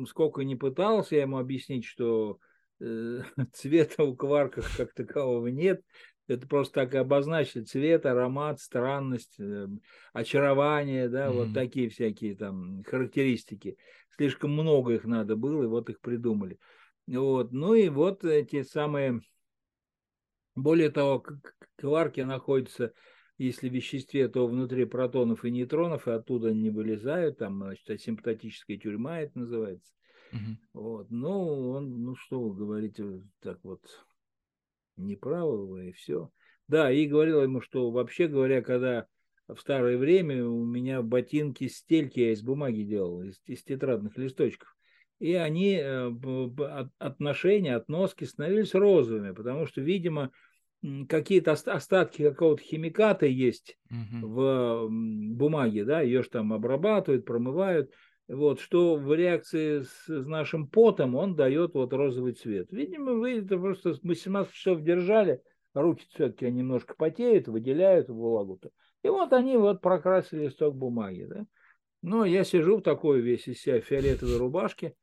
сколько 0.07 0.43
не 0.43 0.57
пытался 0.57 1.14
я 1.14 1.23
ему 1.23 1.39
объяснить, 1.39 1.85
что 1.85 2.39
э, 2.81 3.20
цвета 3.53 4.03
у 4.03 4.16
кварков 4.16 4.77
как 4.77 4.93
такового 4.93 5.47
нет, 5.47 5.83
это 6.29 6.47
просто 6.47 6.75
так 6.75 6.95
обозначили 6.95 7.64
цвет, 7.64 8.07
аромат, 8.07 8.61
странность, 8.61 9.35
э, 9.39 9.66
очарование, 10.12 11.09
да, 11.09 11.27
mm-hmm. 11.27 11.33
вот 11.33 11.55
такие 11.55 11.89
всякие 11.89 12.37
там 12.37 12.83
характеристики. 12.85 13.77
Слишком 14.16 14.53
много 14.53 14.95
их 14.95 15.05
надо 15.05 15.37
было, 15.37 15.64
и 15.64 15.66
вот 15.66 15.91
их 15.91 16.01
придумали. 16.01 16.59
Вот. 17.07 17.53
Ну 17.53 17.75
и 17.75 17.89
вот 17.89 18.25
эти 18.25 18.62
самые... 18.62 19.20
Более 20.55 20.91
того, 20.91 21.25
кварки 21.77 22.20
находятся, 22.20 22.93
если 23.39 23.70
в 23.70 23.73
веществе, 23.73 24.29
то 24.29 24.47
внутри 24.47 24.85
протонов 24.85 25.45
и 25.45 25.51
нейтронов, 25.51 26.07
и 26.07 26.11
оттуда 26.11 26.53
не 26.53 26.68
вылезают, 26.70 27.39
там, 27.39 27.59
значит, 27.59 27.89
асимптотическая 27.89 28.77
тюрьма 28.77 29.20
это 29.20 29.39
называется. 29.39 29.93
Mm-hmm. 30.33 30.57
Вот. 30.75 31.11
Ну, 31.11 31.70
он, 31.70 32.03
ну 32.05 32.14
что 32.14 32.41
вы 32.41 32.55
говорите, 32.55 33.23
так 33.41 33.59
вот, 33.62 33.81
неправого 34.97 35.84
и 35.84 35.93
все. 35.93 36.30
Да, 36.68 36.90
и 36.90 37.07
говорил 37.07 37.43
ему, 37.43 37.61
что 37.61 37.90
вообще 37.90 38.28
говоря, 38.28 38.62
когда 38.62 39.07
в 39.49 39.59
старое 39.59 39.99
время 39.99 40.47
у 40.47 40.64
меня 40.64 41.03
ботинки 41.03 41.68
стельки 41.68 42.20
я 42.20 42.32
из 42.32 42.43
бумаги 42.43 42.82
делал, 42.82 43.22
из, 43.22 43.40
из 43.47 43.62
тетрадных 43.62 44.16
листочков. 44.16 44.74
И 45.18 45.34
они, 45.34 45.78
э, 45.80 46.11
отношения, 46.99 47.76
относки 47.76 48.24
становились 48.24 48.74
розовыми, 48.74 49.32
потому 49.32 49.66
что, 49.66 49.80
видимо, 49.80 50.32
какие-то 51.09 51.53
остатки 51.53 52.22
какого-то 52.22 52.62
химиката 52.62 53.26
есть 53.26 53.78
угу. 53.88 54.26
в 54.26 54.88
бумаге, 54.88 55.84
да, 55.84 56.01
ее 56.01 56.22
же 56.22 56.30
там 56.30 56.53
обрабатывают, 56.53 57.24
промывают, 57.24 57.93
вот, 58.29 58.61
что 58.61 58.97
в 58.97 59.14
реакции 59.14 59.81
с, 59.81 60.07
с 60.07 60.27
нашим 60.27 60.66
потом 60.68 61.14
он 61.14 61.35
дает 61.35 61.75
вот 61.75 61.93
розовый 61.93 62.33
цвет. 62.33 62.68
Видимо, 62.70 63.12
вы 63.14 63.39
это 63.39 63.59
просто 63.59 63.95
мы 64.03 64.14
17 64.14 64.53
часов 64.53 64.83
держали, 64.83 65.41
руки 65.75 66.07
все-таки 66.11 66.51
немножко 66.51 66.95
потеют, 66.95 67.49
выделяют 67.49 68.09
влагу-то. 68.09 68.70
И 69.03 69.09
вот 69.09 69.33
они 69.33 69.57
вот 69.57 69.81
прокрасили 69.81 70.47
листок 70.47 70.77
бумаги, 70.77 71.25
да. 71.25 71.47
Но 72.03 72.25
я 72.25 72.45
сижу 72.45 72.79
в 72.79 72.83
такой 72.83 73.20
весь 73.20 73.47
из 73.47 73.61
себя 73.61 73.81
фиолетовой 73.81 74.37
рубашке, 74.37 74.95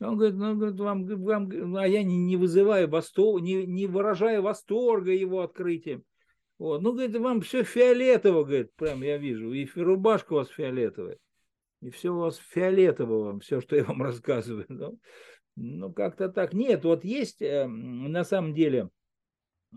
он 0.00 0.16
говорит, 0.16 0.36
ну, 0.36 0.56
говорит, 0.56 0.80
вам, 0.80 1.04
вам, 1.04 1.76
а 1.76 1.86
я 1.86 2.02
не, 2.02 2.16
не 2.16 2.36
вызываю 2.36 2.88
восторга, 2.88 3.42
не, 3.42 3.66
не 3.66 3.86
выражаю 3.86 4.42
восторга 4.42 5.12
его 5.12 5.42
открытием. 5.42 6.04
Вот. 6.58 6.80
Ну, 6.80 6.92
говорит, 6.92 7.14
вам 7.16 7.42
все 7.42 7.64
фиолетово, 7.64 8.44
говорит, 8.44 8.74
прям 8.76 9.02
я 9.02 9.18
вижу, 9.18 9.52
и 9.52 9.68
рубашка 9.76 10.32
у 10.32 10.36
вас 10.36 10.48
фиолетовая 10.48 11.18
и 11.80 11.90
все 11.90 12.10
у 12.10 12.18
вас 12.18 12.36
фиолетового, 12.36 13.38
все, 13.40 13.60
что 13.60 13.76
я 13.76 13.84
вам 13.84 14.02
рассказываю. 14.02 14.66
Ну, 14.68 14.98
ну 15.56 15.92
как-то 15.92 16.28
так. 16.28 16.52
Нет, 16.52 16.84
вот 16.84 17.04
есть 17.04 17.42
э, 17.42 17.66
на 17.66 18.24
самом 18.24 18.54
деле 18.54 18.90
э, 19.72 19.76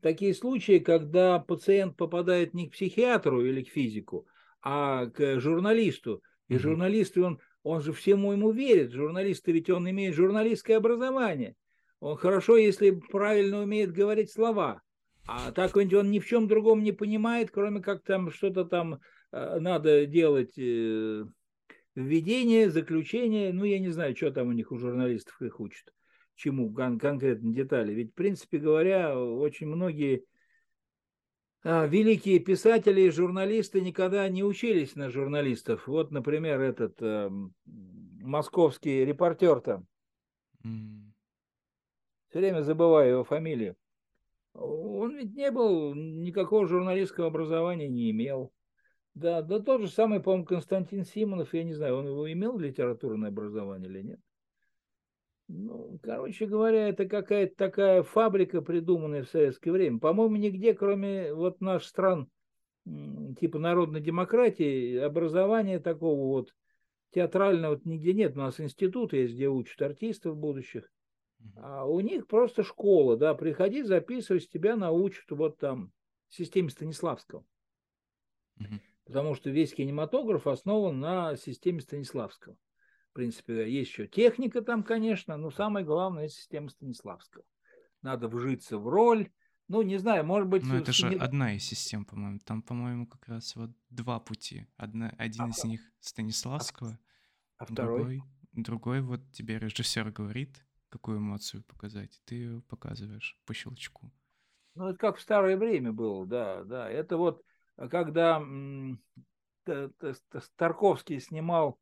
такие 0.00 0.34
случаи, 0.34 0.78
когда 0.78 1.38
пациент 1.38 1.96
попадает 1.96 2.54
не 2.54 2.68
к 2.68 2.72
психиатру 2.72 3.44
или 3.44 3.62
к 3.62 3.68
физику, 3.68 4.26
а 4.60 5.06
к 5.06 5.40
журналисту. 5.40 6.22
И 6.48 6.58
журналист, 6.58 7.16
он, 7.16 7.40
он 7.62 7.80
же 7.80 7.92
всему 7.92 8.32
ему 8.32 8.50
верит. 8.50 8.92
Журналист 8.92 9.46
ведь 9.46 9.70
он 9.70 9.88
имеет 9.88 10.14
журналистское 10.14 10.76
образование. 10.76 11.56
Он 12.00 12.16
хорошо, 12.16 12.56
если 12.56 12.90
правильно 12.90 13.62
умеет 13.62 13.92
говорить 13.92 14.30
слова. 14.30 14.82
А 15.26 15.52
так 15.52 15.76
он 15.76 16.10
ни 16.10 16.18
в 16.18 16.26
чем 16.26 16.48
другом 16.48 16.82
не 16.82 16.92
понимает, 16.92 17.50
кроме 17.50 17.80
как 17.80 18.02
там 18.02 18.30
что-то 18.32 18.64
там 18.64 19.00
надо 19.32 20.06
делать 20.06 20.58
э, 20.58 21.24
введение, 21.94 22.70
заключение, 22.70 23.52
ну, 23.52 23.64
я 23.64 23.78
не 23.78 23.90
знаю, 23.90 24.16
что 24.16 24.30
там 24.30 24.48
у 24.48 24.52
них 24.52 24.72
у 24.72 24.78
журналистов 24.78 25.40
их 25.40 25.58
учат, 25.60 25.92
чему 26.34 26.72
кон- 26.72 26.98
конкретно 26.98 27.52
детали. 27.52 27.92
Ведь, 27.92 28.12
в 28.12 28.14
принципе 28.14 28.58
говоря, 28.58 29.18
очень 29.18 29.66
многие 29.66 30.24
а, 31.64 31.86
великие 31.86 32.40
писатели 32.40 33.02
и 33.02 33.10
журналисты 33.10 33.80
никогда 33.80 34.28
не 34.28 34.42
учились 34.42 34.96
на 34.96 35.10
журналистов. 35.10 35.86
Вот, 35.86 36.10
например, 36.10 36.60
этот 36.60 37.00
э, 37.00 37.30
московский 37.64 39.04
репортер 39.04 39.60
там. 39.60 39.86
Mm. 40.64 41.12
Все 42.28 42.38
время 42.38 42.62
забываю 42.62 43.10
его 43.10 43.24
фамилию. 43.24 43.76
Он 44.54 45.16
ведь 45.16 45.34
не 45.34 45.50
был, 45.50 45.94
никакого 45.94 46.66
журналистского 46.66 47.28
образования 47.28 47.88
не 47.88 48.10
имел. 48.10 48.52
Да, 49.14 49.42
да 49.42 49.60
тот 49.60 49.82
же 49.82 49.88
самый, 49.88 50.20
по-моему, 50.20 50.46
Константин 50.46 51.04
Симонов, 51.04 51.52
я 51.52 51.64
не 51.64 51.74
знаю, 51.74 51.96
он 51.96 52.06
его 52.06 52.30
имел 52.32 52.58
литературное 52.58 53.28
образование 53.28 53.90
или 53.90 54.02
нет. 54.02 54.20
Ну, 55.48 55.98
короче 56.02 56.46
говоря, 56.46 56.88
это 56.88 57.06
какая-то 57.06 57.54
такая 57.56 58.02
фабрика, 58.02 58.62
придуманная 58.62 59.22
в 59.22 59.28
советское 59.28 59.70
время. 59.70 59.98
По-моему, 59.98 60.36
нигде, 60.36 60.72
кроме 60.72 61.34
вот 61.34 61.60
наших 61.60 61.88
стран, 61.88 62.28
типа 62.86 63.58
народной 63.58 64.00
демократии, 64.00 64.96
образования 64.96 65.78
такого 65.78 66.28
вот 66.28 66.54
театрального 67.10 67.74
вот 67.74 67.84
нигде 67.84 68.14
нет. 68.14 68.34
У 68.34 68.38
нас 68.38 68.60
институт 68.60 69.12
есть, 69.12 69.34
где 69.34 69.48
учат 69.48 69.82
артистов 69.82 70.38
будущих. 70.38 70.90
А 71.56 71.86
у 71.86 72.00
них 72.00 72.28
просто 72.28 72.62
школа, 72.62 73.18
да, 73.18 73.34
приходи, 73.34 73.82
записывай, 73.82 74.40
с 74.40 74.48
тебя 74.48 74.74
научат 74.74 75.30
вот 75.30 75.58
там, 75.58 75.92
в 76.28 76.34
системе 76.34 76.70
Станиславского. 76.70 77.44
Uh-huh 78.58 78.78
потому 79.12 79.34
что 79.34 79.50
весь 79.50 79.74
кинематограф 79.74 80.46
основан 80.46 80.98
на 80.98 81.36
системе 81.36 81.82
Станиславского. 81.82 82.56
В 83.10 83.12
принципе, 83.12 83.70
есть 83.70 83.90
еще 83.90 84.06
техника 84.06 84.62
там, 84.62 84.82
конечно, 84.82 85.36
но 85.36 85.50
самое 85.50 85.84
главное– 85.84 86.28
система 86.28 86.70
Станиславского. 86.70 87.44
Надо 88.00 88.28
вжиться 88.28 88.78
в 88.78 88.88
роль. 88.88 89.30
Ну, 89.68 89.82
не 89.82 89.98
знаю, 89.98 90.24
может 90.24 90.48
быть... 90.48 90.64
Ну, 90.64 90.76
это 90.76 90.92
же 90.92 91.10
не... 91.10 91.16
одна 91.16 91.54
из 91.54 91.62
систем, 91.62 92.06
по-моему. 92.06 92.38
Там, 92.38 92.62
по-моему, 92.62 93.06
как 93.06 93.28
раз 93.28 93.54
вот 93.54 93.70
два 93.90 94.18
пути. 94.18 94.66
Одна, 94.78 95.10
один 95.18 95.44
а, 95.44 95.48
из 95.50 95.62
них 95.64 95.82
Станиславского, 96.00 96.98
а, 97.58 97.64
а 97.64 97.66
второй? 97.66 97.98
Другой, 97.98 98.22
другой 98.52 99.00
вот 99.02 99.30
тебе 99.32 99.58
режиссер 99.58 100.10
говорит, 100.10 100.64
какую 100.88 101.18
эмоцию 101.18 101.64
показать, 101.64 102.18
ты 102.24 102.36
ее 102.36 102.62
показываешь 102.62 103.38
по 103.44 103.52
щелчку. 103.52 104.10
Ну, 104.74 104.88
это 104.88 104.98
как 104.98 105.18
в 105.18 105.20
старое 105.20 105.58
время 105.58 105.92
было, 105.92 106.26
да, 106.26 106.64
да. 106.64 106.88
Это 106.88 107.18
вот 107.18 107.44
когда 107.76 108.42
Тарковский 110.56 111.20
снимал 111.20 111.78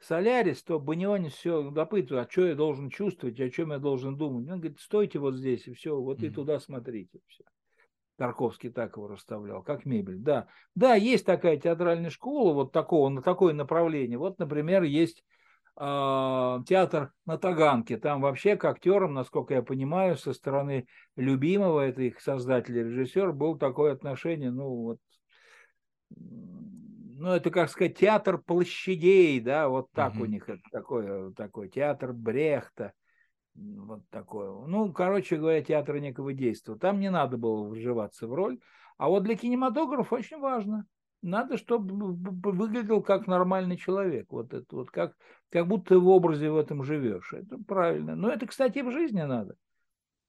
Солярис, 0.00 0.62
то 0.62 0.78
Баниони 0.78 1.28
все 1.28 1.70
допытывает, 1.70 2.26
а 2.26 2.30
что 2.30 2.46
я 2.46 2.54
должен 2.54 2.90
чувствовать, 2.90 3.40
о 3.40 3.50
чем 3.50 3.72
я 3.72 3.78
должен 3.78 4.16
думать. 4.16 4.48
Он 4.50 4.60
говорит, 4.60 4.80
стойте 4.80 5.18
вот 5.18 5.34
здесь, 5.34 5.66
и 5.66 5.72
все, 5.72 5.98
вот 5.98 6.20
mm-hmm. 6.20 6.26
и 6.26 6.30
туда 6.30 6.60
смотрите. 6.60 7.20
Все. 7.26 7.44
Тарковский 8.16 8.70
так 8.70 8.96
его 8.96 9.08
расставлял, 9.08 9.62
как 9.62 9.84
мебель. 9.84 10.18
Да, 10.18 10.46
да, 10.74 10.94
есть 10.94 11.24
такая 11.24 11.56
театральная 11.56 12.10
школа, 12.10 12.52
вот 12.52 12.72
такого, 12.72 13.08
на 13.08 13.22
такое 13.22 13.54
направление. 13.54 14.18
Вот, 14.18 14.38
например, 14.38 14.82
есть 14.82 15.24
театр 15.76 17.12
на 17.26 17.36
Таганке. 17.36 17.96
Там 17.96 18.20
вообще 18.20 18.56
к 18.56 18.64
актерам, 18.64 19.14
насколько 19.14 19.54
я 19.54 19.62
понимаю, 19.62 20.16
со 20.16 20.32
стороны 20.32 20.86
любимого, 21.16 21.80
это 21.80 22.02
их 22.02 22.20
создатель, 22.20 22.78
режиссер, 22.78 23.32
был 23.32 23.58
такое 23.58 23.92
отношение, 23.92 24.52
ну 24.52 24.68
вот, 24.68 24.98
ну 26.10 27.30
это, 27.30 27.50
как 27.50 27.70
сказать, 27.70 27.98
театр 27.98 28.38
площадей, 28.38 29.40
да, 29.40 29.68
вот 29.68 29.90
так 29.92 30.14
mm-hmm. 30.14 30.22
у 30.22 30.26
них 30.26 30.48
это 30.48 30.62
такой, 30.70 31.34
такой 31.34 31.68
театр 31.68 32.12
Брехта, 32.12 32.92
вот 33.54 34.02
такое. 34.10 34.50
Ну, 34.66 34.92
короче 34.92 35.36
говоря, 35.36 35.62
театр 35.62 35.98
некого 35.98 36.32
действия. 36.32 36.76
Там 36.76 37.00
не 37.00 37.10
надо 37.10 37.36
было 37.36 37.68
вживаться 37.68 38.26
в 38.26 38.34
роль, 38.34 38.58
а 38.96 39.08
вот 39.08 39.24
для 39.24 39.36
кинематографа 39.36 40.14
очень 40.14 40.38
важно. 40.38 40.86
Надо, 41.24 41.56
чтобы 41.56 42.14
выглядел 42.52 43.02
как 43.02 43.26
нормальный 43.26 43.78
человек. 43.78 44.26
Вот 44.30 44.52
это 44.52 44.66
вот 44.76 44.90
как, 44.90 45.16
как 45.48 45.66
будто 45.66 45.98
в 45.98 46.06
образе 46.06 46.50
в 46.50 46.56
этом 46.58 46.84
живешь. 46.84 47.32
Это 47.32 47.56
правильно. 47.56 48.14
Но 48.14 48.28
это, 48.28 48.46
кстати, 48.46 48.80
в 48.80 48.90
жизни 48.90 49.22
надо. 49.22 49.56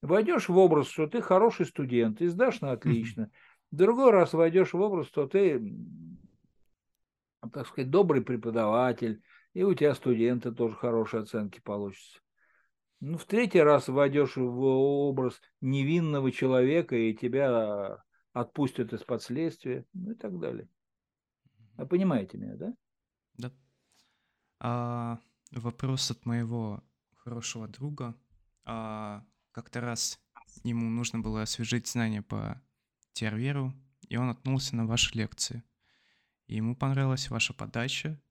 Войдешь 0.02 0.48
в 0.48 0.58
образ, 0.58 0.88
что 0.88 1.08
ты 1.08 1.22
хороший 1.22 1.66
студент, 1.66 2.22
и 2.22 2.28
сдашь 2.28 2.62
на 2.62 2.72
отлично. 2.72 3.30
Другой 3.72 4.12
раз 4.12 4.32
войдешь 4.32 4.72
в 4.72 4.80
образ, 4.80 5.08
что 5.08 5.28
ты, 5.28 5.62
так 7.52 7.68
сказать, 7.68 7.92
добрый 7.92 8.22
преподаватель, 8.22 9.22
и 9.54 9.64
у 9.64 9.74
тебя 9.74 9.96
студенты 9.96 10.54
тоже 10.54 10.76
хорошие 10.76 11.24
оценки 11.24 11.60
получатся. 11.60 12.20
Ну, 13.02 13.18
в 13.18 13.26
третий 13.26 13.60
раз 13.60 13.90
войдешь 13.90 14.38
в 14.38 14.62
образ 14.62 15.42
невинного 15.60 16.32
человека, 16.32 16.96
и 16.96 17.14
тебя 17.14 17.98
отпустят 18.32 18.94
из-под 18.94 19.22
следствия, 19.22 19.84
ну 19.92 20.14
и 20.14 20.16
так 20.16 20.40
далее. 20.40 20.70
А 21.78 21.86
понимаете 21.86 22.38
меня, 22.38 22.56
да? 22.56 22.74
Да. 23.38 23.52
А, 24.60 25.20
вопрос 25.52 26.12
от 26.12 26.26
моего 26.26 26.84
хорошего 27.16 27.68
друга. 27.68 28.16
А, 28.64 29.26
как-то 29.52 29.82
раз 29.82 30.20
ему 30.64 30.90
нужно 30.90 31.20
было 31.20 31.42
освежить 31.42 31.88
знания 31.88 32.22
по 32.22 32.62
Терверу, 33.14 33.74
и 34.10 34.18
он 34.18 34.28
наткнулся 34.28 34.76
на 34.76 34.86
ваши 34.86 35.18
лекции. 35.18 35.64
И 36.48 36.56
ему 36.56 36.76
понравилась 36.76 37.30
ваша 37.30 37.54
подача. 37.54 38.22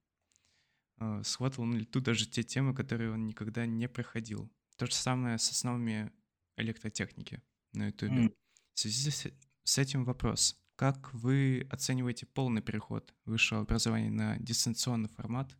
А, 0.98 1.22
схватывал 1.22 1.66
на 1.66 1.76
лету 1.76 2.00
даже 2.00 2.28
те 2.28 2.42
темы, 2.42 2.74
которые 2.74 3.12
он 3.12 3.26
никогда 3.26 3.66
не 3.66 3.88
проходил. 3.88 4.50
То 4.76 4.86
же 4.86 4.94
самое 4.94 5.38
с 5.38 5.50
основами 5.50 6.12
электротехники 6.56 7.42
на 7.72 7.86
Ютубе. 7.86 8.26
Mm. 8.26 8.36
В 8.74 8.78
связи 8.78 9.32
с 9.64 9.78
этим 9.78 10.04
вопрос. 10.04 10.60
Как 10.76 11.14
вы 11.14 11.68
оцениваете 11.70 12.26
полный 12.26 12.60
переход 12.60 13.14
высшего 13.24 13.60
образования 13.60 14.10
на 14.10 14.36
дистанционный 14.38 15.08
формат, 15.08 15.56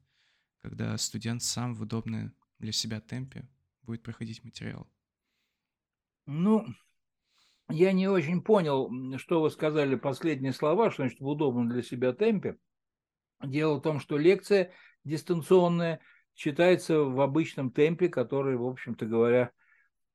когда 0.61 0.97
студент 0.99 1.43
сам 1.43 1.75
в 1.75 1.83
удобной 1.83 2.33
для 2.59 2.73
себя 2.73 3.01
темпе 3.01 3.49
будет 3.83 4.03
проходить 4.03 4.43
материал? 4.43 4.89
Ну, 6.27 6.67
я 7.69 7.93
не 7.93 8.09
очень 8.09 8.43
понял, 8.43 8.91
что 9.19 9.41
вы 9.41 9.51
сказали 9.51 9.95
последние 9.95 10.53
слова, 10.53 10.91
что 10.91 11.03
значит 11.03 11.21
в 11.21 11.29
удобном 11.29 11.69
для 11.69 11.83
себя 11.83 12.13
темпе. 12.13 12.59
Дело 13.41 13.77
в 13.77 13.83
том, 13.83 14.01
что 14.01 14.19
лекция 14.19 14.73
дистанционная 15.05 16.01
читается 16.35 17.01
в 17.01 17.21
обычном 17.21 17.71
темпе, 17.71 18.09
который, 18.09 18.57
в 18.57 18.65
общем-то 18.65 19.07
говоря, 19.07 19.53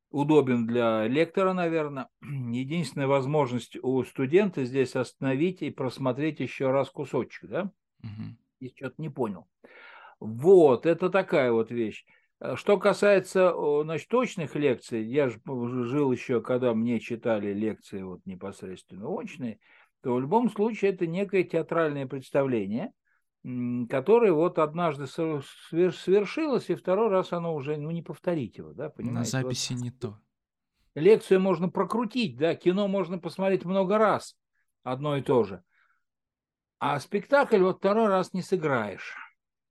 удобен 0.09 0.65
для 0.65 1.07
лектора, 1.07 1.53
наверное. 1.53 2.09
Единственная 2.21 3.07
возможность 3.07 3.77
у 3.81 4.03
студента 4.03 4.65
здесь 4.65 4.95
остановить 4.95 5.61
и 5.61 5.69
просмотреть 5.71 6.39
еще 6.39 6.71
раз 6.71 6.89
кусочек, 6.89 7.49
да? 7.49 7.71
Угу. 8.03 8.37
И 8.59 8.69
что-то 8.75 8.95
не 9.01 9.09
понял. 9.09 9.47
Вот, 10.19 10.85
это 10.85 11.09
такая 11.09 11.51
вот 11.51 11.71
вещь. 11.71 12.05
Э, 12.39 12.55
что 12.55 12.77
касается 12.77 13.53
значит, 13.83 14.09
точных 14.09 14.55
лекций, 14.55 15.03
я 15.03 15.29
же 15.29 15.39
жил 15.45 16.11
еще, 16.11 16.41
когда 16.41 16.73
мне 16.73 16.99
читали 16.99 17.53
лекции 17.53 18.01
вот 18.01 18.25
непосредственно 18.25 19.07
очные, 19.07 19.59
то 20.01 20.15
в 20.15 20.21
любом 20.21 20.49
случае 20.49 20.91
это 20.91 21.07
некое 21.07 21.43
театральное 21.43 22.07
представление, 22.07 22.93
которое 23.43 24.33
вот 24.33 24.59
однажды 24.59 25.07
свершилось, 25.07 26.69
и 26.69 26.75
второй 26.75 27.09
раз 27.09 27.31
оно 27.31 27.55
уже, 27.55 27.77
ну, 27.77 27.91
не 27.91 28.01
повторить 28.01 28.57
его, 28.57 28.73
да, 28.73 28.89
понимаете? 28.89 29.37
На 29.37 29.41
записи 29.43 29.73
вот. 29.73 29.81
не 29.81 29.91
то. 29.91 30.19
Лекцию 30.95 31.39
можно 31.39 31.69
прокрутить, 31.69 32.37
да, 32.37 32.55
кино 32.55 32.87
можно 32.87 33.17
посмотреть 33.17 33.63
много 33.63 33.97
раз, 33.97 34.35
одно 34.83 35.15
и 35.15 35.21
то 35.21 35.43
же. 35.43 35.63
А 36.79 36.99
спектакль 36.99 37.61
вот 37.61 37.77
второй 37.77 38.07
раз 38.07 38.33
не 38.33 38.41
сыграешь. 38.41 39.15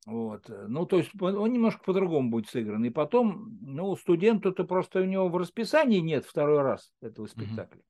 Вот. 0.06 0.48
Ну, 0.48 0.86
то 0.86 0.96
есть 0.96 1.10
он 1.20 1.52
немножко 1.52 1.82
по-другому 1.84 2.30
будет 2.30 2.48
сыгран. 2.48 2.82
И 2.84 2.90
потом, 2.90 3.58
ну, 3.60 3.94
студенту-то 3.96 4.64
просто 4.64 5.00
у 5.00 5.04
него 5.04 5.28
в 5.28 5.36
расписании 5.36 5.98
нет 5.98 6.24
второй 6.24 6.62
раз 6.62 6.90
этого 7.02 7.26
спектакля. 7.26 7.82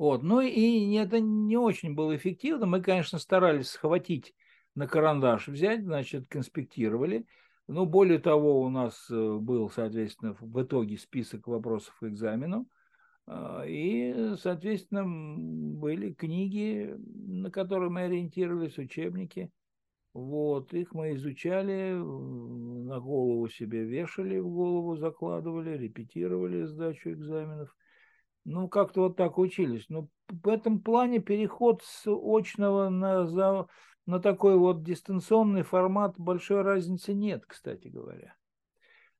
Вот. 0.00 0.22
Ну 0.22 0.40
и 0.40 0.94
это 0.94 1.20
не 1.20 1.58
очень 1.58 1.94
было 1.94 2.16
эффективно. 2.16 2.64
Мы, 2.64 2.80
конечно, 2.80 3.18
старались 3.18 3.68
схватить 3.68 4.34
на 4.74 4.88
карандаш, 4.88 5.48
взять, 5.48 5.82
значит, 5.82 6.26
конспектировали. 6.26 7.26
Но 7.68 7.84
более 7.84 8.18
того, 8.18 8.62
у 8.62 8.70
нас 8.70 9.10
э, 9.10 9.36
был, 9.38 9.68
соответственно, 9.68 10.34
в 10.40 10.62
итоге 10.62 10.96
список 10.96 11.48
вопросов 11.48 11.94
к 12.00 12.04
экзамену. 12.04 12.66
А, 13.26 13.62
и, 13.66 14.36
соответственно, 14.40 15.04
были 15.06 16.14
книги, 16.14 16.96
на 16.96 17.50
которые 17.50 17.90
мы 17.90 18.04
ориентировались, 18.04 18.78
учебники. 18.78 19.50
Вот, 20.14 20.72
их 20.72 20.94
мы 20.94 21.14
изучали, 21.16 21.92
на 21.92 23.00
голову 23.00 23.50
себе 23.50 23.84
вешали, 23.84 24.38
в 24.38 24.48
голову 24.48 24.96
закладывали, 24.96 25.76
репетировали 25.76 26.64
сдачу 26.64 27.10
экзаменов 27.10 27.76
ну, 28.50 28.68
как-то 28.68 29.02
вот 29.02 29.16
так 29.16 29.38
учились. 29.38 29.86
Но 29.88 30.08
в 30.28 30.48
этом 30.48 30.80
плане 30.80 31.20
переход 31.20 31.82
с 31.84 32.06
очного 32.06 32.88
на, 32.88 33.26
за, 33.26 33.66
на 34.06 34.20
такой 34.20 34.58
вот 34.58 34.82
дистанционный 34.82 35.62
формат 35.62 36.14
большой 36.18 36.62
разницы 36.62 37.14
нет, 37.14 37.44
кстати 37.46 37.88
говоря. 37.88 38.34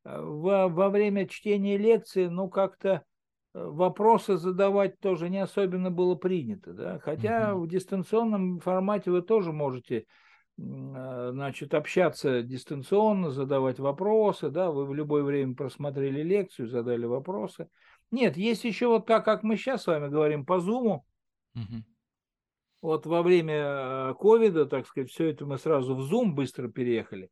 А 0.05 0.21
во, 0.21 0.69
во 0.69 0.89
время 0.89 1.29
чтения 1.29 1.77
лекции, 1.77 2.27
ну, 2.27 2.49
как-то 2.49 3.05
э, 3.55 3.65
вопросы 3.65 4.37
задавать 4.37 4.99
тоже 4.99 5.29
не 5.29 5.39
особенно 5.39 5.91
было 5.91 6.17
принято, 6.17 6.73
да, 6.73 6.99
хотя 6.99 7.51
mm-hmm. 7.51 7.59
в 7.59 7.69
дистанционном 7.69 8.61
формате 8.61 9.11
вы 9.11 9.23
тоже 9.23 9.53
можете 9.53 10.07
э, 10.59 11.31
значит, 11.33 11.75
общаться 11.75 12.43
дистанционно, 12.43 13.31
задавать 13.31 13.79
вопросы, 13.79 14.51
да, 14.51 14.71
вы 14.71 14.87
в 14.87 14.95
любое 14.95 15.23
время 15.23 15.55
просмотрели 15.55 16.23
лекцию, 16.23 16.69
задали 16.69 17.05
вопросы. 17.05 17.69
Нет, 18.11 18.37
есть 18.37 18.65
еще 18.65 18.89
вот 18.89 19.07
так, 19.07 19.25
как 19.25 19.43
мы 19.43 19.57
сейчас 19.57 19.83
с 19.83 19.87
вами 19.87 20.09
говорим 20.09 20.45
по 20.45 20.59
Зуму. 20.61 21.07
Угу. 21.55 21.85
Вот 22.83 23.07
во 23.07 23.23
время 23.23 23.55
э, 23.55 24.15
ковида, 24.19 24.67
так 24.67 24.87
сказать, 24.87 25.11
все 25.11 25.29
это 25.29 25.47
мы 25.47 25.59
сразу 25.59 25.95
в 25.95 26.01
Zoom 26.01 26.33
быстро 26.33 26.69
переехали. 26.69 27.31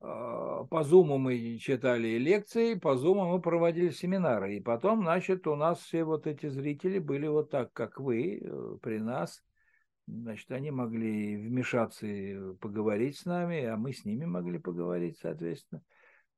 А, 0.00 0.64
по 0.64 0.82
Зуму 0.82 1.18
мы 1.18 1.58
читали 1.58 2.16
лекции, 2.16 2.74
по 2.74 2.96
Зуму 2.96 3.26
мы 3.28 3.40
проводили 3.40 3.90
семинары. 3.90 4.56
И 4.56 4.60
потом, 4.60 5.02
значит, 5.02 5.46
у 5.46 5.56
нас 5.56 5.80
все 5.80 6.04
вот 6.04 6.26
эти 6.26 6.48
зрители 6.48 6.98
были 6.98 7.26
вот 7.26 7.50
так, 7.50 7.72
как 7.72 8.00
вы, 8.00 8.38
э, 8.38 8.78
при 8.80 8.98
нас. 8.98 9.42
Значит, 10.06 10.50
они 10.52 10.70
могли 10.70 11.36
вмешаться 11.36 12.06
и 12.06 12.54
поговорить 12.56 13.18
с 13.18 13.24
нами, 13.24 13.64
а 13.64 13.76
мы 13.76 13.92
с 13.92 14.04
ними 14.04 14.24
могли 14.24 14.58
поговорить, 14.58 15.18
соответственно 15.18 15.82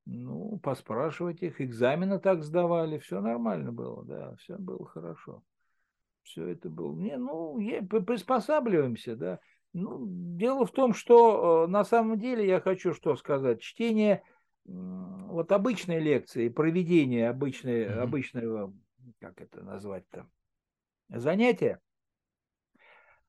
ну, 0.07 0.59
поспрашивать 0.63 1.43
их, 1.43 1.61
экзамены 1.61 2.19
так 2.19 2.43
сдавали, 2.43 2.99
все 2.99 3.21
нормально 3.21 3.73
было, 3.73 4.05
да, 4.05 4.37
все 4.37 4.57
было 4.57 4.87
хорошо. 4.87 5.43
Все 6.23 6.49
это 6.49 6.71
было. 6.71 6.97
Не, 6.99 7.17
ну, 7.17 7.59
приспосабливаемся, 7.87 9.17
да. 9.17 9.41
Ну, 9.73 10.07
дело 10.07 10.65
в 10.65 10.73
том, 10.73 10.95
что 10.95 11.65
э, 11.65 11.71
на 11.71 11.85
самом 11.85 12.19
деле 12.19 12.47
я 12.47 12.61
хочу 12.61 12.95
что 12.95 13.17
сказать. 13.17 13.61
Чтение 13.61 14.23
вот 14.65 15.53
обычной 15.53 16.01
лекции, 16.01 16.49
проведение 16.49 17.29
обычной, 17.29 17.85
mm-hmm. 17.85 17.99
обычного, 17.99 18.75
как 19.21 19.41
это 19.41 19.63
назвать-то, 19.63 20.27
занятия, 21.09 21.81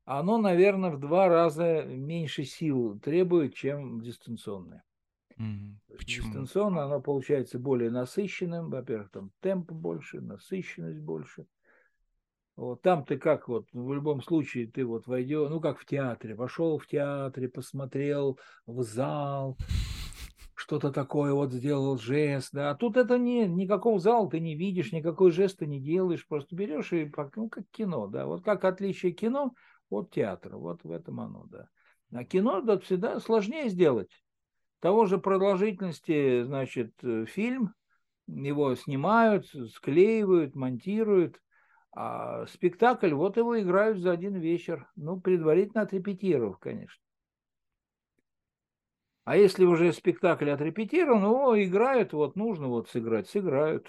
оно, 0.05 0.37
наверное, 0.37 0.91
в 0.91 0.99
два 0.99 1.27
раза 1.27 1.83
меньше 1.83 2.45
сил 2.45 2.99
требует, 2.99 3.55
чем 3.55 4.01
дистанционное. 4.01 4.83
Mm, 5.37 5.75
почему? 5.97 6.27
Дистанционно 6.27 6.83
оно 6.83 7.01
получается 7.01 7.59
более 7.59 7.91
насыщенным. 7.91 8.69
Во-первых, 8.69 9.11
там 9.11 9.31
темп 9.41 9.71
больше, 9.71 10.21
насыщенность 10.21 10.99
больше. 10.99 11.45
Вот 12.55 12.81
там 12.81 13.03
ты 13.03 13.17
как 13.17 13.49
вот, 13.49 13.67
в 13.73 13.93
любом 13.93 14.21
случае 14.21 14.71
ты 14.71 14.85
вот 14.85 15.07
войдешь, 15.07 15.49
ну 15.49 15.59
как 15.59 15.77
в 15.77 15.85
театре, 15.85 16.35
вошел 16.35 16.77
в 16.77 16.87
театре, 16.87 17.49
посмотрел 17.49 18.39
в 18.65 18.81
зал, 18.81 19.57
что-то 20.55 20.91
такое 20.91 21.33
вот 21.33 21.51
сделал 21.51 21.97
жест, 21.97 22.49
да, 22.53 22.71
а 22.71 22.75
тут 22.75 22.95
это 22.95 23.17
не, 23.17 23.45
никакого 23.45 23.99
зала 23.99 24.29
ты 24.29 24.39
не 24.39 24.55
видишь, 24.55 24.93
никакой 24.93 25.31
жест 25.31 25.59
ты 25.59 25.67
не 25.67 25.81
делаешь, 25.81 26.25
просто 26.25 26.55
берешь 26.55 26.93
и, 26.93 27.11
ну 27.35 27.49
как 27.49 27.65
кино, 27.71 28.07
да, 28.07 28.25
вот 28.25 28.41
как 28.41 28.63
отличие 28.63 29.11
кино 29.11 29.53
от 29.89 30.11
театра, 30.11 30.55
вот 30.55 30.81
в 30.85 30.91
этом 30.91 31.19
оно, 31.19 31.45
да. 31.47 31.67
А 32.13 32.23
кино 32.23 32.61
да, 32.61 32.79
всегда 32.79 33.19
сложнее 33.19 33.67
сделать, 33.67 34.09
того 34.85 35.07
же 35.07 35.17
продолжительности, 35.17 36.43
значит, 36.43 36.93
э, 37.01 37.25
фильм, 37.25 37.73
его 38.27 38.75
снимают, 38.75 39.47
склеивают, 39.73 40.53
монтируют, 40.53 41.41
а 41.91 42.45
спектакль, 42.45 43.11
вот 43.11 43.35
его 43.35 43.59
играют 43.59 43.97
за 43.97 44.11
один 44.11 44.35
вечер. 44.35 44.87
Ну, 44.95 45.19
предварительно 45.19 45.81
отрепетировав, 45.81 46.59
конечно. 46.59 47.01
А 49.23 49.35
если 49.35 49.65
уже 49.65 49.91
спектакль 49.91 50.51
отрепетирован, 50.51 51.23
ну, 51.23 51.59
играют, 51.59 52.13
вот 52.13 52.35
нужно 52.35 52.67
вот 52.67 52.87
сыграть, 52.87 53.27
сыграют. 53.27 53.87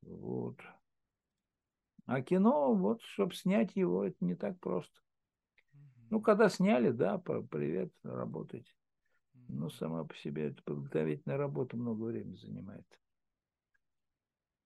Вот. 0.00 0.58
А 2.06 2.20
кино, 2.20 2.74
вот, 2.74 3.00
чтобы 3.02 3.32
снять 3.36 3.76
его, 3.76 4.06
это 4.06 4.16
не 4.18 4.34
так 4.34 4.58
просто. 4.58 4.98
Ну, 6.10 6.20
когда 6.20 6.48
сняли, 6.48 6.90
да, 6.90 7.18
привет, 7.18 7.92
работайте. 8.02 8.72
Но 9.48 9.70
сама 9.70 10.04
по 10.04 10.16
себе 10.16 10.48
эта 10.48 10.62
подготовительная 10.62 11.36
работа 11.36 11.76
много 11.76 12.04
времени 12.04 12.36
занимает. 12.36 12.86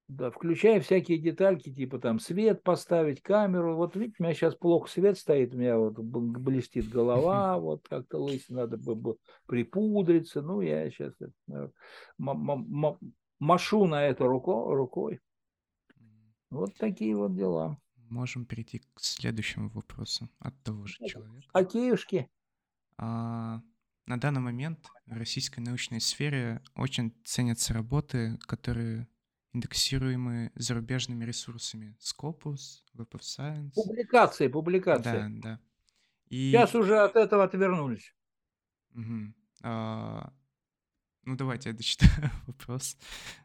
Да, 0.09 0.31
включая 0.31 0.81
всякие 0.81 1.19
детальки, 1.19 1.73
типа 1.73 1.99
там 1.99 2.21
свет 2.21 2.63
поставить, 2.63 3.23
камеру. 3.23 3.75
Вот 3.75 3.97
видите, 3.97 4.17
у 4.21 4.23
меня 4.23 4.35
сейчас 4.35 4.55
плохо 4.55 4.89
свет 4.89 5.19
стоит, 5.19 5.53
у 5.53 5.59
меня 5.59 5.79
вот 5.79 5.99
блестит 5.99 6.89
голова, 6.89 7.59
вот 7.59 7.89
как-то 7.89 8.19
лысина 8.19 8.63
надо 8.63 8.77
бы 8.77 9.17
припудриться. 9.47 10.43
Ну, 10.43 10.61
я 10.61 10.89
сейчас 10.91 11.13
машу 13.39 13.87
на 13.87 14.05
это 14.05 14.25
руко, 14.27 14.75
рукой. 14.75 15.21
Вот 16.51 16.75
такие 16.77 17.17
вот 17.17 17.35
дела. 17.35 17.77
Можем 18.09 18.47
перейти 18.47 18.79
к 18.79 19.01
следующему 19.01 19.71
вопросу 19.71 20.29
от 20.39 20.55
того 20.63 20.87
же 20.87 20.95
человека. 21.05 21.49
А 21.53 21.65
Киевшки? 21.65 22.31
А, 22.99 23.61
на 24.07 24.19
данный 24.19 24.41
момент 24.41 24.89
в 25.07 25.13
российской 25.13 25.61
научной 25.61 26.01
сфере 26.01 26.63
очень 26.75 27.13
ценятся 27.25 27.75
работы, 27.75 28.39
которые 28.47 29.09
индексируемые 29.53 30.53
зарубежными 30.55 31.25
ресурсами. 31.25 31.97
Scopus, 31.99 32.83
Web 32.95 33.11
of 33.13 33.21
Science. 33.21 33.73
Публикации, 33.75 34.49
публикации. 34.49 35.03
Да, 35.03 35.29
да. 35.29 35.61
И... 36.29 36.51
Сейчас 36.51 36.75
уже 36.75 36.99
от 36.99 37.17
этого 37.17 37.45
отвернулись. 37.45 38.15
Угу. 38.95 39.35
А, 39.63 40.33
ну, 41.25 41.37
давайте 41.37 41.71
я 41.71 41.75
дочитаю 41.75 42.31
вопрос. 42.47 42.97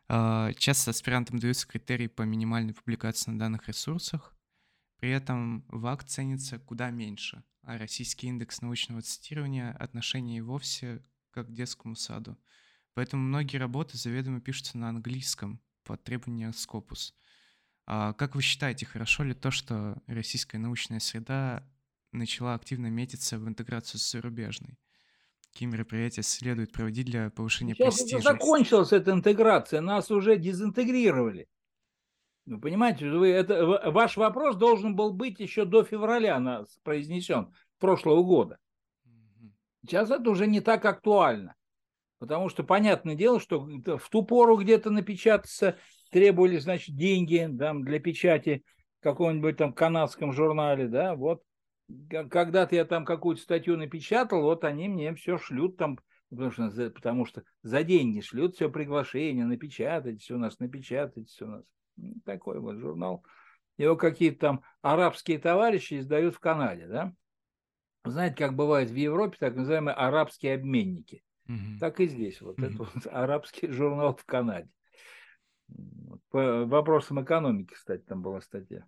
А, 0.07 0.53
часто 0.53 0.91
аспирантам 0.91 1.39
даются 1.39 1.68
критерии 1.68 2.07
по 2.07 2.24
минимальной 2.24 2.74
публикации 2.74 3.32
на 3.32 3.39
данных 3.39 3.68
ресурсах. 3.68 4.36
При 4.97 5.09
этом 5.09 5.66
ВАК 5.70 6.03
ценится 6.03 6.59
куда 6.59 6.91
меньше, 6.91 7.43
а 7.64 7.78
российский 7.78 8.28
индекс 8.28 8.62
научного 8.62 9.01
цитирования 9.01 9.72
отношение 9.72 10.39
и 10.39 10.41
вовсе 10.41 11.03
как 11.32 11.47
к 11.47 11.53
детскому 11.53 11.95
саду. 11.95 12.38
Поэтому 12.93 13.24
многие 13.24 13.57
работы 13.57 13.97
заведомо 13.97 14.41
пишутся 14.41 14.78
на 14.78 14.89
английском, 14.89 15.62
по 15.84 15.97
требованию 15.97 16.51
Scopus. 16.51 17.14
А 17.86 18.14
как 18.14 18.36
вы 18.36 18.41
считаете, 18.41 18.86
хорошо 18.86 19.24
ли 19.24 19.34
то, 19.34 19.51
что 19.51 20.01
российская 20.07 20.57
научная 20.57 20.99
среда 20.99 21.68
начала 22.12 22.53
активно 22.53 22.88
метиться 22.88 23.39
в 23.39 23.47
интеграцию 23.47 23.99
с 23.99 24.12
зарубежной? 24.12 24.78
Какие 25.51 25.68
мероприятия 25.68 26.24
следует 26.24 26.72
проводить 26.72 27.07
для 27.07 27.30
повышения 27.30 27.74
Сейчас 27.74 27.95
престижа? 27.95 28.18
Уже 28.18 28.24
закончилась 28.24 28.91
эта 28.93 29.12
интеграция, 29.12 29.82
нас 29.82 30.12
уже 30.12 30.38
дезинтегрировали. 30.38 31.49
Вы 32.46 32.60
понимаете, 32.60 33.10
вы, 33.10 33.30
это, 33.30 33.66
ваш 33.92 34.18
вопрос 34.18 34.56
должен 34.56 34.96
был 34.96 35.14
быть 35.14 35.39
еще 35.39 35.66
до 35.66 35.84
февраля 35.84 36.39
нас 36.39 36.80
произнесен, 36.84 37.54
прошлого 37.80 38.24
года. 38.24 38.58
Сейчас 39.84 40.10
это 40.12 40.30
уже 40.30 40.48
не 40.48 40.62
так 40.62 40.86
актуально. 40.86 41.56
Потому 42.20 42.50
что 42.50 42.64
понятное 42.64 43.16
дело, 43.16 43.39
что 43.39 43.60
в 43.60 44.10
ту 44.10 44.24
пору 44.24 44.58
где-то 44.58 44.92
напечататься 44.92 45.78
требовались, 46.12 46.64
значит, 46.64 46.96
деньги 46.96 47.50
там, 47.58 47.84
для 47.84 48.00
печати 48.00 48.64
в 49.00 49.04
каком-нибудь 49.04 49.58
там 49.58 49.74
канадском 49.74 50.32
журнале, 50.32 50.88
да, 50.88 51.16
вот. 51.16 51.42
Когда-то 52.10 52.76
я 52.76 52.86
там 52.86 53.06
какую-то 53.06 53.42
статью 53.42 53.76
напечатал, 53.76 54.44
вот 54.44 54.64
они 54.64 54.88
мне 54.88 55.14
все 55.16 55.38
шлют 55.38 55.78
там, 55.78 56.00
потому 56.30 56.52
что, 56.52 56.92
потому 56.92 57.26
что 57.26 57.44
за 57.64 57.84
деньги 57.84 58.22
шлют 58.22 58.56
все 58.56 58.70
приглашения, 58.70 59.44
напечатать, 59.46 60.22
все 60.22 60.36
у 60.36 60.38
нас, 60.38 60.60
напечатать, 60.60 61.28
все 61.28 61.46
у 61.46 61.50
нас. 61.50 61.64
Такой 62.26 62.60
вот 62.60 62.78
журнал. 62.78 63.26
Его 63.78 63.96
какие-то 63.96 64.39
там 64.39 64.64
арабские 64.82 65.39
товарищи 65.39 66.00
издают 66.00 66.36
в 66.36 66.39
Канаде, 66.39 66.88
да. 66.88 67.14
Знаете, 68.04 68.36
как 68.36 68.56
бывает 68.56 68.89
в 68.89 68.96
Европе, 68.96 69.38
так 69.39 69.56
называемые 69.56 69.94
арабские 69.94 70.56
обменники. 70.56 71.24
Угу. 71.48 71.80
Так 71.80 72.00
и 72.00 72.08
здесь. 72.08 72.42
Вот 72.42 72.58
угу. 72.58 72.66
это 72.66 72.78
вот 72.78 73.08
арабский 73.12 73.68
журнал 73.72 74.16
в 74.16 74.26
Канаде. 74.26 74.70
По 76.30 76.66
вопросам 76.66 77.24
экономики, 77.24 77.74
кстати, 77.74 78.02
там 78.02 78.22
была 78.22 78.42
статья. 78.42 78.86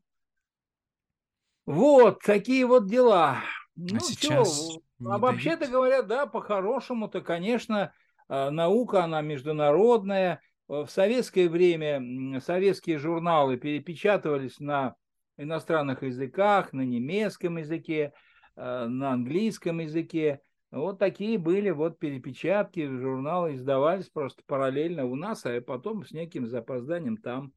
Вот, 1.66 2.20
такие 2.20 2.66
вот 2.66 2.88
дела. 2.88 3.38
А 3.38 3.42
ну, 3.76 4.00
сейчас 4.00 4.78
а 5.00 5.18
вообще-то 5.18 5.68
говоря, 5.68 6.02
да, 6.02 6.26
по-хорошему-то, 6.26 7.22
конечно, 7.22 7.94
а, 8.28 8.52
наука, 8.52 9.04
она 9.04 9.22
международная. 9.22 10.42
В 10.82 10.88
советское 10.88 11.50
время 11.50 12.40
советские 12.40 12.98
журналы 12.98 13.58
перепечатывались 13.58 14.60
на 14.60 14.96
иностранных 15.38 16.02
языках, 16.02 16.74
на 16.74 16.82
немецком 16.82 17.58
языке, 17.58 18.12
а, 18.56 18.88
на 18.88 19.12
английском 19.12 19.82
языке. 19.82 20.42
Вот 20.72 20.98
такие 20.98 21.38
были 21.38 21.70
вот 21.70 22.00
перепечатки, 22.00 22.88
журналы 22.88 23.54
издавались 23.54 24.10
просто 24.10 24.42
параллельно 24.48 25.06
у 25.06 25.16
нас, 25.16 25.46
а 25.46 25.62
потом 25.62 26.04
с 26.04 26.12
неким 26.12 26.48
запозданием 26.48 27.18
там. 27.18 27.54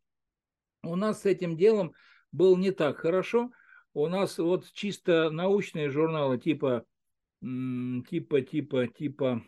У 0.83 0.95
нас 0.95 1.23
с 1.23 1.25
этим 1.25 1.57
делом 1.57 1.95
было 2.33 2.55
не 2.55 2.71
так 2.71 2.99
хорошо. 2.99 3.51
У 3.95 4.09
нас 4.09 4.37
вот 4.37 4.71
чисто 4.75 5.31
научные 5.31 5.89
журналы 5.89 6.37
типа, 6.37 6.85
типа, 7.41 8.43
типа, 8.43 8.87
типа, 8.89 9.43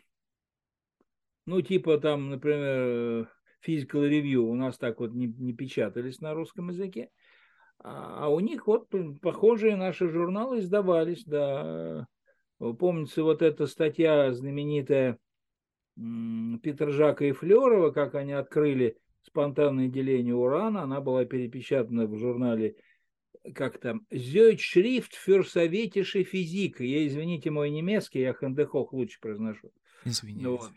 ну, 1.45 1.61
типа 1.61 1.99
там, 1.99 2.31
например, 2.31 3.29
Physical 3.65 4.09
Review 4.09 4.39
у 4.39 4.55
нас 4.55 4.77
так 4.77 4.99
вот 4.99 5.13
не, 5.13 5.27
не 5.27 5.53
печатались 5.53 6.21
на 6.21 6.33
русском 6.33 6.69
языке. 6.69 7.09
А, 7.79 8.25
а 8.25 8.29
у 8.29 8.39
них 8.39 8.67
вот 8.67 8.89
похожие 9.21 9.75
наши 9.75 10.09
журналы 10.09 10.59
издавались, 10.59 11.23
да, 11.25 12.07
Помнится 12.59 13.23
вот 13.23 13.41
эта 13.41 13.67
статья 13.67 14.33
знаменитая 14.33 15.17
Петржака 15.95 17.25
и 17.25 17.31
Флерова, 17.31 17.91
как 17.91 18.15
они 18.15 18.33
открыли 18.33 18.97
спонтанное 19.21 19.87
деление 19.87 20.35
урана. 20.35 20.81
Она 20.83 20.99
была 20.99 21.23
перепечатана 21.23 22.05
в 22.05 22.17
журнале 22.17 22.75
как 23.55 23.79
там, 23.79 24.05
Зёйчшрифт 24.11 25.13
für 25.15 25.43
советische 25.43 26.23
физика. 26.23 26.83
Я, 26.83 27.07
извините, 27.07 27.49
мой 27.49 27.69
немецкий, 27.69 28.19
я 28.19 28.33
Хендехох 28.33 28.91
лучше 28.91 29.19
произношу. 29.21 29.71
Извините. 30.03 30.49
Вот. 30.49 30.71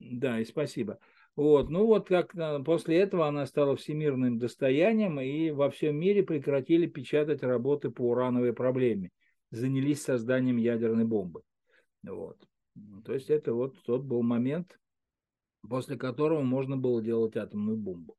Да, 0.00 0.40
и 0.40 0.44
спасибо. 0.44 0.98
Вот, 1.34 1.70
ну 1.70 1.86
вот 1.86 2.08
как 2.08 2.34
после 2.64 2.98
этого 2.98 3.26
она 3.26 3.46
стала 3.46 3.74
всемирным 3.76 4.38
достоянием, 4.38 5.18
и 5.20 5.50
во 5.50 5.70
всем 5.70 5.96
мире 5.96 6.22
прекратили 6.22 6.86
печатать 6.86 7.42
работы 7.42 7.90
по 7.90 8.10
урановой 8.10 8.52
проблеме 8.52 9.10
занялись 9.52 10.02
созданием 10.02 10.56
ядерной 10.56 11.04
бомбы. 11.04 11.42
Вот. 12.02 12.38
То 13.04 13.12
есть 13.12 13.30
это 13.30 13.52
вот 13.52 13.76
тот 13.84 14.02
был 14.02 14.22
момент, 14.22 14.78
после 15.68 15.96
которого 15.96 16.40
можно 16.40 16.76
было 16.76 17.02
делать 17.02 17.36
атомную 17.36 17.76
бомбу. 17.76 18.16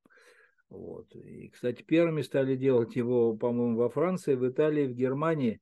Вот. 0.70 1.14
И, 1.16 1.49
кстати, 1.49 1.84
первыми 1.84 2.22
стали 2.22 2.55
делать 2.55 2.95
его, 2.95 3.36
по-моему, 3.36 3.78
во 3.78 3.89
Франции, 3.89 4.36
в 4.36 4.47
Италии, 4.47 4.86
в 4.86 4.93
Германии, 4.93 5.59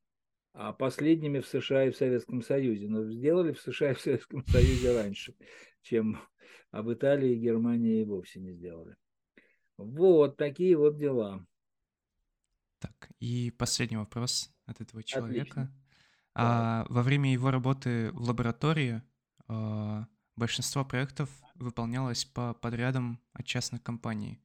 а 0.53 0.73
последними 0.73 1.39
в 1.39 1.47
США 1.47 1.85
и 1.85 1.91
в 1.91 1.97
Советском 1.97 2.41
Союзе. 2.41 2.87
Но 2.87 3.09
сделали 3.09 3.53
в 3.53 3.59
США 3.59 3.91
и 3.91 3.95
в 3.95 4.01
Советском 4.01 4.45
Союзе 4.45 4.93
раньше, 4.93 5.35
чем 5.81 6.19
об 6.71 6.91
Италии 6.91 7.33
и 7.33 7.39
Германии 7.39 8.01
и 8.01 8.05
вовсе 8.05 8.39
не 8.39 8.53
сделали. 8.53 8.95
Вот 9.77 10.37
такие 10.37 10.77
вот 10.77 10.97
дела. 10.97 11.45
Так, 12.79 13.11
и 13.19 13.51
последний 13.51 13.97
вопрос 13.97 14.53
от 14.65 14.81
этого 14.81 15.03
человека. 15.03 15.71
А, 16.33 16.85
во 16.89 17.03
время 17.03 17.31
его 17.31 17.51
работы 17.51 18.11
в 18.11 18.21
лаборатории 18.21 19.01
а, 19.47 20.07
большинство 20.35 20.85
проектов 20.85 21.29
выполнялось 21.55 22.25
по 22.25 22.53
подрядам 22.53 23.19
от 23.33 23.45
частных 23.45 23.83
компаний. 23.83 24.41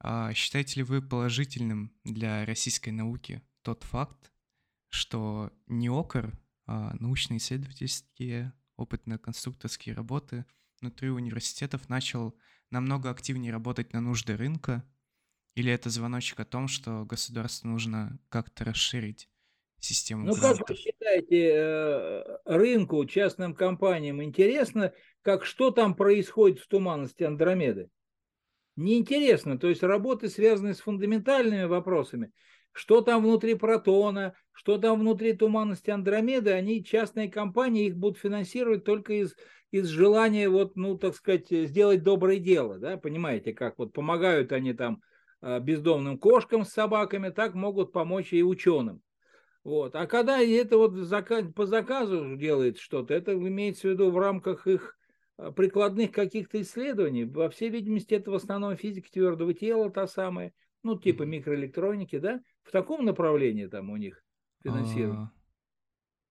А, 0.00 0.32
считаете 0.34 0.80
ли 0.80 0.82
вы 0.84 1.00
положительным 1.00 1.92
для 2.04 2.44
российской 2.44 2.90
науки 2.90 3.42
тот 3.62 3.84
факт, 3.84 4.32
что 4.88 5.52
НИОКР, 5.66 6.38
а, 6.66 6.94
научно-исследовательские, 6.98 8.52
опытно-конструкторские 8.76 9.94
работы 9.94 10.44
внутри 10.82 11.10
университетов 11.10 11.88
начал 11.88 12.36
намного 12.70 13.10
активнее 13.10 13.52
работать 13.52 13.92
на 13.92 14.00
нужды 14.00 14.36
рынка, 14.36 14.84
или 15.54 15.72
это 15.72 15.90
звоночек 15.90 16.40
о 16.40 16.44
том, 16.44 16.68
что 16.68 17.04
государству 17.04 17.68
нужно 17.68 18.18
как-то 18.28 18.64
расширить 18.64 19.30
систему 19.80 20.26
Ну, 20.26 20.34
кредитов. 20.34 20.58
как 20.58 20.68
вы 20.68 20.76
считаете, 20.76 21.50
э, 21.54 22.38
рынку, 22.44 23.04
частным 23.06 23.54
компаниям 23.54 24.22
интересно, 24.22 24.92
как 25.22 25.44
что 25.44 25.70
там 25.70 25.94
происходит 25.94 26.60
в 26.60 26.68
туманности 26.68 27.24
Андромеды? 27.24 27.90
Неинтересно. 28.76 29.58
То 29.58 29.68
есть 29.68 29.82
работы, 29.82 30.28
связанные 30.28 30.74
с 30.74 30.80
фундаментальными 30.80 31.64
вопросами, 31.64 32.32
что 32.72 33.02
там 33.02 33.22
внутри 33.22 33.54
протона, 33.54 34.34
что 34.52 34.78
там 34.78 35.00
внутри 35.00 35.34
туманности 35.34 35.90
Андромеды, 35.90 36.52
они, 36.52 36.84
частные 36.84 37.30
компании, 37.30 37.86
их 37.88 37.96
будут 37.96 38.18
финансировать 38.18 38.84
только 38.84 39.12
из, 39.14 39.36
из 39.72 39.88
желания, 39.88 40.48
вот, 40.48 40.76
ну, 40.76 40.96
так 40.98 41.16
сказать, 41.16 41.48
сделать 41.50 42.04
доброе 42.04 42.38
дело, 42.38 42.78
да, 42.78 42.98
понимаете, 42.98 43.54
как 43.54 43.78
вот 43.78 43.92
помогают 43.92 44.52
они 44.52 44.74
там 44.74 45.02
э, 45.40 45.58
бездомным 45.60 46.18
кошкам 46.18 46.64
с 46.64 46.68
собаками, 46.68 47.30
так 47.30 47.54
могут 47.54 47.90
помочь 47.90 48.34
и 48.34 48.44
ученым. 48.44 49.02
Вот. 49.64 49.96
А 49.96 50.06
когда 50.06 50.40
это 50.40 50.76
вот 50.76 50.94
по 51.54 51.66
заказу 51.66 52.36
делает 52.36 52.78
что-то, 52.78 53.14
это 53.14 53.32
имеется 53.32 53.88
в 53.88 53.92
виду 53.92 54.10
в 54.10 54.18
рамках 54.18 54.66
их 54.66 54.98
э, 55.38 55.50
прикладных 55.52 56.12
каких-то 56.12 56.60
исследований. 56.60 57.24
Во 57.24 57.48
всей 57.48 57.70
видимости, 57.70 58.12
это 58.12 58.30
в 58.30 58.34
основном 58.34 58.76
физика 58.76 59.10
твердого 59.10 59.54
тела, 59.54 59.90
та 59.90 60.06
самая, 60.06 60.52
ну, 60.82 60.98
типа 60.98 61.22
микроэлектроники, 61.22 62.18
да? 62.18 62.42
В 62.62 62.72
таком 62.72 63.06
направлении 63.06 63.68
там 63.68 63.88
у 63.88 63.96
них 63.96 64.22
финансирование. 64.62 65.30
А, 65.30 65.32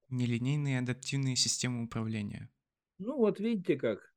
нелинейные 0.10 0.78
адаптивные 0.78 1.36
системы 1.36 1.86
управления. 1.86 2.52
Ну, 3.04 3.18
вот 3.18 3.40
видите 3.40 3.78
как. 3.78 4.14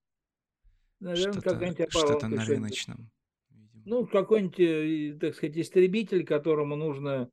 Наверное, 1.01 1.41
какая-нибудь 1.41 1.91
Что-то 1.91 2.29
на 2.29 2.45
рыночном. 2.45 3.11
Видимо. 3.49 3.83
Ну, 3.87 4.07
какой-нибудь, 4.07 4.61
э, 4.61 5.19
так 5.19 5.35
сказать, 5.35 5.57
истребитель, 5.57 6.27
которому 6.27 6.77
нужно 6.77 7.31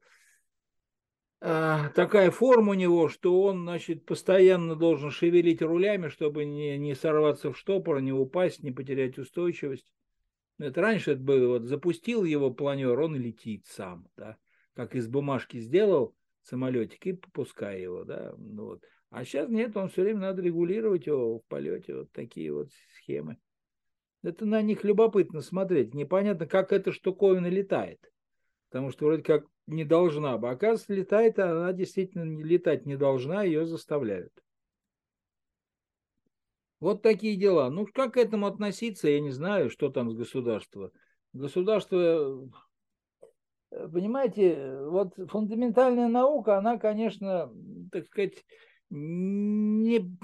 а, 1.41 1.89
такая 1.89 2.31
форма 2.31 2.71
у 2.71 2.75
него, 2.75 3.09
что 3.09 3.41
он, 3.41 3.63
значит, 3.63 4.05
постоянно 4.05 4.75
должен 4.77 5.11
шевелить 5.11 5.61
рулями, 5.61 6.07
чтобы 6.07 6.45
не, 6.45 6.77
не 6.77 6.95
сорваться 6.95 7.51
в 7.51 7.57
штопор, 7.57 7.99
не 7.99 8.13
упасть, 8.13 8.63
не 8.63 8.71
потерять 8.71 9.17
устойчивость. 9.17 9.91
Это 10.57 10.79
раньше 10.79 11.11
это 11.11 11.21
было, 11.21 11.59
вот 11.59 11.63
запустил 11.63 12.23
его 12.23 12.51
планер, 12.51 12.97
он 12.97 13.15
летит 13.15 13.65
сам, 13.65 14.07
да, 14.15 14.37
как 14.73 14.95
из 14.95 15.07
бумажки 15.07 15.59
сделал 15.59 16.15
самолетик 16.43 17.07
и 17.07 17.13
попускай 17.13 17.81
его, 17.81 18.05
да, 18.05 18.35
ну 18.37 18.65
вот. 18.65 18.83
А 19.11 19.25
сейчас 19.25 19.49
нет, 19.49 19.75
он 19.75 19.89
все 19.89 20.03
время 20.03 20.21
надо 20.21 20.41
регулировать 20.41 21.05
его 21.05 21.39
в 21.39 21.45
полете, 21.47 21.95
вот 21.95 22.11
такие 22.13 22.53
вот 22.53 22.69
схемы. 22.95 23.37
Это 24.23 24.45
на 24.45 24.61
них 24.61 24.85
любопытно 24.85 25.41
смотреть, 25.41 25.93
непонятно, 25.93 26.47
как 26.47 26.71
эта 26.71 26.93
штуковина 26.93 27.47
летает, 27.47 27.99
потому 28.69 28.89
что 28.89 29.05
вроде 29.05 29.23
как 29.23 29.45
не 29.67 29.83
должна 29.83 30.37
бы. 30.37 30.49
Оказывается, 30.49 30.93
летает, 30.93 31.39
а 31.39 31.51
она 31.51 31.73
действительно 31.73 32.41
летать 32.41 32.85
не 32.85 32.95
должна, 32.95 33.43
ее 33.43 33.65
заставляют. 33.65 34.31
Вот 36.79 37.01
такие 37.01 37.35
дела. 37.35 37.69
Ну, 37.69 37.85
как 37.93 38.13
к 38.13 38.17
этому 38.17 38.47
относиться, 38.47 39.09
я 39.09 39.19
не 39.19 39.31
знаю, 39.31 39.69
что 39.69 39.89
там 39.89 40.09
с 40.09 40.15
государства. 40.15 40.91
Государство, 41.33 42.49
э, 43.71 43.87
понимаете, 43.89 44.79
вот 44.85 45.15
фундаментальная 45.29 46.07
наука, 46.07 46.57
она, 46.57 46.77
конечно, 46.77 47.53
так 47.91 48.05
сказать, 48.07 48.43
не, 48.91 50.17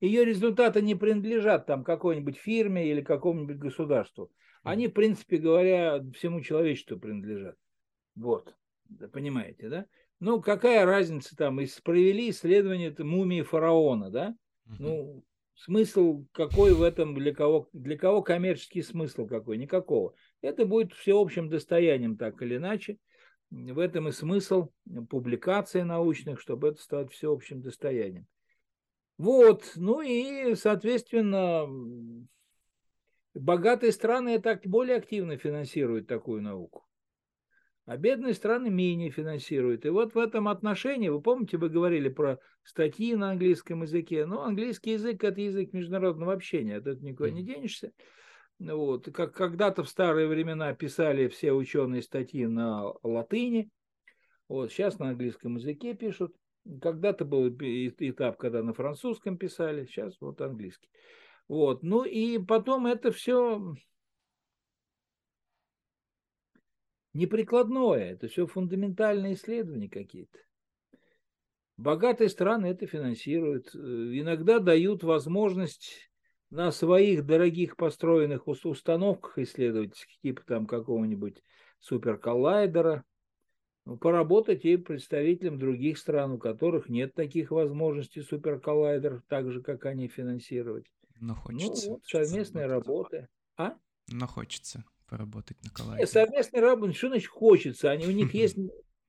ее 0.00 0.24
результаты 0.24 0.82
не 0.82 0.94
принадлежат 0.94 1.66
там 1.66 1.84
какой-нибудь 1.84 2.36
фирме 2.36 2.90
или 2.90 3.02
какому-нибудь 3.02 3.58
государству. 3.58 4.30
Они, 4.62 4.88
в 4.88 4.92
принципе 4.92 5.36
говоря, 5.36 6.02
всему 6.14 6.40
человечеству 6.40 6.98
принадлежат. 6.98 7.56
Вот, 8.16 8.56
понимаете, 9.12 9.68
да? 9.68 9.86
Ну, 10.20 10.40
какая 10.40 10.86
разница 10.86 11.36
там, 11.36 11.60
и 11.60 11.66
провели 11.82 12.30
исследование 12.30 12.94
мумии 12.98 13.42
фараона, 13.42 14.10
да? 14.10 14.36
Ну, 14.78 15.22
смысл 15.54 16.24
какой 16.32 16.72
в 16.72 16.82
этом, 16.82 17.14
для 17.14 17.34
кого, 17.34 17.68
для 17.72 17.98
кого 17.98 18.22
коммерческий 18.22 18.82
смысл 18.82 19.26
какой? 19.26 19.58
Никакого. 19.58 20.14
Это 20.40 20.64
будет 20.64 20.94
всеобщим 20.94 21.50
достоянием, 21.50 22.16
так 22.16 22.40
или 22.42 22.56
иначе. 22.56 22.98
В 23.54 23.78
этом 23.78 24.08
и 24.08 24.12
смысл 24.12 24.70
публикаций 25.08 25.84
научных, 25.84 26.40
чтобы 26.40 26.68
это 26.68 26.82
стало 26.82 27.08
всеобщим 27.08 27.60
достоянием. 27.60 28.26
Вот, 29.16 29.72
ну 29.76 30.00
и, 30.00 30.54
соответственно, 30.56 31.66
богатые 33.34 33.92
страны 33.92 34.40
так 34.40 34.66
более 34.66 34.96
активно 34.96 35.36
финансируют 35.36 36.08
такую 36.08 36.42
науку 36.42 36.84
а 37.86 37.96
бедные 37.96 38.34
страны 38.34 38.70
менее 38.70 39.10
финансируют. 39.10 39.84
И 39.84 39.90
вот 39.90 40.14
в 40.14 40.18
этом 40.18 40.48
отношении, 40.48 41.08
вы 41.08 41.20
помните, 41.20 41.58
вы 41.58 41.68
говорили 41.68 42.08
про 42.08 42.38
статьи 42.62 43.14
на 43.14 43.30
английском 43.30 43.82
языке, 43.82 44.24
ну, 44.24 44.40
английский 44.40 44.92
язык– 44.92 45.22
это 45.24 45.40
язык 45.40 45.72
международного 45.72 46.32
общения, 46.32 46.76
от 46.76 46.86
этого 46.86 47.04
никуда 47.04 47.30
не 47.30 47.42
денешься. 47.42 47.92
Вот. 48.58 49.12
Как 49.12 49.34
когда-то 49.34 49.84
в 49.84 49.88
старые 49.88 50.28
времена 50.28 50.74
писали 50.74 51.28
все 51.28 51.52
ученые 51.52 52.02
статьи 52.02 52.46
на 52.46 52.92
латыни, 53.02 53.70
вот 54.48 54.70
сейчас 54.70 54.98
на 54.98 55.10
английском 55.10 55.56
языке 55.56 55.94
пишут. 55.94 56.34
Когда-то 56.80 57.26
был 57.26 57.48
этап, 57.48 58.38
когда 58.38 58.62
на 58.62 58.72
французском 58.72 59.36
писали, 59.36 59.84
сейчас 59.84 60.18
вот 60.20 60.40
английский. 60.40 60.88
Вот. 61.46 61.82
Ну 61.82 62.04
и 62.04 62.38
потом 62.38 62.86
это 62.86 63.12
все 63.12 63.74
неприкладное, 67.12 68.12
это 68.12 68.28
все 68.28 68.46
фундаментальные 68.46 69.34
исследования 69.34 69.88
какие-то. 69.88 70.38
Богатые 71.76 72.28
страны 72.28 72.66
это 72.66 72.86
финансируют, 72.86 73.74
э, 73.74 73.78
иногда 73.78 74.58
дают 74.58 75.02
возможность 75.02 76.10
на 76.50 76.70
своих 76.72 77.26
дорогих 77.26 77.76
построенных 77.76 78.46
установках 78.48 79.38
исследовательских, 79.38 80.18
типа 80.20 80.42
там 80.46 80.66
какого-нибудь 80.66 81.42
суперколлайдера, 81.80 83.04
ну, 83.86 83.98
поработать 83.98 84.64
и 84.64 84.76
представителям 84.76 85.58
других 85.58 85.98
стран, 85.98 86.32
у 86.32 86.38
которых 86.38 86.88
нет 86.88 87.14
таких 87.14 87.50
возможностей 87.50 88.22
суперколлайдеров, 88.22 89.22
так 89.28 89.50
же, 89.50 89.62
как 89.62 89.84
они 89.84 90.08
финансировать. 90.08 90.86
Но 91.20 91.34
хочется. 91.34 91.88
Ну, 91.88 91.94
вот, 91.94 92.06
совместные 92.06 92.66
работы. 92.66 93.28
А? 93.56 93.76
Но 94.08 94.26
хочется 94.26 94.84
поработать 95.06 95.62
на 95.62 95.70
коллайдере. 95.70 96.06
Совместная 96.06 96.62
работа, 96.62 96.92
что 96.94 97.08
значит 97.08 97.28
хочется? 97.28 97.90
Они, 97.90 98.06
у 98.06 98.10
них 98.10 98.32
есть, 98.34 98.56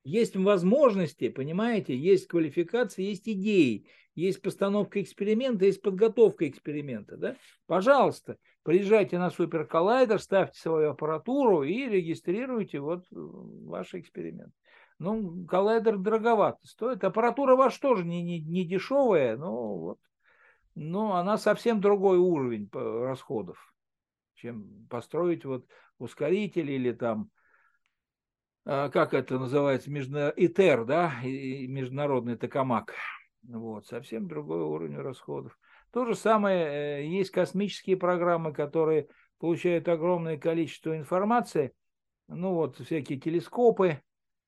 есть 0.06 0.38
возможности, 0.38 1.28
понимаете, 1.28 1.98
есть 1.98 2.28
квалификация, 2.28 3.04
есть 3.04 3.28
идеи, 3.28 3.90
есть 4.16 4.42
постановка 4.42 5.02
эксперимента, 5.02 5.66
есть 5.66 5.82
подготовка 5.82 6.48
эксперимента. 6.48 7.18
Да? 7.18 7.36
Пожалуйста, 7.68 8.38
приезжайте 8.64 9.18
на 9.18 9.30
суперколлайдер, 9.30 10.20
ставьте 10.22 10.58
свою 10.62 10.92
аппаратуру 10.92 11.64
и 11.64 11.90
регистрируйте 11.90 12.80
вот 12.80 13.04
э, 13.12 13.16
ваш 13.16 13.94
эксперимент. 13.96 14.54
Ну, 15.00 15.46
коллайдер 15.46 15.98
дороговато 15.98 16.66
стоит. 16.66 17.04
Аппаратура 17.04 17.58
ваша 17.58 17.82
тоже 17.82 18.06
не, 18.06 18.22
не, 18.24 18.40
не 18.40 18.64
дешевая, 18.64 19.36
но 19.36 19.78
вот 19.78 20.00
но 20.76 21.16
она 21.16 21.38
совсем 21.38 21.80
другой 21.80 22.18
уровень 22.18 22.70
расходов, 22.74 23.74
чем 24.36 24.86
построить 24.90 25.46
вот 25.46 25.66
ускоритель 25.98 26.70
или 26.70 26.92
там, 26.92 27.30
как 28.66 29.14
это 29.14 29.40
называется, 29.40 29.92
междуна... 29.92 30.34
ИТЕР, 30.36 30.86
да, 30.86 31.14
и 31.24 31.68
международный 31.68 32.36
токамак. 32.36 32.94
Вот, 33.44 33.86
совсем 33.86 34.28
другой 34.28 34.62
уровень 34.62 34.98
расходов. 34.98 35.58
То 35.92 36.06
же 36.06 36.16
самое, 36.16 37.04
э, 37.04 37.06
есть 37.08 37.32
космические 37.32 37.96
программы, 37.96 38.54
которые 38.54 39.08
получают 39.40 39.88
огромное 39.88 40.38
количество 40.38 40.98
информации, 40.98 41.72
ну 42.28 42.54
вот 42.54 42.78
всякие 42.80 43.20
телескопы, 43.20 44.02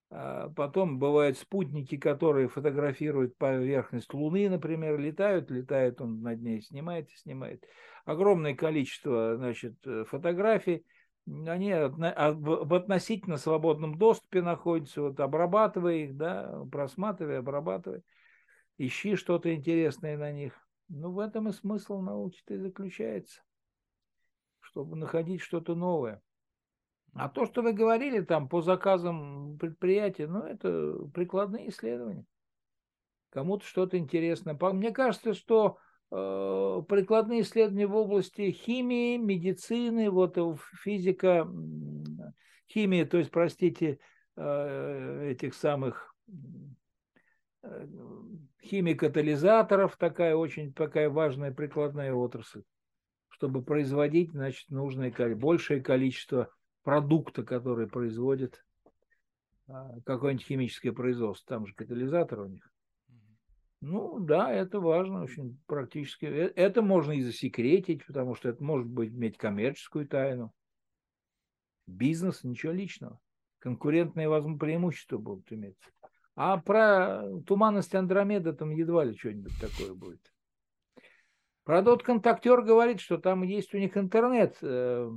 а, 0.10 0.50
потом 0.50 1.00
бывают 1.00 1.38
спутники, 1.38 1.98
которые 1.98 2.48
фотографируют 2.48 3.38
поверхность 3.38 4.14
Луны, 4.14 4.50
например, 4.50 4.98
летают, 4.98 5.52
летает 5.52 6.02
он 6.02 6.22
над 6.22 6.42
ней, 6.42 6.62
снимает 6.62 7.10
снимает. 7.12 7.64
Огромное 8.06 8.56
количество 8.56 9.36
значит, 9.36 9.76
э, 9.86 10.06
фотографий, 10.06 10.86
они 11.28 11.72
а, 11.72 11.90
в 12.32 12.74
относительно 12.74 13.38
свободном 13.38 13.98
доступе 13.98 14.42
находятся, 14.42 15.02
вот 15.02 15.20
обрабатывая 15.20 15.96
их, 15.96 16.16
да, 16.16 16.64
просматривай, 16.72 17.40
обрабатывай, 17.40 18.04
ищи 18.78 19.16
что-то 19.16 19.54
интересное 19.54 20.18
на 20.18 20.32
них. 20.32 20.54
Ну, 20.88 21.12
в 21.12 21.20
этом 21.20 21.50
и 21.50 21.52
смысл 21.52 22.00
науки-то 22.00 22.54
и 22.54 22.60
заключается, 22.60 23.42
чтобы 24.62 24.96
находить 24.96 25.42
что-то 25.42 25.76
новое. 25.76 26.22
А 27.14 27.28
то, 27.28 27.46
что 27.46 27.62
вы 27.62 27.74
говорили 27.74 28.22
там 28.22 28.48
по 28.48 28.62
заказам 28.62 29.58
предприятия, 29.58 30.28
ну, 30.28 30.44
это 30.44 30.94
прикладные 31.14 31.70
исследования. 31.70 32.26
Кому-то 33.32 33.66
что-то 33.66 33.98
интересно. 33.98 34.58
Мне 34.74 34.92
кажется, 34.92 35.34
что 35.34 35.78
прикладные 36.10 37.42
исследования 37.42 37.88
в 37.88 37.96
области 37.96 38.52
химии, 38.52 39.18
медицины, 39.18 40.10
вот 40.10 40.38
физика, 40.82 41.48
химии, 42.72 43.04
то 43.04 43.18
есть, 43.18 43.32
простите, 43.32 44.00
э, 44.36 45.30
этих 45.32 45.54
самых 45.54 46.16
химия 48.64 48.96
катализаторов 48.96 49.98
такая 49.98 50.36
очень 50.36 50.74
такая 50.74 51.10
важная 51.10 51.52
прикладная 51.52 52.14
отрасль. 52.14 52.64
Чтобы 53.30 53.62
производить, 53.62 54.32
значит, 54.32 54.70
нужное 54.70 55.12
большее 55.36 55.82
количество 55.82 56.50
продукта, 56.84 57.44
который 57.44 57.88
производит 57.88 58.64
какое-нибудь 60.06 60.46
химическое 60.46 60.92
производство. 60.92 61.56
Там 61.56 61.68
же 61.68 61.74
катализатор 61.74 62.40
у 62.42 62.48
них. 62.48 62.72
Ну 63.82 64.20
да, 64.20 64.52
это 64.52 64.80
важно, 64.80 65.24
очень 65.24 65.60
практически. 65.68 66.26
Э, 66.26 66.52
это 66.56 66.82
можно 66.82 67.12
и 67.12 67.22
засекретить, 67.22 68.06
потому 68.06 68.36
что 68.36 68.50
это 68.50 68.64
может 68.64 68.88
быть 68.88 69.12
иметь 69.12 69.38
коммерческую 69.38 70.08
тайну. 70.08 70.52
Бизнес, 71.86 72.44
ничего 72.44 72.72
личного. 72.72 73.20
Конкурентные 73.60 74.28
преимущества 74.58 75.18
будут 75.18 75.52
иметь. 75.54 75.78
А 76.36 76.58
про 76.58 77.24
туманность 77.46 77.94
Андромеда 77.96 78.54
там 78.54 78.72
едва 78.72 79.04
ли 79.04 79.18
что-нибудь 79.18 79.54
такое 79.60 79.94
будет. 79.94 80.22
Правда, 81.64 81.92
вот 81.92 82.04
контактер 82.04 82.62
говорит, 82.62 83.00
что 83.00 83.18
там 83.18 83.44
есть 83.44 83.74
у 83.74 83.78
них 83.78 83.98
интернет 83.98 84.58
э, 84.62 85.12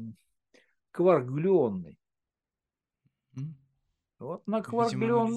кварк-глюонный. 0.90 1.98
Mm. 3.36 3.52
Вот 4.18 4.46
на 4.46 4.60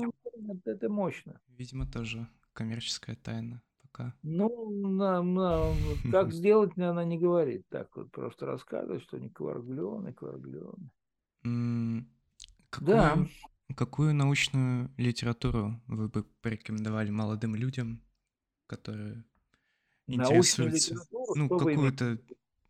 интернет 0.06 0.66
это 0.66 0.90
мощно. 0.90 1.40
Видимо, 1.48 1.86
тоже 1.86 2.28
коммерческая 2.54 3.16
тайна 3.16 3.62
пока. 3.82 4.14
Ну, 4.24 4.70
на, 4.70 5.22
на, 5.22 5.74
как 6.12 6.34
сделать, 6.34 6.78
она 6.78 7.04
не 7.04 7.18
говорит. 7.18 7.68
Так 7.70 7.96
вот 7.96 8.12
просто 8.12 8.46
рассказывает, 8.46 9.04
что 9.04 9.18
не 9.20 9.30
кварк-глюоны, 9.30 10.14
кварк-глюоны. 10.14 10.90
Какую, 12.70 12.98
да. 12.98 13.28
какую 13.76 14.16
научную 14.16 14.92
литературу 14.98 15.80
вы 15.88 16.10
бы 16.10 16.24
порекомендовали 16.42 17.12
молодым 17.12 17.56
людям, 17.56 18.02
которые 18.66 19.24
интересуются? 20.08 20.96
Ну, 21.36 21.48
какую-то 21.50 22.18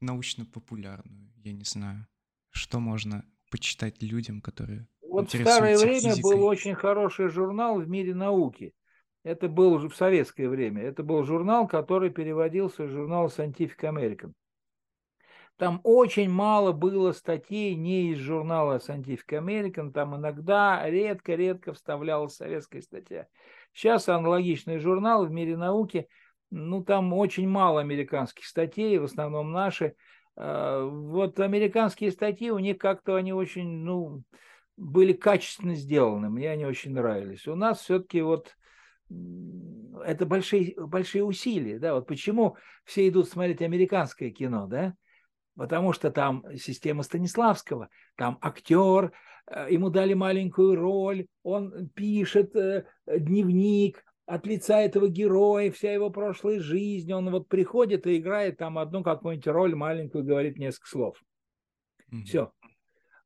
научно-популярную, 0.01 1.31
я 1.37 1.53
не 1.53 1.63
знаю. 1.63 2.05
Что 2.49 2.79
можно 2.79 3.25
почитать 3.49 4.01
людям, 4.03 4.41
которые 4.41 4.87
Вот 5.01 5.33
в 5.33 5.41
старое 5.41 5.77
время 5.77 6.11
физикой? 6.11 6.21
был 6.21 6.43
очень 6.43 6.75
хороший 6.75 7.29
журнал 7.29 7.79
в 7.79 7.87
мире 7.87 8.13
науки. 8.13 8.73
Это 9.23 9.47
был 9.47 9.77
в 9.77 9.95
советское 9.95 10.49
время. 10.49 10.83
Это 10.83 11.01
был 11.03 11.23
журнал, 11.23 11.67
который 11.67 12.09
переводился 12.09 12.83
в 12.83 12.89
журнал 12.89 13.27
Scientific 13.27 13.79
American. 13.81 14.33
Там 15.57 15.79
очень 15.83 16.29
мало 16.29 16.71
было 16.71 17.11
статей 17.11 17.75
не 17.75 18.11
из 18.11 18.17
журнала 18.17 18.79
Scientific 18.79 19.29
American, 19.29 19.91
там 19.91 20.15
иногда 20.15 20.81
редко-редко 20.89 21.73
вставлялась 21.73 22.35
советская 22.35 22.81
статья. 22.81 23.27
Сейчас 23.71 24.09
аналогичный 24.09 24.79
журнал 24.79 25.25
в 25.25 25.31
мире 25.31 25.55
науки, 25.55 26.07
ну 26.49 26.83
там 26.83 27.13
очень 27.13 27.47
мало 27.47 27.81
американских 27.81 28.45
статей, 28.45 28.97
в 28.97 29.03
основном 29.03 29.51
наши. 29.51 29.95
А, 30.35 30.83
вот 30.85 31.39
американские 31.39 32.11
статьи, 32.11 32.49
у 32.49 32.59
них 32.59 32.79
как-то 32.79 33.15
они 33.15 33.31
очень, 33.31 33.83
ну, 33.83 34.23
были 34.75 35.13
качественно 35.13 35.75
сделаны, 35.75 36.29
мне 36.29 36.49
они 36.49 36.65
очень 36.65 36.93
нравились. 36.93 37.47
У 37.47 37.55
нас 37.55 37.79
все-таки 37.81 38.21
вот 38.21 38.55
это 40.05 40.25
большие, 40.25 40.73
большие 40.77 41.23
усилия, 41.23 41.79
да, 41.79 41.95
вот 41.95 42.07
почему 42.07 42.57
все 42.83 43.07
идут 43.07 43.29
смотреть 43.29 43.61
американское 43.61 44.31
кино, 44.31 44.67
да, 44.67 44.95
потому 45.55 45.93
что 45.93 46.11
там 46.11 46.43
система 46.57 47.03
Станиславского, 47.03 47.89
там 48.15 48.37
актер, 48.41 49.11
э, 49.47 49.67
ему 49.69 49.89
дали 49.89 50.13
маленькую 50.13 50.75
роль, 50.75 51.27
он 51.43 51.89
пишет 51.89 52.55
э, 52.55 52.85
дневник 53.07 54.03
от 54.25 54.45
лица 54.47 54.79
этого 54.79 55.09
героя, 55.09 55.71
вся 55.71 55.91
его 55.91 56.09
прошлая 56.09 56.59
жизнь, 56.59 57.11
он 57.11 57.29
вот 57.29 57.47
приходит 57.47 58.07
и 58.07 58.17
играет 58.17 58.57
там 58.57 58.77
одну 58.77 59.03
какую-нибудь 59.03 59.47
роль 59.47 59.75
маленькую, 59.75 60.23
говорит 60.23 60.57
несколько 60.57 60.87
слов. 60.87 61.17
Mm-hmm. 62.11 62.23
Все. 62.23 62.51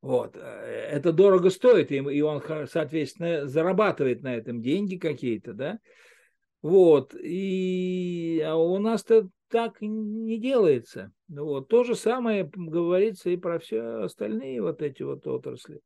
Вот. 0.00 0.36
Э, 0.36 0.40
это 0.40 1.12
дорого 1.12 1.50
стоит, 1.50 1.90
и 1.92 2.22
он, 2.22 2.42
соответственно, 2.68 3.46
зарабатывает 3.46 4.22
на 4.22 4.34
этом 4.34 4.62
деньги 4.62 4.96
какие-то, 4.96 5.52
да. 5.52 5.78
Вот. 6.62 7.14
И 7.14 8.42
а 8.44 8.56
у 8.56 8.78
нас-то 8.78 9.28
так 9.48 9.80
не 9.80 10.38
делается. 10.38 11.12
Вот. 11.28 11.68
То 11.68 11.84
же 11.84 11.94
самое 11.94 12.44
говорится 12.44 13.30
и 13.30 13.36
про 13.36 13.58
все 13.58 14.04
остальные 14.04 14.62
вот 14.62 14.82
эти 14.82 15.02
вот 15.02 15.26
отрасли. 15.26 15.80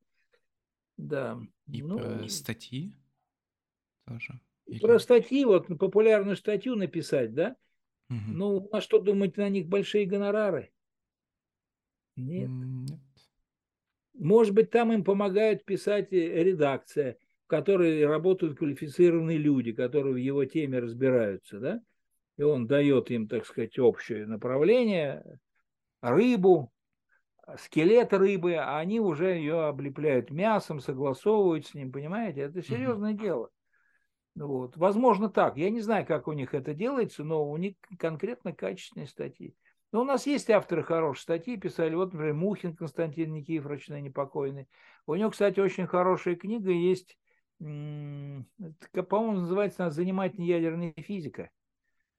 Да. 0.97 1.39
И 1.71 1.83
ну, 1.83 1.99
про 1.99 2.29
статьи 2.29 2.95
тоже. 4.07 4.41
Или... 4.67 4.81
Про 4.81 4.99
статьи, 4.99 5.45
вот 5.45 5.67
популярную 5.79 6.37
статью 6.37 6.77
написать, 6.77 7.35
да? 7.35 7.57
Угу. 8.11 8.19
Ну, 8.29 8.69
а 8.73 8.81
что 8.81 8.99
думать, 8.99 9.37
на 9.37 9.49
них 9.49 9.67
большие 9.67 10.07
гонорары? 10.07 10.71
Нет. 12.17 12.49
Нет. 12.49 12.99
Может 14.15 14.55
быть, 14.55 14.71
там 14.71 14.93
им 14.93 15.05
помогает 15.05 15.65
писать 15.65 16.13
редакция, 16.13 17.17
в 17.45 17.49
которой 17.49 18.07
работают 18.07 18.59
квалифицированные 18.59 19.39
люди, 19.39 19.73
которые 19.73 20.15
в 20.15 20.19
его 20.19 20.45
теме 20.45 20.79
разбираются, 20.79 21.59
да? 21.59 21.81
и 22.37 22.43
он 22.43 22.67
дает 22.67 23.11
им, 23.11 23.29
так 23.29 23.47
сказать, 23.47 23.79
общее 23.79 24.27
направление, 24.27 25.23
рыбу, 26.01 26.73
скелет 27.59 28.13
рыбы, 28.13 28.55
а 28.55 28.79
они 28.79 29.01
уже 29.01 29.37
ее 29.37 29.67
облепляют 29.67 30.31
мясом, 30.31 30.81
согласовывают 30.81 31.67
с 31.67 31.75
ним, 31.75 31.93
понимаете? 31.93 32.43
Это 32.43 32.63
серьезное 32.63 33.13
mm-hmm. 33.13 33.23
дело. 33.23 33.51
Вот. 34.35 34.77
Возможно 34.77 35.29
так. 35.29 35.57
Я 35.57 35.71
не 35.71 35.81
знаю, 35.81 36.07
как 36.07 36.27
у 36.27 36.33
них 36.33 36.55
это 36.55 36.75
делается, 36.75 37.23
но 37.23 37.49
у 37.49 37.57
них 37.57 37.75
конкретно 37.99 38.53
качественные 38.53 39.07
статьи. 39.07 39.55
Но 39.93 40.01
у 40.01 40.05
нас 40.05 40.27
есть 40.27 40.49
авторы 40.51 40.83
хороших 40.83 41.23
статей, 41.23 41.59
писали, 41.59 41.95
вот, 41.95 42.13
например, 42.15 42.35
Мухин 42.35 42.75
Константин 42.75 43.35
Никифорович, 43.35 43.89
непокойный. 43.89 44.67
У 45.07 45.15
него, 45.15 45.31
кстати, 45.31 45.61
очень 45.61 45.87
хорошая 45.87 46.35
книга 46.35 46.71
есть, 46.71 47.19
по-моему, 47.59 49.33
называется 49.33 49.91
«Занимательная 49.91 50.49
ядерная 50.49 50.95
физика». 50.97 51.51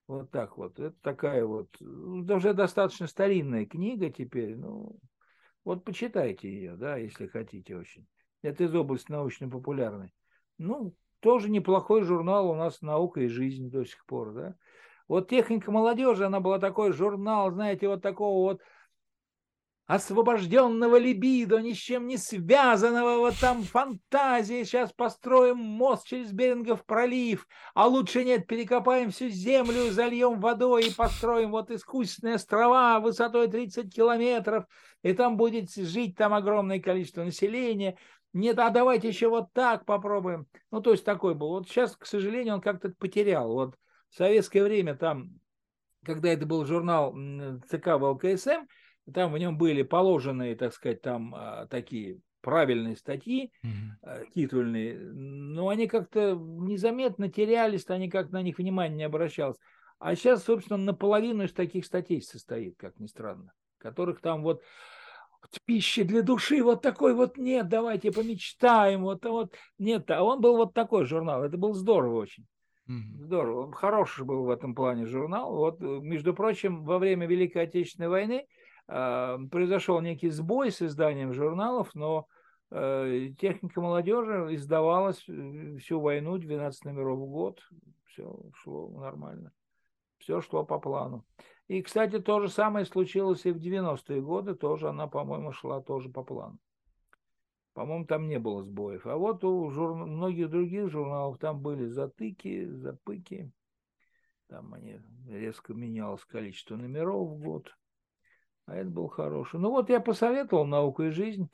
Вот 0.08 0.32
так 0.32 0.58
вот. 0.58 0.80
Это 0.80 0.96
такая 1.02 1.46
вот, 1.46 1.70
уже 1.82 2.54
достаточно 2.54 3.08
старинная 3.08 3.66
книга 3.66 4.10
теперь. 4.12 4.56
Ну, 4.56 5.00
вот 5.66 5.84
почитайте 5.84 6.50
ее, 6.50 6.76
да, 6.76 6.98
если 6.98 7.26
хотите 7.26 7.76
очень. 7.76 8.06
Это 8.42 8.66
из 8.66 8.76
области 8.76 9.12
научно-популярной. 9.12 10.14
Ну, 10.60 10.94
тоже 11.22 11.50
неплохой 11.50 12.04
журнал 12.04 12.52
у 12.52 12.56
нас 12.56 12.82
«Наука 12.82 13.22
и 13.22 13.30
жизнь» 13.30 13.72
до 13.72 13.84
сих 13.84 14.06
пор, 14.06 14.34
да. 14.34 14.56
Вот 15.08 15.30
техника 15.30 15.72
молодежи, 15.72 16.26
она 16.26 16.40
была 16.40 16.60
такой 16.60 16.94
журнал, 16.94 17.52
знаете, 17.52 17.88
вот 17.88 18.02
такого 18.02 18.52
вот 18.52 18.62
освобожденного 19.86 20.96
либидо, 20.96 21.58
ни 21.58 21.74
с 21.74 21.78
чем 21.78 22.08
не 22.08 22.18
связанного, 22.18 23.18
вот 23.18 23.36
там 23.40 23.64
фантазии, 23.64 24.64
сейчас 24.64 24.94
построим 24.94 25.58
мост 25.58 26.08
через 26.08 26.32
Берингов 26.32 26.86
пролив, 26.86 27.46
а 27.74 27.88
лучше 27.88 28.24
нет, 28.24 28.48
перекопаем 28.48 29.12
всю 29.12 29.28
землю, 29.28 29.92
зальем 29.92 30.40
водой 30.40 30.88
и 30.88 30.94
построим 30.94 31.52
вот 31.52 31.70
искусственные 31.70 32.36
острова 32.36 33.00
высотой 33.02 33.50
30 33.50 33.94
километров, 33.94 34.66
и 35.02 35.14
там 35.14 35.36
будет 35.36 35.74
жить 35.74 36.16
там 36.16 36.34
огромное 36.34 36.80
количество 36.80 37.24
населения. 37.24 37.98
Нет, 38.32 38.58
а 38.60 38.70
давайте 38.70 39.10
еще 39.10 39.28
вот 39.28 39.54
так 39.54 39.86
попробуем. 39.86 40.48
Ну, 40.72 40.82
то 40.82 40.92
есть 40.92 41.06
такой 41.06 41.36
был. 41.36 41.50
Вот 41.50 41.68
сейчас, 41.68 41.96
к 41.96 42.08
сожалению, 42.08 42.56
он 42.56 42.62
как-то 42.62 42.90
потерял. 42.98 43.54
Вот 43.54 43.76
в 44.14 44.16
советское 44.16 44.64
время 44.64 44.96
там, 44.96 45.32
когда 46.06 46.30
это 46.30 46.46
был 46.46 46.66
журнал 46.66 47.16
ЦК 47.68 47.98
ВЛКСМ, 47.98 48.68
там 49.12 49.34
в 49.34 49.38
нем 49.40 49.58
были 49.58 49.82
положенные, 49.82 50.56
так 50.56 50.74
сказать, 50.74 51.02
там 51.02 51.34
а, 51.36 51.66
такие 51.68 52.20
правильные 52.42 52.96
статьи, 52.96 53.52
mm-hmm. 53.66 54.28
титульные, 54.36 55.00
но 55.00 55.70
они 55.70 55.88
как-то 55.88 56.36
незаметно 56.36 57.30
терялись, 57.30 57.90
они 57.90 58.10
как 58.10 58.30
на 58.30 58.42
них 58.42 58.60
внимания 58.60 58.96
не 58.96 59.04
обращалось. 59.04 59.58
А 59.98 60.16
сейчас, 60.16 60.44
собственно, 60.44 60.78
наполовину 60.78 61.46
из 61.46 61.54
таких 61.54 61.86
статей 61.86 62.22
состоит, 62.22 62.76
как 62.78 63.00
ни 63.00 63.08
странно, 63.08 63.52
которых 63.80 64.22
там 64.22 64.44
вот 64.44 64.62
пищи 65.66 66.04
для 66.04 66.22
души 66.22 66.62
вот 66.62 66.82
такой 66.82 67.14
вот 67.14 67.38
нет, 67.38 67.68
давайте 67.68 68.12
помечтаем, 68.12 69.04
вот, 69.04 69.26
вот 69.26 69.56
нет, 69.80 70.10
а 70.12 70.24
он 70.24 70.40
был 70.40 70.58
вот 70.58 70.74
такой 70.74 71.06
журнал, 71.06 71.44
это 71.44 71.58
был 71.58 71.74
здорово 71.74 72.20
очень. 72.20 72.46
Здорово, 72.88 73.72
хороший 73.72 74.26
был 74.26 74.44
в 74.44 74.50
этом 74.50 74.76
плане 74.76 75.06
журнал. 75.06 75.56
Вот, 75.56 75.80
между 75.80 76.34
прочим, 76.34 76.84
во 76.84 77.00
время 77.00 77.28
Великой 77.28 77.64
Отечественной 77.64 78.10
войны 78.10 78.46
э, 78.88 79.38
произошел 79.50 80.02
некий 80.02 80.30
сбой 80.30 80.70
с 80.70 80.82
изданием 80.82 81.32
журналов, 81.32 81.92
но 81.94 82.28
э, 82.72 83.30
техника 83.40 83.80
молодежи 83.80 84.54
издавалась 84.56 85.24
э, 85.30 85.78
всю 85.78 86.02
войну, 86.02 86.38
12 86.38 86.84
номеров 86.84 87.20
в 87.20 87.26
год, 87.26 87.62
все 88.06 88.38
шло 88.56 88.90
нормально, 89.00 89.54
все 90.18 90.42
шло 90.42 90.66
по 90.66 90.78
плану. 90.78 91.26
И, 91.70 91.82
кстати, 91.82 92.20
то 92.20 92.42
же 92.42 92.50
самое 92.50 92.86
случилось 92.86 93.46
и 93.46 93.52
в 93.52 93.58
90-е 93.58 94.22
годы, 94.22 94.56
тоже 94.56 94.90
она, 94.90 95.08
по-моему, 95.08 95.54
шла 95.54 95.82
тоже 95.82 96.10
по 96.10 96.22
плану. 96.22 96.60
По-моему, 97.74 98.06
там 98.06 98.28
не 98.28 98.38
было 98.40 98.64
сбоев. 98.64 99.06
А 99.08 99.18
вот 99.18 99.44
у 99.44 99.70
жур... 99.72 99.96
многих 99.96 100.50
других 100.50 100.90
журналов 100.90 101.40
там 101.40 101.62
были 101.62 101.88
затыки, 101.88 102.66
запыки. 102.70 103.52
Там 104.48 104.74
они 104.76 105.00
резко 105.28 105.74
менялось 105.74 106.24
количество 106.26 106.76
номеров 106.76 107.30
в 107.30 107.40
год. 107.40 107.76
А 108.66 108.76
это 108.76 108.90
был 108.90 109.08
хороший. 109.08 109.60
Ну 109.60 109.72
вот 109.72 109.90
я 109.90 110.00
посоветовал 110.00 110.66
«Науку 110.66 111.04
и 111.04 111.10
жизнь». 111.10 111.50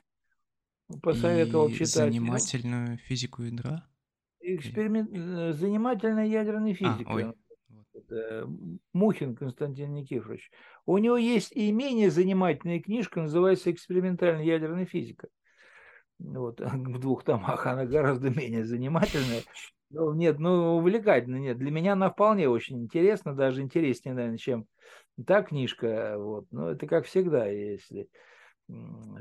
Посоветовал 1.01 1.69
и 1.69 1.73
читать. 1.73 1.87
занимательную 2.11 2.97
физику 2.97 3.43
ядра? 3.43 3.87
Эксперимент... 4.41 5.09
э, 5.13 5.53
Занимательная 5.53 6.25
ядерная 6.25 6.71
А, 6.71 6.75
физика. 6.75 7.09
ой. 7.09 7.33
Это 7.93 8.47
Мухин 8.93 9.35
Константин 9.35 9.93
Никифорович. 9.93 10.51
У 10.85 10.97
него 10.97 11.17
есть 11.17 11.51
и 11.51 11.71
менее 11.71 12.09
занимательная 12.09 12.79
книжка, 12.79 13.21
называется 13.21 13.71
«Экспериментальная 13.71 14.43
ядерная 14.43 14.85
физика». 14.85 15.27
Вот, 16.19 16.59
в 16.61 16.99
двух 16.99 17.23
томах 17.23 17.65
она 17.65 17.85
гораздо 17.85 18.29
менее 18.29 18.65
занимательная. 18.65 19.43
Ну, 19.89 20.13
нет, 20.13 20.39
ну, 20.39 20.77
увлекательно, 20.77 21.37
нет. 21.37 21.57
Для 21.57 21.71
меня 21.71 21.93
она 21.93 22.11
вполне 22.11 22.47
очень 22.47 22.83
интересна, 22.83 23.33
даже 23.33 23.61
интереснее, 23.61 24.13
наверное, 24.13 24.37
чем 24.37 24.67
та 25.25 25.41
книжка. 25.41 26.15
Вот. 26.17 26.45
Но 26.51 26.69
это 26.69 26.85
как 26.85 27.05
всегда, 27.05 27.47
если 27.47 28.07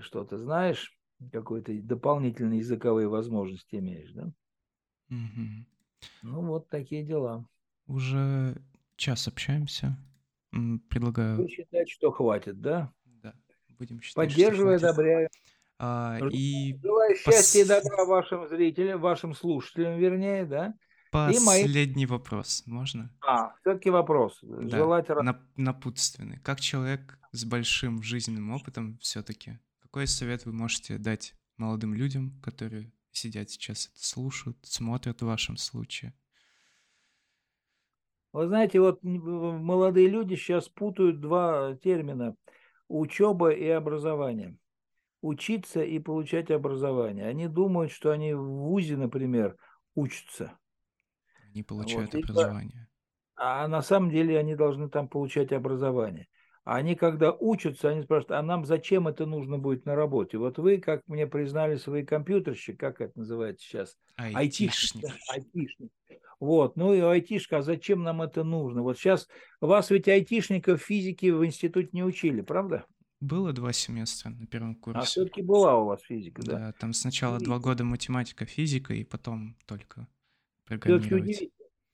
что-то 0.01 0.37
знаешь, 0.37 0.93
какой-то 1.33 1.73
дополнительные 1.83 2.59
языковые 2.59 3.09
возможности 3.09 3.77
имеешь, 3.77 4.13
да? 4.13 4.31
Мгм. 5.09 5.67
Ну, 6.23 6.43
вот 6.43 6.69
такие 6.69 7.03
дела. 7.03 7.47
Уже 7.87 8.61
час 8.97 9.27
общаемся. 9.27 9.97
Предлагаю, 10.91 11.39
Вы 11.39 11.49
считаете, 11.49 11.93
что 11.93 12.11
хватит, 12.11 12.61
да? 12.61 12.93
да, 13.23 13.35
будем 13.79 14.01
считать, 14.01 14.17
Поддерживаю, 14.17 14.77
одобряю. 14.77 15.29
А, 15.79 16.19
и 16.33 16.77
Желаю 16.83 17.17
счастья 17.17 17.61
и 17.61 17.63
пос- 17.63 17.69
добра 17.69 18.05
вашим 18.05 18.49
зрителям, 18.49 19.01
вашим 19.01 19.35
слушателям, 19.35 19.99
вернее, 19.99 20.45
да? 20.45 20.75
И 21.13 21.39
последний 21.45 22.07
вопрос, 22.07 22.65
можно? 22.67 23.15
А, 23.21 23.55
все-таки 23.61 23.91
вопрос. 23.91 24.39
Да, 24.43 24.79
Желать 24.79 25.09
нап- 25.09 25.47
напутственный. 25.57 26.39
Как 26.41 26.61
человек 26.61 27.19
с 27.33 27.45
большим 27.45 28.03
жизненным 28.03 28.51
опытом 28.53 28.99
все-таки, 28.99 29.59
какой 29.81 30.07
совет 30.07 30.45
вы 30.45 30.53
можете 30.53 30.99
дать 30.99 31.35
молодым 31.57 31.95
людям, 31.95 32.41
которые 32.43 32.93
сидят 33.13 33.51
сейчас 33.51 33.87
это 33.87 34.05
слушают, 34.05 34.59
смотрят 34.63 35.23
в 35.23 35.27
вашем 35.27 35.57
случае? 35.57 36.13
Вы 38.33 38.47
знаете, 38.47 38.81
вот 38.81 39.03
молодые 39.03 40.09
люди 40.09 40.35
сейчас 40.35 40.69
путают 40.69 41.21
два 41.21 41.75
термина– 41.77 42.35
учеба 42.89 43.51
и 43.51 43.67
образование. 43.69 44.57
Учиться 45.21 45.83
и 45.83 45.99
получать 45.99 46.51
образование. 46.51 47.27
Они 47.27 47.49
думают, 47.49 47.91
что 47.91 48.11
они 48.11 48.35
в 48.35 48.43
ВУЗе, 48.43 48.97
например, 48.97 49.57
учатся. 49.95 50.59
Они 51.45 51.63
получают 51.63 52.15
Вот, 52.15 52.21
и 52.21 52.23
образование. 52.23 52.89
А 53.37 53.67
на 53.69 53.83
самом 53.83 54.11
деле 54.11 54.39
они 54.39 54.55
должны 54.55 54.89
там 54.89 55.09
получать 55.09 55.53
образование. 55.53 56.29
А 56.65 56.77
они, 56.77 56.97
когда 56.97 57.33
учатся, 57.33 57.89
они 57.89 58.03
спрашивают, 58.03 58.33
а 58.33 58.43
нам 58.43 58.67
зачем 58.67 59.09
это 59.09 59.25
нужно 59.25 59.59
будет 59.59 59.87
на 59.87 59.95
работе? 59.95 60.37
Вот 60.37 60.59
вы, 60.59 60.77
как 60.77 61.01
мне 61.07 61.27
признались, 61.27 61.87
вы 61.87 62.05
компьютерщик, 62.05 62.79
как 62.79 63.01
это 63.01 63.19
называется 63.19 63.67
сейчас? 63.67 63.97
Айтишник. 64.17 65.07
айтишник. 65.31 65.91
Вот, 66.41 66.77
ну 66.77 66.95
и 66.95 67.01
айтишка, 67.01 67.59
а 67.59 67.63
зачем 67.63 68.05
нам 68.05 68.23
это 68.23 68.45
нужно? 68.45 68.83
Вот 68.83 68.97
сейчас 68.97 69.27
вас 69.61 69.91
ведь 69.91 70.07
айтишников 70.07 70.81
физики 70.81 71.31
в 71.31 71.45
институте 71.45 71.89
не 71.93 72.05
учили, 72.05 72.43
правда? 72.43 72.85
Было 73.21 73.53
два 73.53 73.73
семестра 73.73 74.31
на 74.31 74.47
первом 74.47 74.73
А 74.81 74.83
курсе. 74.83 75.07
все-таки 75.07 75.43
была 75.43 75.77
у 75.79 75.87
вас 75.87 76.01
физика, 76.03 76.41
да? 76.43 76.53
Да, 76.53 76.73
там 76.73 76.93
сначала 76.93 77.39
два 77.39 77.59
года 77.59 77.83
математика, 77.83 78.45
физика, 78.47 78.95
и 78.95 79.03
потом 79.03 79.57
только 79.67 80.07
программировать. 80.67 81.51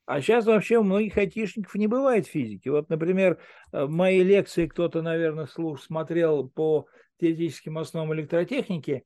А 0.07 0.21
сейчас 0.21 0.45
вообще 0.45 0.77
у 0.79 0.83
многих 0.83 1.17
айтишников 1.17 1.75
не 1.77 1.87
бывает 1.87 2.27
физики. 2.27 2.69
Вот, 2.69 2.91
например, 2.91 3.39
э, 3.73 3.87
мои 3.87 4.23
лекции 4.23 4.67
кто-то, 4.67 5.01
наверное, 5.01 5.47
слуш 5.47 5.83
смотрел 5.83 6.47
по 6.47 6.87
теоретическим 7.19 7.79
основам 7.79 8.13
электротехники 8.13 9.05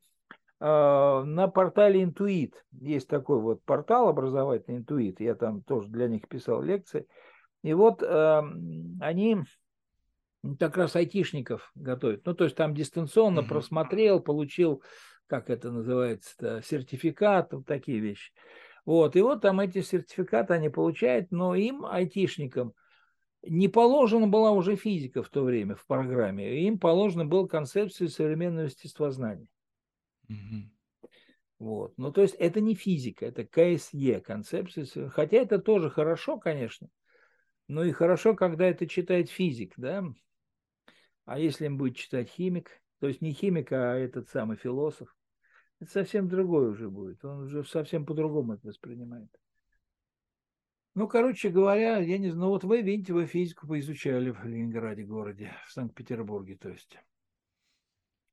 э, 0.59 0.65
на 0.65 1.47
портале 1.47 2.03
Интуит. 2.03 2.65
Есть 2.73 3.07
такой 3.07 3.41
вот 3.41 3.63
портал 3.65 4.09
образовательный 4.09 4.79
Интуит. 4.79 5.21
Я 5.21 5.37
там 5.37 5.63
тоже 5.63 5.89
для 5.89 6.09
них 6.09 6.27
писал 6.27 6.63
лекции. 6.63 7.07
И 7.63 7.73
вот 7.75 8.03
э, 8.03 8.43
они 9.01 9.45
как 10.59 10.77
раз 10.77 10.97
айтишников 10.97 11.71
готовят. 11.75 12.23
Ну, 12.27 12.35
то 12.35 12.45
есть 12.45 12.57
там 12.57 12.75
дистанционно 12.75 13.43
Мгм. 13.43 13.45
просмотрел, 13.45 14.21
получил, 14.21 14.83
как 15.27 15.51
это 15.51 15.71
называется, 15.71 16.63
сертификат, 16.65 17.53
вот 17.53 17.67
такие 17.67 17.99
вещи. 18.01 18.33
Вот, 18.87 19.17
и 19.17 19.21
вот 19.21 19.43
там 19.43 19.61
эти 19.61 19.83
сертификаты 19.83 20.55
они 20.55 20.71
получают, 20.71 21.31
но 21.31 21.55
им, 21.55 21.85
айтишникам, 21.85 22.75
не 23.43 23.69
положена 23.69 24.29
была 24.29 24.53
уже 24.53 24.77
физика 24.77 25.23
в 25.23 25.31
то 25.31 25.45
время 25.45 25.77
в 25.77 25.87
программе. 25.87 26.63
Им 26.67 26.79
положена 26.79 27.27
была 27.27 27.49
концепция 27.49 28.09
современного 28.09 28.67
естествознания. 28.67 29.49
Мгм. 30.29 30.71
Вот. 31.59 31.95
Ну, 31.99 32.13
то 32.13 32.23
есть 32.23 32.35
это 32.35 32.61
не 32.61 32.75
физика, 32.75 33.27
это 33.27 33.45
КСЕ, 33.45 34.21
концепция. 34.21 34.87
Хотя 35.09 35.39
это 35.39 35.59
тоже 35.59 35.91
хорошо, 35.91 36.39
конечно. 36.39 36.89
Но 37.69 37.85
и 37.85 37.93
хорошо, 37.93 38.35
когда 38.35 38.67
это 38.67 38.87
читает 38.87 39.31
физик, 39.31 39.75
да. 39.77 40.05
А 41.29 41.39
если 41.39 41.67
им 41.67 41.77
будет 41.77 41.95
читать 41.95 42.31
химик, 42.31 42.71
то 43.01 43.07
есть 43.07 43.21
не 43.21 43.35
химик, 43.35 43.71
а 43.71 43.95
этот 43.95 44.31
самый 44.31 44.57
философ, 44.57 45.15
это 45.79 45.91
совсем 45.91 46.27
другой 46.27 46.71
уже 46.71 46.89
будет. 46.89 47.23
Он 47.23 47.43
уже 47.43 47.65
совсем 47.65 48.07
по-другому 48.07 48.55
это 48.55 48.67
воспринимает. 48.67 49.29
Ну, 50.95 51.07
короче 51.07 51.51
говоря, 51.51 51.99
я 51.99 52.17
не 52.17 52.31
знаю, 52.31 52.47
ну 52.47 52.49
вот 52.49 52.65
вы, 52.65 52.81
видите, 52.81 53.13
вы 53.13 53.27
физику 53.27 53.67
поизучали 53.67 54.31
в 54.31 54.43
Ленинграде 54.43 55.05
городе, 55.05 55.53
в 55.67 55.73
Санкт-Петербурге, 55.73 56.57
то 56.57 56.71
есть. 56.71 56.97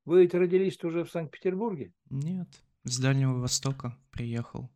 Вы 0.05 0.21
ведь 0.21 0.33
родились 0.33 0.81
уже 0.81 1.03
в 1.03 1.11
Санкт-Петербурге? 1.11 1.93
Нет, 2.09 2.47
с 2.85 2.97
Дальнего 2.97 3.33
Востока 3.39 3.97
приехал 4.09 4.71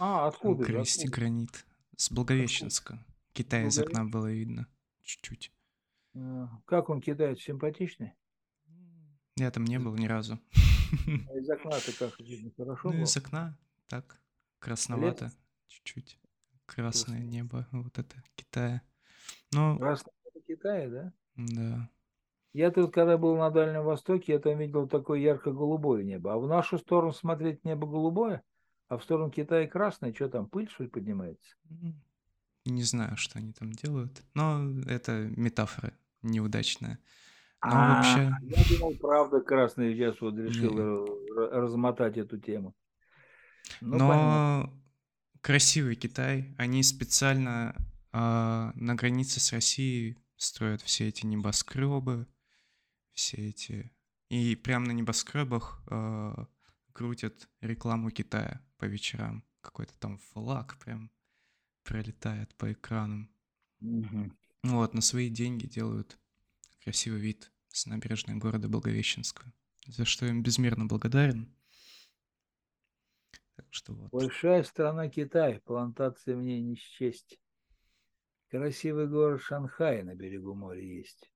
А, 0.00 0.26
откуда? 0.26 0.64
откуда? 0.64 1.08
гранит. 1.08 1.64
С 1.96 2.10
Благовещенска. 2.10 3.06
Китай 3.32 3.68
из 3.68 3.78
окна 3.78 4.04
было 4.04 4.32
видно. 4.32 4.66
Чуть-чуть. 5.02 5.52
А, 6.14 6.48
Как 6.66 6.88
он 6.90 7.00
кидает, 7.00 7.40
симпатичный? 7.40 8.14
Я 9.36 9.50
там 9.50 9.64
не 9.64 9.78
был 9.78 9.94
ни 9.94 10.06
разу. 10.06 10.38
А 11.30 11.38
из 11.38 11.48
окна-то 11.50 11.92
как 11.98 12.18
видно, 12.20 12.50
хорошо 12.56 12.88
Ну, 12.88 12.94
было? 12.98 13.04
из 13.04 13.16
окна 13.16 13.58
так, 13.88 14.20
красновато. 14.58 15.32
Чуть-чуть. 15.68 16.18
Красное 16.66 17.16
Красное. 17.16 17.30
небо, 17.30 17.66
вот 17.72 17.98
это, 17.98 18.22
Китая. 18.36 18.82
Ну, 19.52 19.78
Красное 19.78 20.12
это 20.24 20.40
Китае, 20.46 20.88
да? 20.88 21.12
да. 21.36 21.90
Я 22.52 22.70
тут, 22.70 22.92
когда 22.92 23.16
был 23.16 23.36
на 23.36 23.50
Дальнем 23.50 23.84
Востоке, 23.84 24.32
я 24.32 24.38
там 24.38 24.58
видел 24.58 24.86
такое 24.86 25.18
ярко-голубое 25.20 26.02
небо. 26.04 26.34
А 26.34 26.38
в 26.38 26.46
нашу 26.46 26.78
сторону 26.78 27.12
смотреть 27.12 27.64
небо 27.64 27.86
голубое, 27.86 28.42
а 28.88 28.98
в 28.98 29.02
сторону 29.04 29.30
Китая 29.30 29.66
красное. 29.66 30.12
Что 30.12 30.28
там, 30.28 30.46
пыль, 30.48 30.68
что 30.68 30.84
ли, 30.84 30.90
поднимается? 30.90 31.56
М, 31.70 32.02
Не 32.66 32.82
знаю, 32.82 33.16
что 33.16 33.38
они 33.38 33.52
там 33.52 33.72
делают, 33.72 34.22
но 34.34 34.62
это 34.86 35.12
метафора 35.36 35.94
неудачная. 36.22 36.98
Но 37.64 37.70
А, 37.70 37.94
вообще, 37.94 38.36
я 38.42 38.76
думал, 38.76 38.94
правда, 39.00 39.40
красный 39.40 39.94
сейчас 39.94 40.20
вот 40.20 40.36
решил 40.36 40.74
Не. 40.74 40.80
э, 40.80 41.60
размотать 41.60 42.16
эту 42.16 42.38
тему. 42.38 42.74
Ну, 43.80 43.98
понятно. 43.98 44.06
но 44.06 44.82
красивый 45.40 45.94
Китай, 45.94 46.54
они 46.58 46.82
специально 46.82 47.76
а, 48.12 48.72
на 48.74 48.94
границе 48.94 49.40
с 49.40 49.52
Россией 49.52 50.18
строят 50.36 50.82
все 50.82 51.08
эти 51.08 51.24
небоскребы, 51.26 52.26
все 53.12 53.48
эти... 53.48 53.92
И 54.28 54.56
прямо 54.56 54.86
на 54.86 54.92
небоскребах 54.92 55.82
а, 55.88 56.46
крутят 56.92 57.48
рекламу 57.60 58.10
Китая 58.10 58.60
по 58.78 58.86
вечерам. 58.86 59.44
Какой-то 59.60 59.96
там 59.98 60.18
флаг 60.18 60.78
прям 60.78 61.10
пролетает 61.84 62.54
по 62.56 62.72
экранам. 62.72 63.30
Мгм. 63.80 64.36
Ну 64.62 64.78
Вот, 64.78 64.94
на 64.94 65.00
свои 65.00 65.28
деньги 65.28 65.66
делают 65.66 66.18
красивый 66.84 67.20
вид 67.20 67.50
с 67.68 67.86
набережной 67.86 68.36
города 68.36 68.68
Благовещенска, 68.68 69.52
за 69.86 70.04
что 70.04 70.26
им 70.26 70.42
безмерно 70.42 70.86
благодарен. 70.86 71.52
Так 73.56 73.66
что 73.70 73.92
вот. 73.94 74.10
Большая 74.10 74.62
страна 74.62 75.08
Китай, 75.08 75.60
плантации 75.60 76.34
мне 76.34 76.60
не 76.60 76.76
счесть. 76.76 77.40
Красивый 78.48 79.08
город 79.08 79.42
Шанхай 79.42 80.02
на 80.02 80.14
берегу 80.14 80.54
моря 80.54 80.82
есть. 80.82 81.32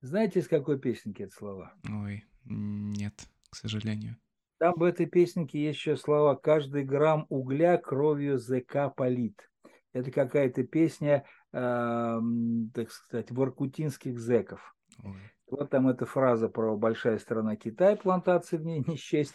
Знаете, 0.00 0.40
из 0.40 0.48
какой 0.48 0.80
песенки 0.80 1.22
это 1.22 1.34
слова? 1.34 1.74
Ой, 1.88 2.24
нет, 2.44 3.28
к 3.50 3.56
сожалению. 3.56 4.16
Там 4.58 4.74
в 4.76 4.82
этой 4.82 5.06
песенке 5.06 5.62
есть 5.62 5.78
еще 5.78 5.96
слова 5.96 6.34
«Каждый 6.34 6.84
грамм 6.84 7.26
угля 7.28 7.76
кровью 7.78 8.38
ЗК 8.38 8.94
полит». 8.94 9.50
Это 9.92 10.10
какая-то 10.10 10.62
песня, 10.64 11.24
эм, 11.52 12.70
так 12.74 12.90
сказать, 12.90 13.30
воркутинских 13.30 14.18
зеков. 14.18 14.74
Ой. 15.02 15.20
Вот 15.50 15.70
там 15.70 15.88
эта 15.88 16.06
фраза 16.06 16.48
про 16.48 16.76
большая 16.76 17.18
страна 17.18 17.56
Китай, 17.56 17.96
плантации 17.96 18.56
в 18.56 18.64
ней 18.64 18.84
не 18.86 18.96
счесть. 18.96 19.34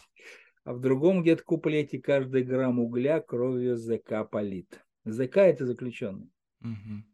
а 0.63 0.73
в 0.73 0.79
другом 0.79 1.21
где-то 1.21 1.43
куплете 1.43 1.99
каждый 1.99 2.43
грамм 2.43 2.79
угля 2.79 3.21
кровью 3.21 3.77
ЗК 3.77 4.29
полит. 4.29 4.83
ЗК 5.05 5.37
это 5.37 5.65
заключенный. 5.65 6.31
Мгм. 6.59 7.05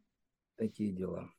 Такие 0.56 0.94
дела. 0.94 1.30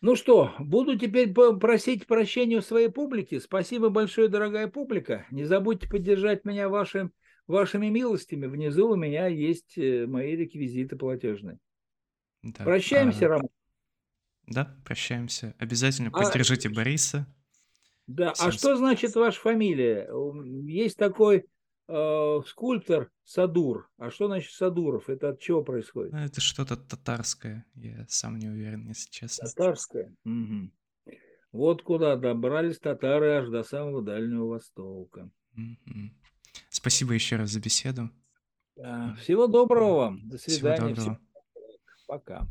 Ну 0.00 0.14
что, 0.14 0.52
буду 0.58 0.96
теперь 0.96 1.32
просить 1.32 2.06
прощения 2.06 2.58
у 2.58 2.62
своей 2.62 2.88
публики. 2.88 3.38
Спасибо 3.38 3.88
большое, 3.88 4.28
дорогая 4.28 4.68
публика. 4.68 5.26
Не 5.30 5.44
забудьте 5.44 5.88
поддержать 5.88 6.44
меня 6.44 6.68
вашим, 6.68 7.12
вашими 7.48 7.86
милостями. 7.86 8.46
Внизу 8.46 8.90
у 8.90 8.96
меня 8.96 9.26
есть 9.26 9.76
э, 9.76 10.06
мои 10.06 10.36
реквизиты 10.36 10.96
платежные. 10.96 11.58
Да. 12.56 12.64
Прощаемся, 12.64 13.26
А, 13.26 13.28
Роман. 13.28 13.48
да, 14.46 14.76
прощаемся. 14.84 15.54
Обязательно 15.58 16.10
А- 16.12 16.22
поддержите 16.22 16.68
Бориса. 16.68 17.26
Да, 18.06 18.32
Всем 18.32 18.48
а 18.48 18.52
что 18.52 18.76
значит 18.76 19.14
ваша 19.16 19.38
фамилия? 19.40 20.08
Есть 20.66 20.96
такой 20.96 21.44
э, 21.90 22.40
скульптор 22.46 23.10
Садур. 23.24 23.90
А 23.98 24.10
что 24.10 24.26
значит 24.26 24.52
Садуров? 24.52 25.08
Это 25.08 25.30
от 25.30 25.40
чего 25.40 25.62
происходит? 25.62 26.12
Ну, 26.12 26.18
это 26.18 26.40
что-то 26.40 26.76
татарское. 26.76 27.64
Я 27.74 28.04
сам 28.08 28.38
не 28.38 28.48
уверен, 28.48 28.86
если 28.88 29.10
честно. 29.10 29.46
Татарское. 29.48 30.14
Мгм. 30.24 30.72
Вот 31.52 31.82
куда 31.82 32.16
добрались 32.16 32.78
татары 32.78 33.30
аж 33.38 33.48
до 33.48 33.62
самого 33.62 34.02
Дальнего 34.02 34.46
Востока. 34.48 35.30
Спасибо 36.70 37.14
еще 37.14 37.36
раз 37.36 37.50
за 37.50 37.60
беседу. 37.60 38.10
Всего 39.22 39.46
доброго 39.46 39.96
вам. 39.96 40.28
До 40.28 40.36
Всего 40.38 40.56
свидания. 40.56 40.94
доброго. 40.94 41.20
Пока. 42.08 42.46